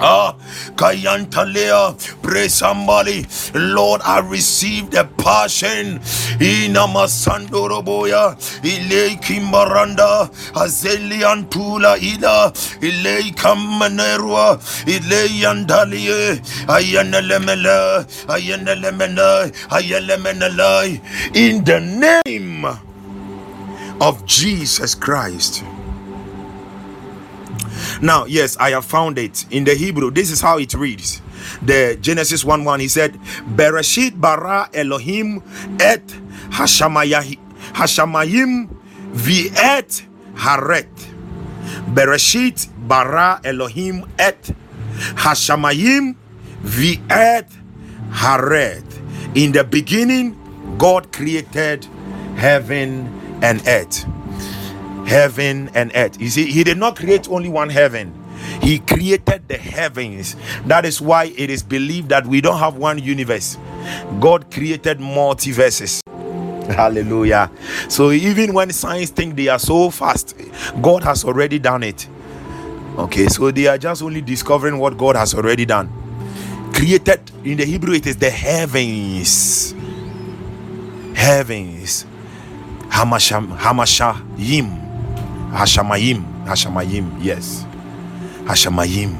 Ah, 0.01 0.33
Kayantalea, 0.77 1.93
pray 2.21 2.47
somebody. 2.47 3.25
Lord, 3.53 4.01
I 4.05 4.19
receive 4.19 4.89
the 4.91 5.03
passion. 5.17 5.99
Inamasandoroboya, 6.39 8.37
Ile 8.63 9.17
Kimbaranda, 9.19 10.29
Azelian 10.55 11.49
Tula 11.49 11.97
Ida, 11.97 12.53
Ile 12.81 13.31
Kamanerua, 13.35 14.57
Ile 14.87 15.27
Yandalie, 15.27 16.39
Ayanelemele, 16.67 18.05
Ayanelemene, 18.27 19.51
Ayalemenele, 19.67 21.01
in 21.35 21.63
the 21.65 21.79
name 21.81 22.65
of 23.99 24.25
Jesus 24.25 24.95
Christ. 24.95 25.63
Now, 28.01 28.25
yes, 28.25 28.57
I 28.57 28.71
have 28.71 28.85
found 28.85 29.17
it 29.17 29.45
in 29.51 29.63
the 29.63 29.75
Hebrew. 29.75 30.11
This 30.11 30.31
is 30.31 30.41
how 30.41 30.57
it 30.57 30.73
reads. 30.73 31.21
The 31.61 31.97
Genesis 32.01 32.43
1 32.43 32.63
1, 32.63 32.79
he 32.79 32.87
said, 32.87 33.13
Bereshit 33.55 34.19
bara 34.19 34.69
Elohim 34.73 35.43
et 35.79 36.05
Hashamayim 36.51 37.37
viet 39.11 40.05
haret. 40.35 40.87
Bereshit 41.93 42.69
bara 42.87 43.39
Elohim 43.43 44.05
et 44.17 44.51
Hashamayim 45.15 46.15
viet 46.61 47.47
haret. 48.11 48.83
In 49.35 49.51
the 49.51 49.63
beginning, 49.63 50.35
God 50.77 51.11
created 51.11 51.85
heaven 52.35 53.39
and 53.41 53.61
earth 53.67 54.05
heaven 55.09 55.71
and 55.73 55.91
earth. 55.95 56.21
You 56.21 56.29
see, 56.29 56.45
he 56.45 56.63
did 56.63 56.77
not 56.77 56.95
create 56.95 57.27
only 57.29 57.49
one 57.49 57.69
heaven. 57.69 58.13
He 58.61 58.77
created 58.77 59.47
the 59.47 59.57
heavens. 59.57 60.35
That 60.67 60.85
is 60.85 61.01
why 61.01 61.33
it 61.35 61.49
is 61.49 61.63
believed 61.63 62.09
that 62.09 62.27
we 62.27 62.41
don't 62.41 62.59
have 62.59 62.75
one 62.75 62.99
universe. 62.99 63.57
God 64.19 64.51
created 64.51 64.99
multiverses. 64.99 66.01
Hallelujah. 66.69 67.49
So 67.89 68.11
even 68.11 68.53
when 68.53 68.71
science 68.71 69.09
think 69.09 69.35
they 69.35 69.47
are 69.47 69.57
so 69.57 69.89
fast, 69.89 70.37
God 70.81 71.03
has 71.03 71.25
already 71.25 71.57
done 71.57 71.81
it. 71.81 72.07
Okay, 72.97 73.27
so 73.27 73.49
they 73.49 73.65
are 73.65 73.79
just 73.79 74.03
only 74.03 74.21
discovering 74.21 74.77
what 74.77 74.95
God 74.95 75.15
has 75.15 75.33
already 75.33 75.65
done. 75.65 75.89
Created 76.73 77.19
in 77.43 77.57
the 77.57 77.65
Hebrew, 77.65 77.95
it 77.95 78.05
is 78.05 78.17
the 78.17 78.29
heavens. 78.29 79.73
Heavens. 81.15 82.05
Hamasham, 82.89 83.57
Hamashayim. 83.57 84.88
Hashamayim. 85.51 86.45
Hashamayim, 86.45 87.23
yes. 87.23 87.65
Hashamayim. 88.43 89.15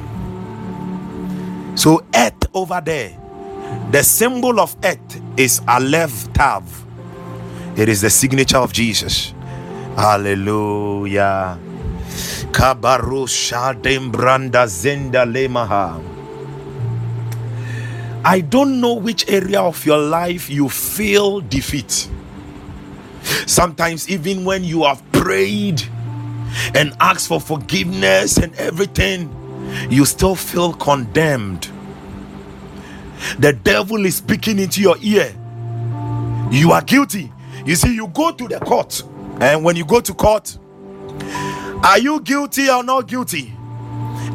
So 1.78 2.04
earth 2.14 2.48
over 2.54 2.80
there, 2.84 3.16
the 3.90 4.02
symbol 4.02 4.60
of 4.60 4.76
earth 4.84 5.20
is 5.36 5.60
Aleph 5.66 6.32
Tav. 6.32 6.64
It 7.76 7.88
is 7.88 8.00
the 8.00 8.10
signature 8.10 8.58
of 8.58 8.72
Jesus. 8.72 9.32
Hallelujah. 9.96 11.58
Kabarusha 12.50 13.80
Dembranda 13.80 14.66
Zenda 14.66 15.24
Lemaha. 15.24 16.02
I 18.24 18.40
don't 18.40 18.80
know 18.80 18.94
which 18.94 19.28
area 19.30 19.62
of 19.62 19.86
your 19.86 19.98
life 19.98 20.50
you 20.50 20.68
feel 20.68 21.40
defeat. 21.40 22.08
Sometimes, 23.46 24.08
even 24.10 24.44
when 24.44 24.64
you 24.64 24.84
have 24.84 25.02
prayed, 25.12 25.82
and 26.74 26.96
ask 27.00 27.28
for 27.28 27.40
forgiveness 27.40 28.36
and 28.36 28.54
everything, 28.56 29.34
you 29.90 30.04
still 30.04 30.34
feel 30.34 30.72
condemned. 30.72 31.70
The 33.38 33.52
devil 33.52 34.04
is 34.06 34.16
speaking 34.16 34.58
into 34.58 34.80
your 34.80 34.96
ear. 35.00 35.34
You 36.50 36.72
are 36.72 36.82
guilty. 36.82 37.32
You 37.64 37.76
see, 37.76 37.94
you 37.94 38.08
go 38.08 38.32
to 38.32 38.48
the 38.48 38.58
court, 38.60 39.02
and 39.40 39.62
when 39.62 39.76
you 39.76 39.84
go 39.84 40.00
to 40.00 40.14
court, 40.14 40.56
are 41.84 41.98
you 41.98 42.20
guilty 42.20 42.68
or 42.68 42.82
not 42.82 43.06
guilty? 43.06 43.52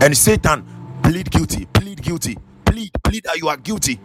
And 0.01 0.15
Satan, 0.15 0.65
plead 1.03 1.31
guilty, 1.31 1.65
plead 1.73 2.01
guilty, 2.01 2.37
plead, 2.65 2.91
plead 3.03 3.23
that 3.23 3.37
you 3.37 3.49
are 3.49 3.57
guilty, 3.57 3.99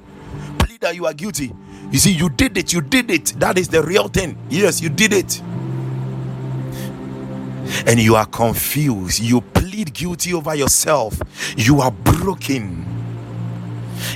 plead 0.59 0.81
that 0.81 0.95
you 0.95 1.07
are 1.07 1.15
guilty. 1.15 1.53
You 1.91 1.99
see, 1.99 2.13
you 2.13 2.31
did 2.31 2.57
it, 2.57 2.73
you 2.73 2.81
did 2.81 3.11
it. 3.11 3.35
That 3.39 3.59
is 3.59 3.69
the 3.69 3.83
real 3.83 4.09
thing. 4.09 4.39
Yes, 4.49 4.81
you 4.81 4.89
did 4.89 5.13
it 5.13 5.43
and 7.87 8.01
you 8.01 8.15
are 8.17 8.27
confused, 8.27 9.21
you 9.21 9.41
plead 9.41 9.93
guilty 9.95 10.35
over 10.35 10.55
yourself, 10.55 11.21
you 11.57 11.81
are 11.81 11.91
broken, 11.91 12.87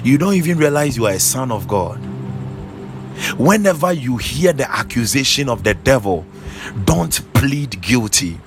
you 0.02 0.18
don't 0.18 0.34
even 0.34 0.58
realize 0.58 0.96
you 0.96 1.06
are 1.06 1.12
a 1.12 1.20
son 1.20 1.50
of 1.52 1.68
God. 1.68 1.98
Whenever 3.38 3.92
you 3.92 4.16
hear 4.16 4.52
the 4.52 4.70
accusation 4.70 5.48
of 5.48 5.62
the 5.62 5.74
devil, 5.74 6.26
don't 6.84 7.20
plead 7.34 7.80
guilty, 7.80 8.38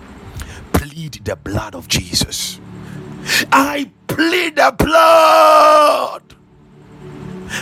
plead 0.73 1.13
the 1.23 1.35
blood 1.35 1.75
of 1.75 1.87
Jesus. 1.87 2.59
I 3.51 3.91
plead 4.07 4.55
the 4.55 4.75
blood. 4.77 6.23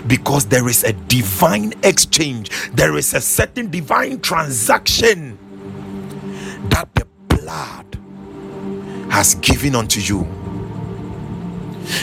Because 0.08 0.46
there 0.46 0.68
is 0.68 0.84
a 0.84 0.94
divine 0.94 1.74
exchange, 1.84 2.50
there 2.72 2.98
is 2.98 3.14
a 3.14 3.22
certain 3.22 3.70
divine 3.70 4.20
transaction 4.20 5.38
that 6.70 6.94
the 6.96 7.06
blood 7.46 8.00
has 9.12 9.36
given 9.36 9.76
unto 9.76 10.00
you. 10.00 10.22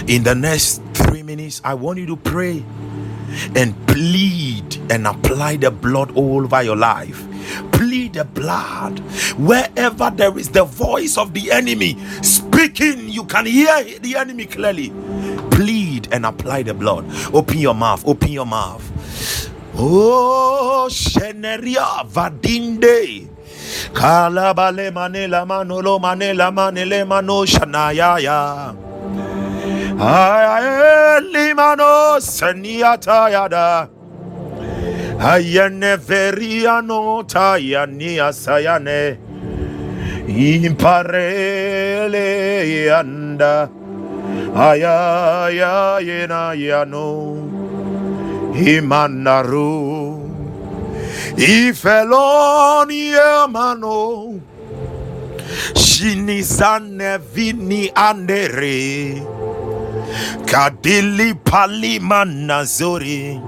In 0.07 0.23
the 0.23 0.35
next 0.35 0.81
three 0.95 1.23
minutes, 1.25 1.61
I 1.65 1.75
want 1.75 1.99
you 1.99 2.07
to 2.07 2.17
pray 2.17 2.65
and 3.57 3.75
plead 3.89 4.79
and 4.89 5.07
apply 5.09 5.57
the 5.57 5.73
blood 5.73 6.17
all 6.17 6.45
over 6.45 6.63
your 6.63 6.77
life. 6.77 7.27
Plead 7.73 8.13
the 8.15 8.25
blood 8.25 9.01
wherever 9.37 10.11
there 10.15 10.39
is 10.39 10.51
the 10.51 10.63
voice 10.65 11.19
of 11.19 11.35
the 11.35 11.51
enemy 11.51 11.99
speaking, 12.23 13.09
you 13.09 13.25
can 13.25 13.47
hear 13.47 13.83
the 13.99 14.15
enemy 14.17 14.47
clearly. 14.47 14.93
Plead 15.51 16.09
and 16.13 16.25
apply 16.25 16.63
the 16.63 16.75
blood. 16.75 17.05
Open 17.35 17.59
your 17.59 17.75
mouth, 17.75 18.07
open 18.07 18.31
your 18.31 18.47
mouth. 18.47 18.87
Oh, 19.75 20.87
Sheneria 20.89 22.07
Vadinde. 22.07 23.32
Kalabale 23.91 24.93
manela 24.93 25.45
manolo 25.47 25.99
manela 25.99 26.51
manele 26.53 27.05
mano 27.07 27.45
shanaya 27.45 28.19
ya. 28.23 28.73
Ayeli 29.99 31.55
mano 31.55 32.19
seniata 32.21 33.31
yada. 33.31 33.89
Ayene 35.19 35.97
veriano 35.99 37.23
tayani 37.27 38.19
asayane. 38.19 39.19
Imparele 40.29 42.29
yanda. 42.87 43.69
Ayaya 44.55 45.99
yena 46.01 46.55
yano. 46.55 47.37
Imanaru. 48.55 50.22
Ifeloni 51.37 53.13
emano 53.13 54.41
Shinizane 55.75 57.19
vini 57.19 57.91
andere. 57.95 59.23
Kadili 60.47 61.35
palima 61.35 62.25
nazori 62.25 63.41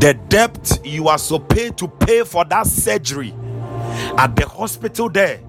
The 0.00 0.14
debt 0.28 0.80
you 0.84 1.08
are 1.08 1.18
supposed 1.18 1.78
to 1.78 1.88
pay 1.88 2.22
for 2.24 2.44
that 2.46 2.66
surgery 2.66 3.34
at 4.18 4.36
the 4.36 4.46
hospital 4.46 5.08
there 5.08 5.40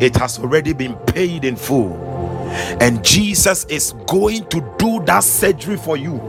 it 0.00 0.16
has 0.16 0.38
already 0.38 0.72
been 0.72 0.94
paid 1.06 1.44
in 1.44 1.56
full. 1.56 1.92
And 2.80 3.04
Jesus 3.04 3.64
is 3.66 3.92
going 4.06 4.46
to 4.48 4.74
do 4.78 5.02
that 5.04 5.24
surgery 5.24 5.76
for 5.76 5.96
you 5.96 6.20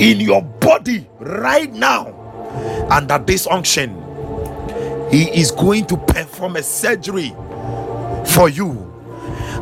in 0.00 0.20
your 0.20 0.42
body 0.42 1.08
right 1.20 1.72
now 1.72 2.17
under 2.90 3.18
this 3.18 3.46
unction 3.46 3.90
he 5.10 5.24
is 5.40 5.50
going 5.50 5.86
to 5.86 5.96
perform 5.96 6.56
a 6.56 6.62
surgery 6.62 7.30
for 8.26 8.48
you. 8.48 8.84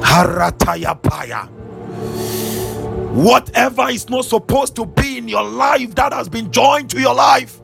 Harataya 0.01 1.01
paya 1.01 1.48
whatever 3.12 3.89
is 3.90 4.10
not 4.10 4.24
supposed 4.27 4.77
to 4.77 4.86
be 4.86 5.18
in 5.18 5.28
your 5.28 5.44
life 5.44 5.94
that 5.94 6.12
has 6.12 6.28
been 6.28 6.51
joined 6.52 6.90
to 6.90 7.01
your 7.01 7.14
life 7.14 7.60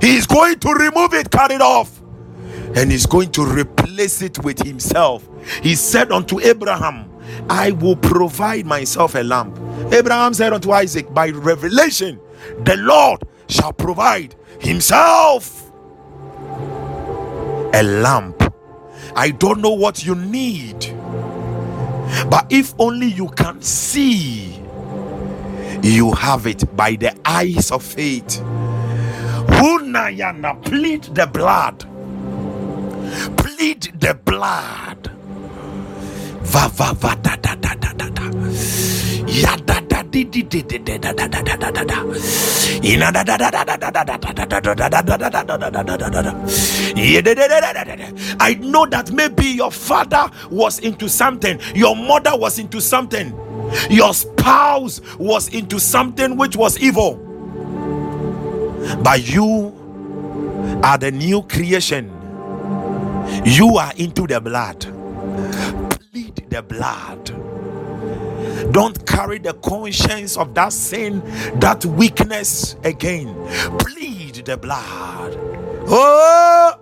he 0.00 0.16
is 0.16 0.26
going 0.26 0.58
to 0.60 0.70
remove 0.72 1.14
it 1.14 1.30
cut 1.30 1.50
it 1.50 1.60
off. 1.62 2.00
And 2.76 2.92
he's 2.92 3.06
going 3.06 3.32
to 3.32 3.44
replace 3.44 4.22
it 4.22 4.38
with 4.44 4.60
himself. 4.62 5.28
He 5.62 5.74
said 5.74 6.12
unto 6.12 6.40
abraham 6.40 7.10
i 7.50 7.72
will 7.72 7.96
provide 7.96 8.66
myself 8.66 9.14
a 9.14 9.22
lamp. 9.22 9.58
Abraham 9.92 10.34
said 10.34 10.52
unto 10.52 10.72
isaac 10.72 11.12
by 11.14 11.30
revelation 11.30 12.20
the 12.64 12.76
lord 12.78 13.22
shall 13.48 13.72
provide 13.72 14.34
himself 14.60 15.70
a 17.74 17.82
lamp. 17.82 18.42
I 19.16 19.30
don't 19.30 19.60
know 19.60 19.70
what 19.72 20.04
you 20.04 20.14
need, 20.14 20.94
but 22.30 22.46
if 22.50 22.74
only 22.78 23.06
you 23.08 23.28
can 23.28 23.62
see, 23.62 24.60
you 25.82 26.12
have 26.12 26.46
it 26.46 26.76
by 26.76 26.96
the 26.96 27.14
eyes 27.24 27.70
of 27.72 27.82
faith. 27.82 28.42
Hunayana, 29.48 30.62
plead 30.64 31.04
the 31.04 31.26
blood, 31.26 31.80
plead 33.36 33.82
the 34.00 34.14
blood. 34.14 35.10
Va 36.42 36.68
va 36.68 36.92
va 36.94 37.14
da 37.16 37.36
da 37.36 37.54
da 37.56 37.74
da 37.74 37.92
da 37.92 38.08
da. 38.10 38.24
Ya 39.26 39.56
da 39.56 39.80
da 39.80 39.80
di 39.80 39.87
I 48.40 48.54
know 48.60 48.86
that 48.86 49.12
maybe 49.12 49.46
your 49.46 49.70
father 49.70 50.30
was 50.50 50.78
into 50.80 51.08
something, 51.08 51.60
your 51.74 51.94
mother 51.96 52.36
was 52.36 52.58
into 52.58 52.80
something, 52.80 53.32
your 53.90 54.14
spouse 54.14 55.00
was 55.18 55.48
into 55.48 55.78
something 55.78 56.36
which 56.36 56.56
was 56.56 56.78
evil. 56.78 57.16
But 59.02 59.28
you 59.28 59.74
are 60.82 60.98
the 60.98 61.10
new 61.12 61.42
creation, 61.42 62.10
you 63.44 63.76
are 63.76 63.92
into 63.96 64.26
the 64.26 64.40
blood. 64.40 64.80
Plead 66.12 66.46
the 66.50 66.62
blood 66.62 67.30
don't 68.72 69.06
carry 69.06 69.38
the 69.38 69.54
conscience 69.54 70.36
of 70.36 70.54
that 70.54 70.72
sin, 70.72 71.22
that 71.60 71.84
weakness 71.86 72.76
again. 72.84 73.34
Plead 73.78 74.36
the 74.46 74.56
blood. 74.56 75.36
Oh, 75.88 76.74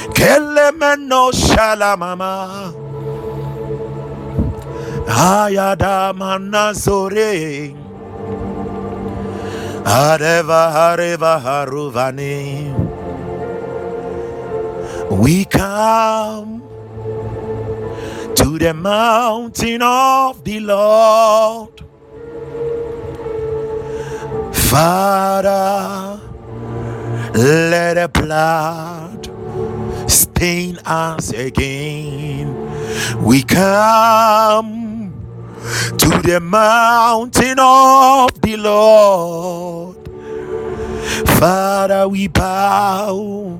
Kelemeno 0.00 1.32
Shalamama. 1.32 2.92
Ayada 5.06 6.12
Manazore. 6.14 7.76
Areva 9.84 10.72
Hareva 10.72 11.40
Haruvani. 11.42 12.92
We 15.10 15.44
come 15.46 16.51
to 18.52 18.58
the 18.58 18.74
mountain 18.74 19.80
of 19.80 20.44
the 20.44 20.60
Lord. 20.60 21.80
Father, 24.54 26.20
let 27.34 27.94
the 27.94 28.08
blood 28.12 30.10
stain 30.10 30.76
us 30.84 31.32
again. 31.32 32.54
We 33.22 33.42
come 33.42 35.14
to 35.96 36.20
the 36.22 36.40
mountain 36.40 37.58
of 37.58 38.38
the 38.42 38.56
Lord. 38.58 39.96
Father, 41.38 42.06
we 42.06 42.28
bow. 42.28 43.58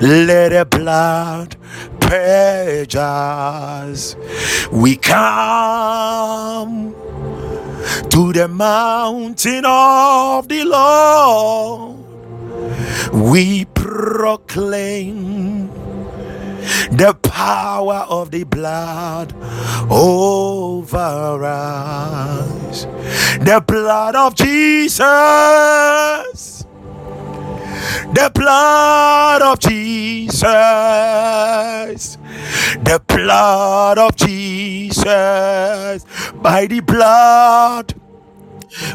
Let 0.00 0.50
the 0.50 0.64
blood 0.64 1.56
purge 2.04 2.96
us. 2.96 4.16
We 4.70 4.96
come 4.96 6.94
to 8.10 8.32
the 8.32 8.48
mountain 8.48 9.64
of 9.66 10.48
the 10.48 10.64
Lord. 10.64 11.98
We 13.12 13.64
proclaim 13.66 15.68
the 16.90 17.14
power 17.22 18.06
of 18.08 18.30
the 18.30 18.44
blood 18.44 19.34
over 19.90 21.44
us. 21.44 22.84
The 23.40 23.62
blood 23.66 24.14
of 24.14 24.34
Jesus 24.34 26.53
the 28.14 28.30
blood 28.34 29.42
of 29.42 29.58
Jesus, 29.60 30.46
the 32.82 33.00
blood 33.06 33.98
of 33.98 34.16
Jesus, 34.16 35.04
by 36.42 36.66
the 36.66 36.80
blood. 36.80 37.94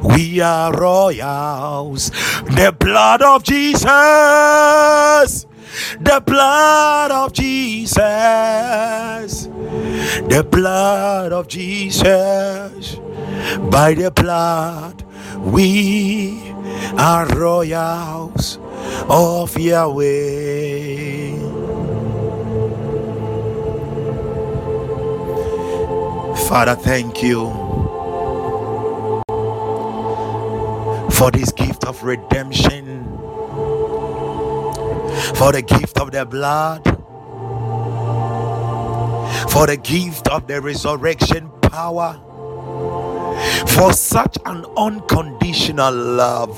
We 0.03 0.41
are 0.41 0.73
royals. 0.73 2.09
The 2.45 2.76
blood 2.77 3.21
of 3.21 3.43
Jesus. 3.43 5.45
The 5.99 6.22
blood 6.26 7.11
of 7.11 7.34
Jesus. 7.34 7.99
The 10.27 10.47
blood 10.49 11.31
of 11.34 11.47
Jesus. 11.47 12.97
By 13.72 13.93
the 13.93 14.11
blood, 14.11 15.03
we 15.38 16.53
are 16.97 17.26
royals 17.27 18.60
of 19.10 19.57
Yahweh. 19.57 21.38
Father, 26.47 26.76
thank 26.76 27.22
you 27.22 27.47
for 31.11 31.31
this 31.31 31.51
gift 31.51 31.85
of 31.85 32.03
redemption, 32.03 33.09
for 35.36 35.52
the 35.52 35.61
gift 35.61 35.99
of 35.99 36.11
the 36.11 36.26
blood, 36.26 36.84
for 39.52 39.68
the 39.68 39.77
gift 39.77 40.27
of 40.27 40.48
the 40.48 40.61
resurrection 40.61 41.49
power, 41.61 42.19
for 43.68 43.94
such 43.94 44.38
an 44.45 44.65
unconditional 44.77 45.94
love. 45.94 46.57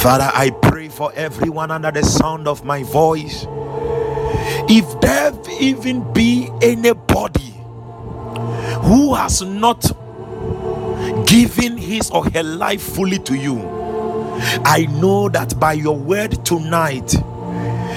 Father, 0.00 0.30
I 0.32 0.50
pray 0.50 0.88
for 0.88 1.12
everyone 1.14 1.70
under 1.70 1.90
the 1.90 2.02
sound 2.02 2.48
of 2.48 2.64
my 2.64 2.82
voice. 2.84 3.46
If 4.68 5.00
there 5.00 5.32
even 5.60 6.12
be 6.12 6.48
anybody 6.62 7.54
who 8.82 9.14
has 9.14 9.42
not 9.42 9.82
given 11.26 11.76
his 11.76 12.10
or 12.10 12.24
her 12.30 12.42
life 12.42 12.82
fully 12.82 13.18
to 13.20 13.34
you, 13.34 13.79
I 14.64 14.86
know 14.90 15.28
that 15.30 15.58
by 15.60 15.74
your 15.74 15.96
word 15.98 16.44
tonight, 16.44 17.14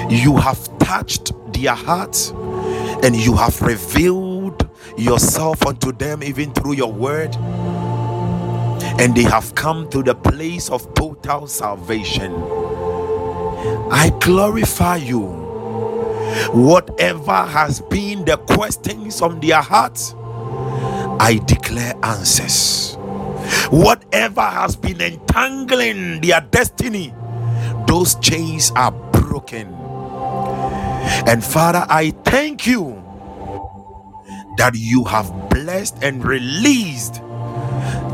you 0.10 0.38
have 0.38 0.78
touched 0.80 1.32
their 1.53 1.76
hearts 1.76 2.32
and 3.03 3.15
you 3.15 3.36
have 3.36 3.61
revealed 3.61 4.70
yourself 4.98 5.65
unto 5.65 5.91
them 5.94 6.24
even 6.24 6.53
through 6.53 6.74
your 6.74 6.91
word 6.91 7.36
and 8.86 9.15
they 9.15 9.24
have 9.24 9.56
come 9.56 9.90
to 9.90 10.03
the 10.03 10.15
place 10.15 10.70
of 10.70 10.94
total 10.95 11.48
salvation. 11.48 12.34
I 13.91 14.11
glorify 14.22 14.98
you. 14.98 15.22
Whatever 16.53 17.34
has 17.45 17.82
been 17.82 18.26
the 18.26 18.38
questions 18.38 19.22
on 19.22 19.40
their 19.41 19.61
hearts, 19.61 20.15
I 21.06 21.41
declare 21.45 21.95
answers. 22.03 22.98
Whatever 23.70 24.41
has 24.41 24.76
been 24.76 25.02
entangling 25.02 26.22
their 26.22 26.41
destiny, 26.41 27.14
those 27.88 28.15
chains 28.15 28.72
are 28.76 28.91
broken. 28.91 29.74
And 31.28 31.44
Father, 31.44 31.86
I 31.90 32.11
thank 32.24 32.68
you 32.68 33.02
that 34.57 34.76
you 34.76 35.03
have 35.06 35.49
blessed 35.49 36.03
and 36.03 36.24
released 36.24 37.22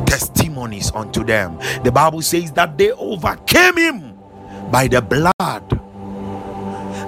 testimonies 0.06 0.92
unto 0.94 1.24
them. 1.24 1.60
The 1.84 1.92
Bible 1.92 2.22
says 2.22 2.52
that 2.54 2.78
they 2.78 2.92
overcame 2.92 3.78
him 3.78 4.20
by 4.72 4.88
the 4.88 5.02
blood. 5.02 5.80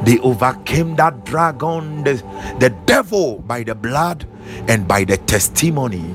They 0.06 0.18
overcame 0.20 0.96
that 0.96 1.26
dragon, 1.26 2.04
the, 2.04 2.24
the 2.60 2.70
devil, 2.86 3.40
by 3.40 3.64
the 3.64 3.76
blood 3.76 4.26
and 4.68 4.88
by 4.88 5.04
the 5.04 5.18
testimony 5.18 6.14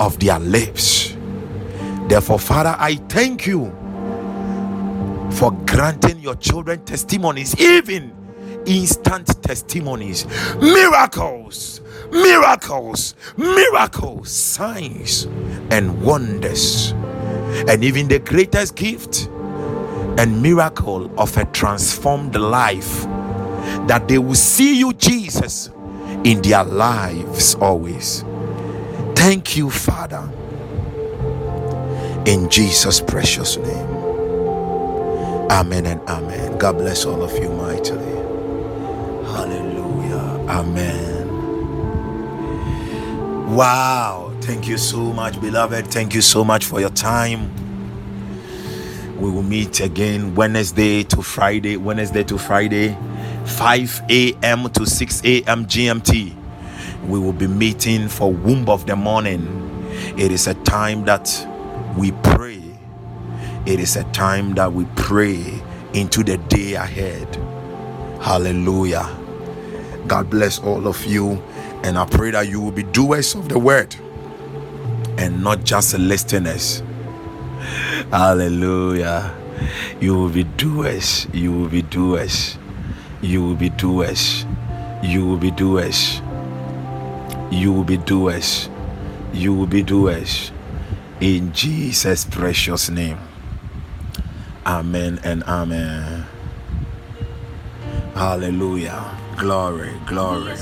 of 0.00 0.18
their 0.20 0.38
lips. 0.38 1.16
Therefore, 2.08 2.38
Father, 2.38 2.76
I 2.78 2.96
thank 3.08 3.46
you 3.46 3.72
for 5.32 5.52
granting 5.66 6.20
your 6.20 6.36
children 6.36 6.84
testimonies, 6.84 7.58
even 7.60 8.12
instant 8.66 9.42
testimonies, 9.42 10.26
miracles, 10.56 11.80
miracles, 12.10 13.14
miracles, 13.36 14.30
signs, 14.30 15.24
and 15.70 16.00
wonders. 16.02 16.92
And 17.68 17.84
even 17.84 18.08
the 18.08 18.18
greatest 18.18 18.76
gift 18.76 19.28
and 20.18 20.42
miracle 20.42 21.10
of 21.20 21.36
a 21.36 21.44
transformed 21.46 22.34
life 22.36 23.04
that 23.86 24.08
they 24.08 24.18
will 24.18 24.34
see 24.34 24.78
you, 24.78 24.92
Jesus, 24.94 25.70
in 26.24 26.42
their 26.42 26.64
lives 26.64 27.54
always. 27.56 28.24
Thank 29.16 29.56
you, 29.56 29.70
Father, 29.70 30.30
in 32.26 32.48
Jesus' 32.50 33.00
precious 33.00 33.56
name. 33.58 34.06
Amen 35.50 35.86
and 35.86 36.00
amen. 36.08 36.58
God 36.58 36.78
bless 36.78 37.04
all 37.06 37.22
of 37.22 37.32
you 37.38 37.50
mightily. 37.50 38.38
Hallelujah. 39.24 40.46
Amen. 40.50 41.48
Wow. 43.54 44.32
Thank 44.42 44.68
you 44.68 44.78
so 44.78 45.12
much, 45.12 45.40
beloved. 45.40 45.88
Thank 45.88 46.14
you 46.14 46.22
so 46.22 46.44
much 46.44 46.66
for 46.66 46.80
your 46.80 46.90
time. 46.90 47.50
We 49.18 49.30
will 49.30 49.44
meet 49.44 49.80
again 49.80 50.36
Wednesday 50.36 51.04
to 51.04 51.22
Friday, 51.22 51.78
Wednesday 51.78 52.24
to 52.24 52.38
Friday, 52.38 52.98
5 53.46 54.02
a.m. 54.10 54.70
to 54.70 54.86
6 54.86 55.22
a.m. 55.24 55.66
GMT. 55.66 56.35
We 57.08 57.18
will 57.18 57.32
be 57.32 57.46
meeting 57.46 58.08
for 58.08 58.32
womb 58.32 58.68
of 58.68 58.86
the 58.86 58.96
morning. 58.96 59.46
It 60.18 60.32
is 60.32 60.46
a 60.46 60.54
time 60.54 61.04
that 61.04 61.30
we 61.96 62.12
pray. 62.22 62.62
It 63.66 63.80
is 63.80 63.96
a 63.96 64.04
time 64.12 64.54
that 64.54 64.72
we 64.72 64.86
pray 64.96 65.62
into 65.94 66.22
the 66.22 66.36
day 66.36 66.74
ahead. 66.74 67.34
Hallelujah. 68.20 69.08
God 70.06 70.30
bless 70.30 70.58
all 70.58 70.86
of 70.86 71.04
you. 71.04 71.42
And 71.82 71.98
I 71.98 72.06
pray 72.06 72.32
that 72.32 72.48
you 72.48 72.60
will 72.60 72.72
be 72.72 72.82
doers 72.82 73.34
of 73.34 73.48
the 73.48 73.58
word 73.58 73.94
and 75.18 75.42
not 75.42 75.64
just 75.64 75.96
listeners. 75.98 76.82
Hallelujah. 78.10 79.34
You 80.00 80.14
will 80.14 80.28
be 80.28 80.44
doers. 80.44 81.26
You 81.32 81.52
will 81.52 81.68
be 81.68 81.82
doers. 81.82 82.58
You 83.22 83.42
will 83.42 83.54
be 83.54 83.70
doers. 83.70 84.44
You 85.02 85.26
will 85.26 85.38
be 85.38 85.50
doers. 85.50 86.20
You 87.50 87.72
will 87.72 87.84
be 87.84 87.96
doers. 87.96 88.68
You 89.32 89.54
will 89.54 89.66
be 89.66 89.82
doers. 89.82 90.52
In 91.20 91.52
Jesus' 91.52 92.24
precious 92.24 92.90
name. 92.90 93.18
Amen 94.66 95.20
and 95.24 95.42
amen. 95.44 96.26
Hallelujah. 98.14 99.16
Glory, 99.36 99.92
glory. 100.06 100.54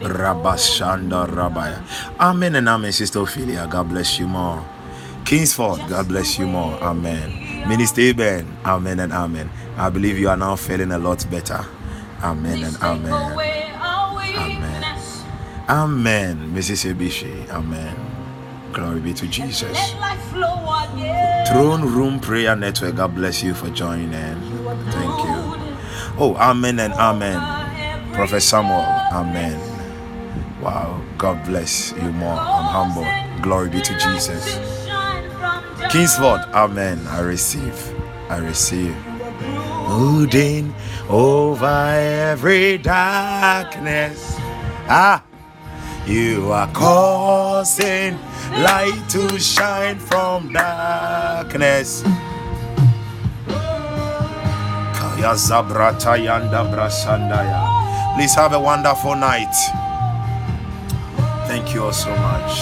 Rabashanda 0.00 1.26
Rabaya. 1.28 1.82
Amen 2.18 2.56
and 2.56 2.68
amen, 2.68 2.92
Sister 2.92 3.20
Ophelia. 3.20 3.66
God 3.70 3.88
bless 3.88 4.18
you 4.18 4.28
more. 4.28 4.64
Kingsford, 5.24 5.80
God 5.88 6.08
bless 6.08 6.38
you 6.38 6.46
more. 6.46 6.74
Amen. 6.82 7.68
Minister 7.68 8.00
Eben, 8.00 8.46
amen 8.64 9.00
and 9.00 9.12
amen. 9.12 9.50
I 9.76 9.90
believe 9.90 10.18
you 10.18 10.28
are 10.28 10.36
now 10.36 10.56
feeling 10.56 10.92
a 10.92 10.98
lot 10.98 11.24
better. 11.30 11.64
Amen 12.22 12.64
and 12.64 12.76
amen. 12.76 13.12
Amen. 13.12 13.51
Amen. 15.72 16.52
Mrs. 16.52 16.92
Ebishi, 16.92 17.48
amen. 17.48 17.96
Glory 18.74 19.00
be 19.00 19.14
to 19.14 19.26
Jesus. 19.26 19.72
Throne 21.48 21.80
Room 21.80 22.20
Prayer 22.20 22.54
Network, 22.54 22.96
God 22.96 23.14
bless 23.14 23.42
you 23.42 23.54
for 23.54 23.70
joining. 23.70 24.10
Thank 24.12 25.16
you. 25.24 25.38
Oh, 26.18 26.36
amen 26.38 26.78
and 26.78 26.92
amen. 26.92 27.40
Prophet 28.12 28.42
Samuel, 28.42 28.84
amen. 29.14 29.58
Wow, 30.60 31.00
God 31.16 31.42
bless 31.46 31.92
you 31.92 32.12
more. 32.12 32.36
I'm 32.36 32.92
humble. 32.92 33.08
Glory 33.42 33.70
be 33.70 33.80
to 33.80 33.96
Jesus. 33.98 34.44
Kingsford, 35.88 36.42
amen. 36.52 37.00
I 37.08 37.20
receive. 37.20 37.94
I 38.28 38.36
receive. 38.36 38.94
Holding 39.88 40.74
over 41.08 41.64
every 41.64 42.76
darkness. 42.76 44.36
Ah, 44.86 45.24
you 46.06 46.50
are 46.52 46.68
causing 46.72 48.18
light 48.62 49.02
to 49.08 49.38
shine 49.38 49.98
from 49.98 50.52
darkness. 50.52 52.02
Please 58.14 58.34
have 58.34 58.52
a 58.52 58.60
wonderful 58.60 59.14
night. 59.14 59.54
Thank 61.46 61.74
you 61.74 61.84
all 61.84 61.92
so 61.92 62.10
much. 62.16 62.58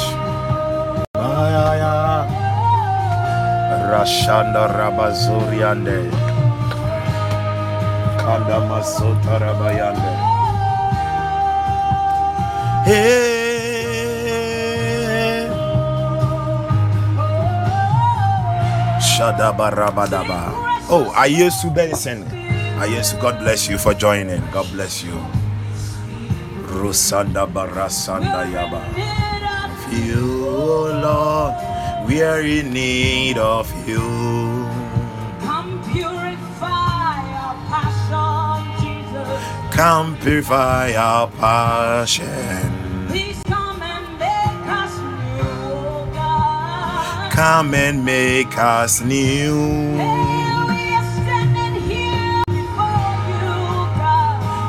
Rashanda 3.91 4.71
Rabazuriande 4.71 6.09
Masota 12.91 12.99
Rabayande 12.99 14.71
Hey 15.31 15.49
Shadaba 19.01 19.71
Rabadaba 19.73 20.53
Oh, 20.91 21.13
Ayesu 21.17 21.71
Benson 21.75 22.25
Ayesu, 22.81 23.21
God 23.21 23.39
bless 23.41 23.69
you 23.69 23.79
for 23.79 23.93
joining. 23.95 24.41
God 24.51 24.67
bless 24.73 25.05
you. 25.05 25.13
Rosanda 26.73 27.47
Barasanda 27.47 28.47
Yaba. 28.51 28.81
You, 29.93 30.47
oh 30.49 31.01
Lord 31.03 31.55
we 32.09 32.23
are 32.23 32.41
in 32.41 32.73
need 32.73 33.39
of 33.39 33.71
you. 33.87 34.01
Come 35.47 35.81
purify 35.93 37.23
our 37.39 37.55
passion, 37.71 38.83
Jesus. 38.83 39.75
Come 39.75 40.17
purify 40.17 40.93
our 40.95 41.29
passion. 41.29 42.60
Come 47.41 47.73
and 47.75 48.05
make 48.05 48.59
us 48.59 49.01
new. 49.01 49.97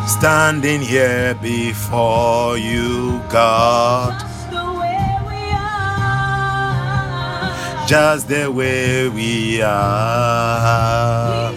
Standing 0.08 0.80
here 0.80 1.36
before 1.36 2.58
you, 2.58 3.20
God. 3.28 4.22
Just 7.90 8.30
the 8.30 8.50
way 8.50 9.10
we 9.10 9.62
are. 9.62 11.52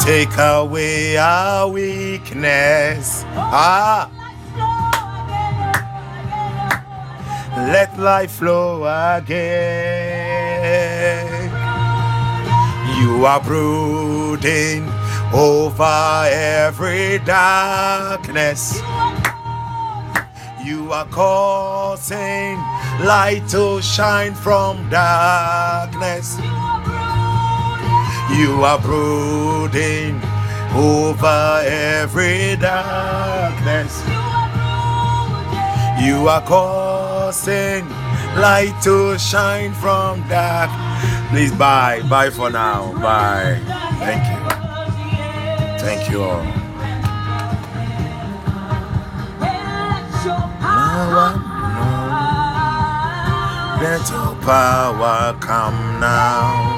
Take 0.00 0.36
away 0.36 1.16
our 1.16 1.68
weakness. 1.68 3.22
Ah, 3.36 4.10
let 7.72 7.98
life 7.98 8.32
flow 8.32 8.84
again. 9.16 9.64
You 12.98 13.24
are 13.26 13.40
brooding 13.40 14.88
over 15.32 16.28
every 16.30 17.18
darkness. 17.20 18.80
You 20.62 20.92
are 20.92 21.06
causing 21.06 22.56
light 23.04 23.42
to 23.48 23.80
shine 23.82 24.34
from 24.34 24.88
darkness. 24.90 26.38
You 28.38 28.62
are 28.62 28.78
brooding 28.78 30.20
over 30.74 31.62
every 31.64 32.56
darkness. 32.56 34.02
You 36.02 36.28
are 36.28 36.42
causing 37.34 37.88
light 38.40 38.74
to 38.82 39.18
shine 39.18 39.74
from 39.74 40.26
dark. 40.28 40.70
Please 41.30 41.52
bye. 41.52 42.00
Bye 42.08 42.30
for 42.30 42.48
now. 42.50 42.92
Bye. 43.00 43.60
Thank 43.98 44.24
you. 44.30 44.38
Thank 45.84 46.10
you 46.10 46.22
all. 46.22 46.44
Let 53.80 54.10
your 54.10 54.34
power 54.40 55.36
come 55.40 56.00
now. 56.00 56.73